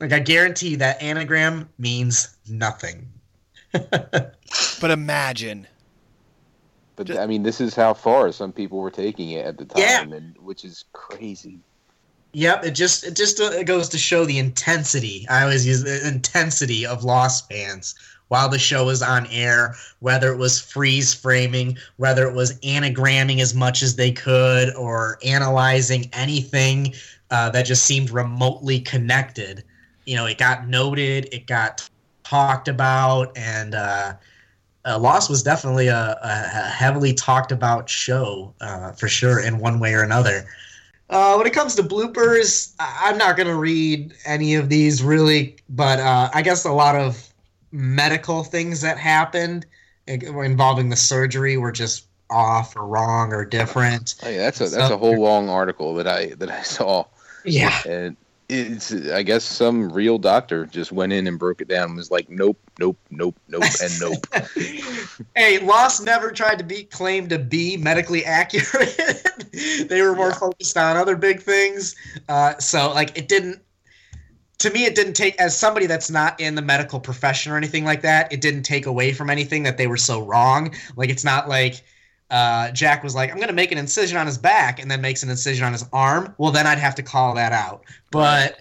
[0.00, 3.08] Like, I guarantee that anagram means nothing.
[3.72, 4.34] but
[4.82, 5.68] imagine.
[6.96, 9.82] But I mean, this is how far some people were taking it at the time,
[9.82, 10.02] yeah.
[10.02, 11.60] and which is crazy.
[12.34, 15.26] Yep, it just it just uh, it goes to show the intensity.
[15.28, 17.94] I always use the intensity of Lost fans
[18.28, 23.40] while the show was on air, whether it was freeze framing, whether it was anagramming
[23.40, 26.94] as much as they could, or analyzing anything
[27.30, 29.62] uh, that just seemed remotely connected.
[30.06, 31.86] You know, it got noted, it got
[32.24, 34.14] talked about, and uh,
[34.86, 39.78] uh, Lost was definitely a, a, heavily talked about show uh, for sure in one
[39.78, 40.46] way or another.
[41.12, 45.56] Uh, when it comes to bloopers, I'm not going to read any of these really,
[45.68, 47.32] but uh, I guess a lot of
[47.70, 49.66] medical things that happened
[50.06, 54.14] involving the surgery were just off or wrong or different.
[54.22, 57.04] Oh, yeah, that's a that's so, a whole long article that I that I saw.
[57.44, 58.16] Yeah, and
[58.52, 62.10] it's I guess some real doctor just went in and broke it down and was
[62.10, 64.26] like, nope, nope, nope, nope, and nope.
[65.34, 68.96] hey, Lost never tried to be claimed to be medically accurate.
[69.88, 70.34] they were more yeah.
[70.34, 71.96] focused on other big things.
[72.28, 73.62] Uh, so like it didn't
[74.58, 77.84] to me it didn't take as somebody that's not in the medical profession or anything
[77.84, 80.74] like that, it didn't take away from anything that they were so wrong.
[80.96, 81.82] Like it's not like
[82.32, 85.02] uh, Jack was like, I'm going to make an incision on his back and then
[85.02, 87.84] makes an incision on his arm, well, then I'd have to call that out.
[88.10, 88.58] But.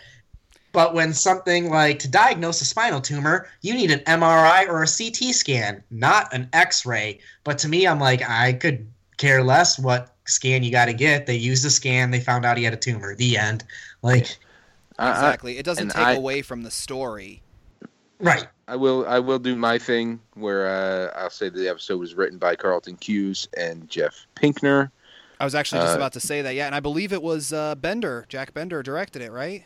[0.73, 4.87] But when something like to diagnose a spinal tumor, you need an MRI or a
[4.87, 7.19] CT scan, not an X ray.
[7.43, 8.87] But to me, I'm like, I could
[9.17, 11.25] care less what scan you got to get.
[11.25, 13.15] They used a scan, they found out he had a tumor.
[13.15, 13.65] The end.
[14.01, 14.37] Like,
[14.93, 15.57] exactly.
[15.57, 17.41] It doesn't take I, away from the story.
[18.21, 18.47] Right.
[18.71, 19.05] I will.
[19.05, 22.95] I will do my thing where uh, I'll say the episode was written by Carlton
[22.95, 24.89] Cuse and Jeff Pinkner.
[25.41, 26.55] I was actually just uh, about to say that.
[26.55, 28.25] Yeah, and I believe it was uh, Bender.
[28.29, 29.65] Jack Bender directed it, right?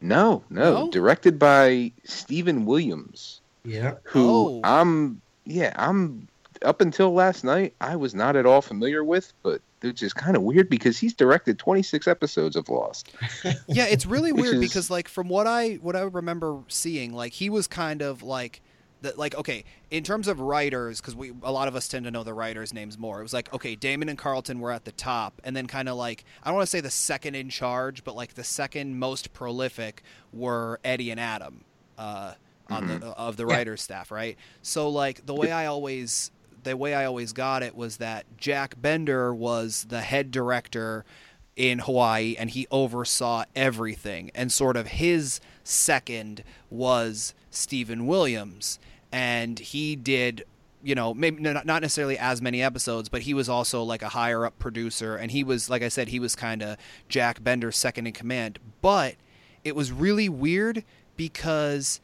[0.00, 0.90] No, no, no?
[0.92, 3.40] directed by Steven Williams.
[3.64, 3.94] Yeah.
[4.04, 4.60] Who oh.
[4.62, 5.20] I'm.
[5.44, 6.28] Yeah, I'm.
[6.62, 10.36] Up until last night, I was not at all familiar with, but which is kind
[10.36, 13.12] of weird because he's directed 26 episodes of Lost.
[13.66, 14.60] yeah, it's really weird is...
[14.60, 18.62] because like from what I what I remember seeing, like he was kind of like
[19.02, 22.10] that like okay in terms of writers because we a lot of us tend to
[22.10, 24.92] know the writers names more it was like okay damon and carlton were at the
[24.92, 28.04] top and then kind of like i don't want to say the second in charge
[28.04, 30.02] but like the second most prolific
[30.32, 31.64] were eddie and adam
[31.98, 32.34] uh,
[32.68, 32.98] on mm-hmm.
[33.00, 33.96] the of the writers yeah.
[33.96, 36.30] staff right so like the way i always
[36.64, 41.04] the way I always got it was that Jack Bender was the head director
[41.56, 44.30] in Hawaii and he oversaw everything.
[44.34, 48.78] And sort of his second was Steven Williams.
[49.12, 50.44] And he did,
[50.82, 54.46] you know, maybe not necessarily as many episodes, but he was also like a higher
[54.46, 55.16] up producer.
[55.16, 56.76] And he was, like I said, he was kind of
[57.08, 58.58] Jack Bender's second in command.
[58.80, 59.16] But
[59.64, 60.84] it was really weird
[61.16, 62.00] because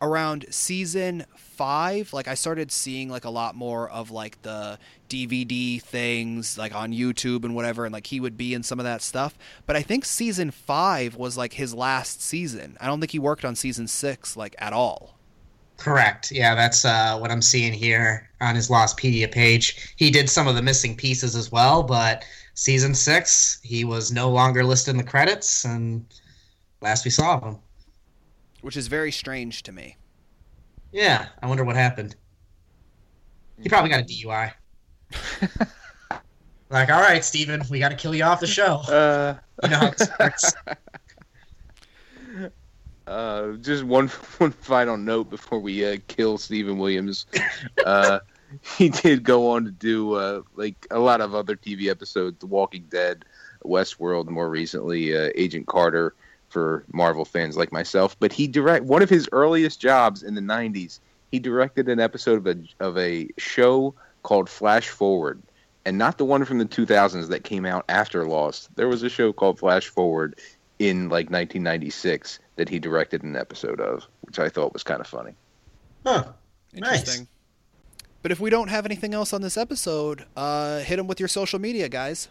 [0.00, 1.24] around season
[1.60, 4.78] five, like I started seeing like a lot more of like the
[5.10, 8.84] DVD things like on YouTube and whatever, and like he would be in some of
[8.84, 9.36] that stuff.
[9.66, 12.78] But I think season five was like his last season.
[12.80, 15.18] I don't think he worked on season six like at all.
[15.76, 16.32] Correct.
[16.32, 19.94] Yeah, that's uh, what I'm seeing here on his Lostpedia page.
[19.96, 22.24] He did some of the missing pieces as well, but
[22.54, 26.06] season six, he was no longer listed in the credits, and
[26.80, 27.58] last we saw of him
[28.62, 29.96] which is very strange to me.
[30.92, 32.16] Yeah, I wonder what happened.
[33.60, 34.52] He probably got a DUI.
[36.70, 38.76] like, all right, Steven, we got to kill you off the show.
[38.88, 40.52] Uh, you know how this works.
[43.06, 44.06] Uh, just one
[44.38, 47.26] one final note before we uh, kill Steven Williams.
[47.84, 48.20] Uh,
[48.76, 52.46] he did go on to do uh, like a lot of other TV episodes, The
[52.46, 53.24] Walking Dead,
[53.64, 56.14] Westworld, more recently uh, Agent Carter
[56.50, 58.16] for Marvel fans like myself.
[58.18, 61.00] But he direct one of his earliest jobs in the '90s.
[61.32, 65.40] He directed an episode of a of a show called Flash Forward,
[65.84, 68.68] and not the one from the 2000s that came out after Lost.
[68.76, 70.36] There was a show called Flash Forward,
[70.80, 75.06] in like 1996 that he directed an episode of, which I thought was kind of
[75.06, 75.34] funny.
[76.04, 76.24] Huh.
[76.74, 77.28] Interesting.
[78.22, 81.28] But if we don't have anything else on this episode, uh, hit them with your
[81.28, 82.28] social media, guys.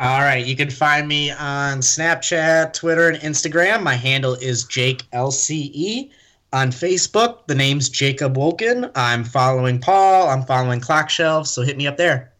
[0.00, 3.82] All right, you can find me on Snapchat, Twitter, and Instagram.
[3.82, 6.10] My handle is Jake LCE.
[6.54, 8.90] On Facebook, the name's Jacob Woken.
[8.94, 10.30] I'm following Paul.
[10.30, 12.32] I'm following Clock Shelf, so hit me up there.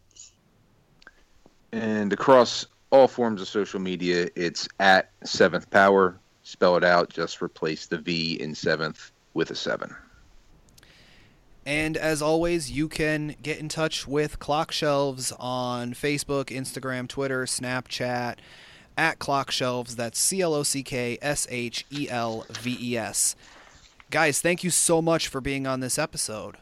[1.71, 6.17] And across all forms of social media, it's at Seventh Power.
[6.41, 7.11] Spell it out.
[7.11, 9.95] Just replace the V in seventh with a seven.
[11.65, 17.45] And as always, you can get in touch with Clock Shelves on Facebook, Instagram, Twitter,
[17.45, 18.37] Snapchat,
[18.97, 19.95] at Clock Shelves.
[19.95, 23.35] That's C L O C K S H E L V E S.
[24.09, 26.57] Guys, thank you so much for being on this episode.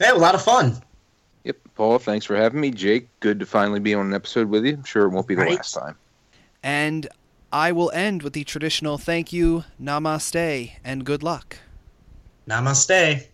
[0.00, 0.82] Yeah, a lot of fun.
[1.44, 2.70] Yep, Paul, thanks for having me.
[2.70, 4.74] Jake, good to finally be on an episode with you.
[4.74, 5.56] I'm sure it won't be the Right.
[5.56, 5.96] last time.
[6.62, 7.08] And
[7.52, 11.56] I will end with the traditional thank you, namaste, and good luck.
[12.48, 13.26] Namaste.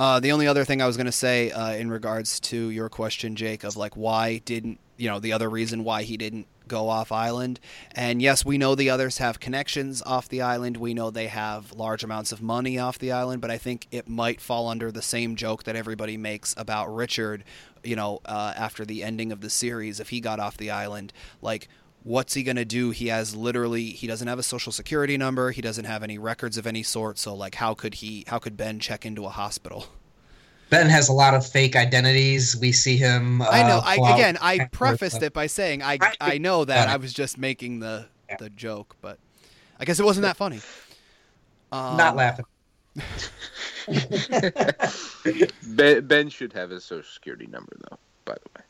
[0.00, 2.88] Uh, the only other thing I was going to say uh, in regards to your
[2.88, 6.88] question, Jake, of like why didn't you know the other reason why he didn't go
[6.88, 7.60] off island?
[7.94, 10.78] And yes, we know the others have connections off the island.
[10.78, 14.08] We know they have large amounts of money off the island, but I think it
[14.08, 17.44] might fall under the same joke that everybody makes about Richard.
[17.84, 21.12] You know, uh, after the ending of the series, if he got off the island,
[21.42, 21.68] like
[22.02, 25.50] what's he going to do he has literally he doesn't have a social security number
[25.50, 28.56] he doesn't have any records of any sort so like how could he how could
[28.56, 29.86] ben check into a hospital
[30.70, 32.56] Ben has a lot of fake identities.
[32.56, 33.42] We see him.
[33.42, 36.88] Uh, i know i again i prefaced it by saying i I- i know that
[36.88, 38.36] i was just making the Yeah.
[38.38, 39.18] the joke but
[39.78, 40.60] i guess it wasn't that funny
[41.72, 42.44] um, Not laughing.
[45.66, 48.64] Ben, ben should have his social security number, though, by the way.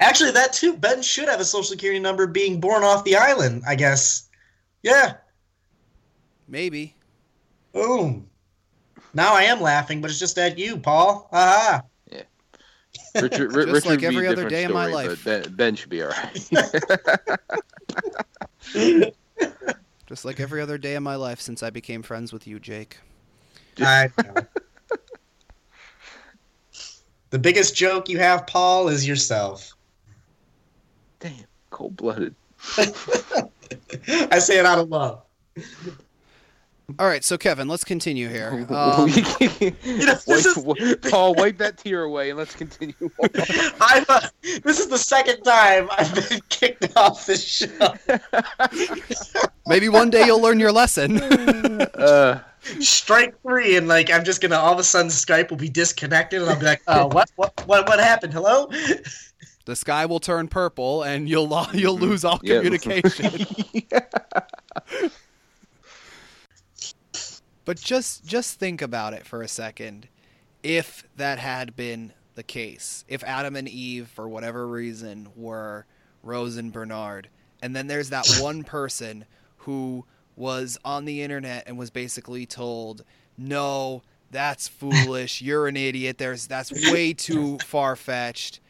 [0.00, 0.76] Actually, that too.
[0.76, 4.28] Ben should have a social security number being born off the island, I guess.
[4.82, 5.14] Yeah.
[6.46, 6.94] maybe
[7.72, 8.28] Boom.
[9.14, 11.28] Now I am laughing, but it's just at you, Paul.
[11.32, 11.82] Aha.
[13.20, 15.22] Richard, Ri- Just Richard like would be a every other different day of my life.
[15.24, 16.48] but Ben, ben should be all right.
[20.06, 22.98] just like every other day of my life since i became friends with you jake
[23.80, 24.34] I know.
[27.30, 29.72] the biggest joke you have, Paul, is yourself.
[31.20, 31.32] Damn,
[31.70, 32.34] cold blooded.
[32.78, 35.22] I say it out of love.
[36.98, 41.76] all right so kevin let's continue here um, You know, this is, Paul, wipe that
[41.76, 42.94] tear away and let's continue.
[43.80, 44.20] I'm, uh,
[44.62, 47.94] this is the second time I've been kicked off this show.
[49.66, 52.40] maybe one day you'll learn your lesson uh,
[52.80, 56.42] Strike three, and like I'm just gonna all of a sudden Skype will be disconnected,
[56.42, 58.32] and I'll be like, "Uh, what, what, what, what happened?
[58.32, 58.68] Hello?"
[59.68, 62.56] The sky will turn purple and you'll lo- you'll lose all yeah.
[62.56, 63.46] communication
[67.66, 70.08] But just just think about it for a second.
[70.62, 75.84] If that had been the case, if Adam and Eve, for whatever reason, were
[76.22, 77.28] Rose and Bernard,
[77.60, 79.26] and then there's that one person
[79.58, 83.04] who was on the internet and was basically told,
[83.36, 85.42] "No, that's foolish.
[85.42, 86.16] You're an idiot.
[86.16, 88.60] There's that's way too far fetched."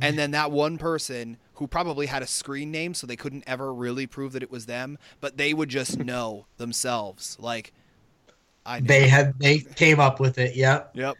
[0.00, 0.16] And mm-hmm.
[0.16, 4.06] then that one person who probably had a screen name, so they couldn't ever really
[4.06, 7.72] prove that it was them, but they would just know themselves, like.
[8.68, 8.80] I.
[8.80, 10.56] They had they came up with it.
[10.56, 10.90] Yep.
[10.94, 11.16] Yep.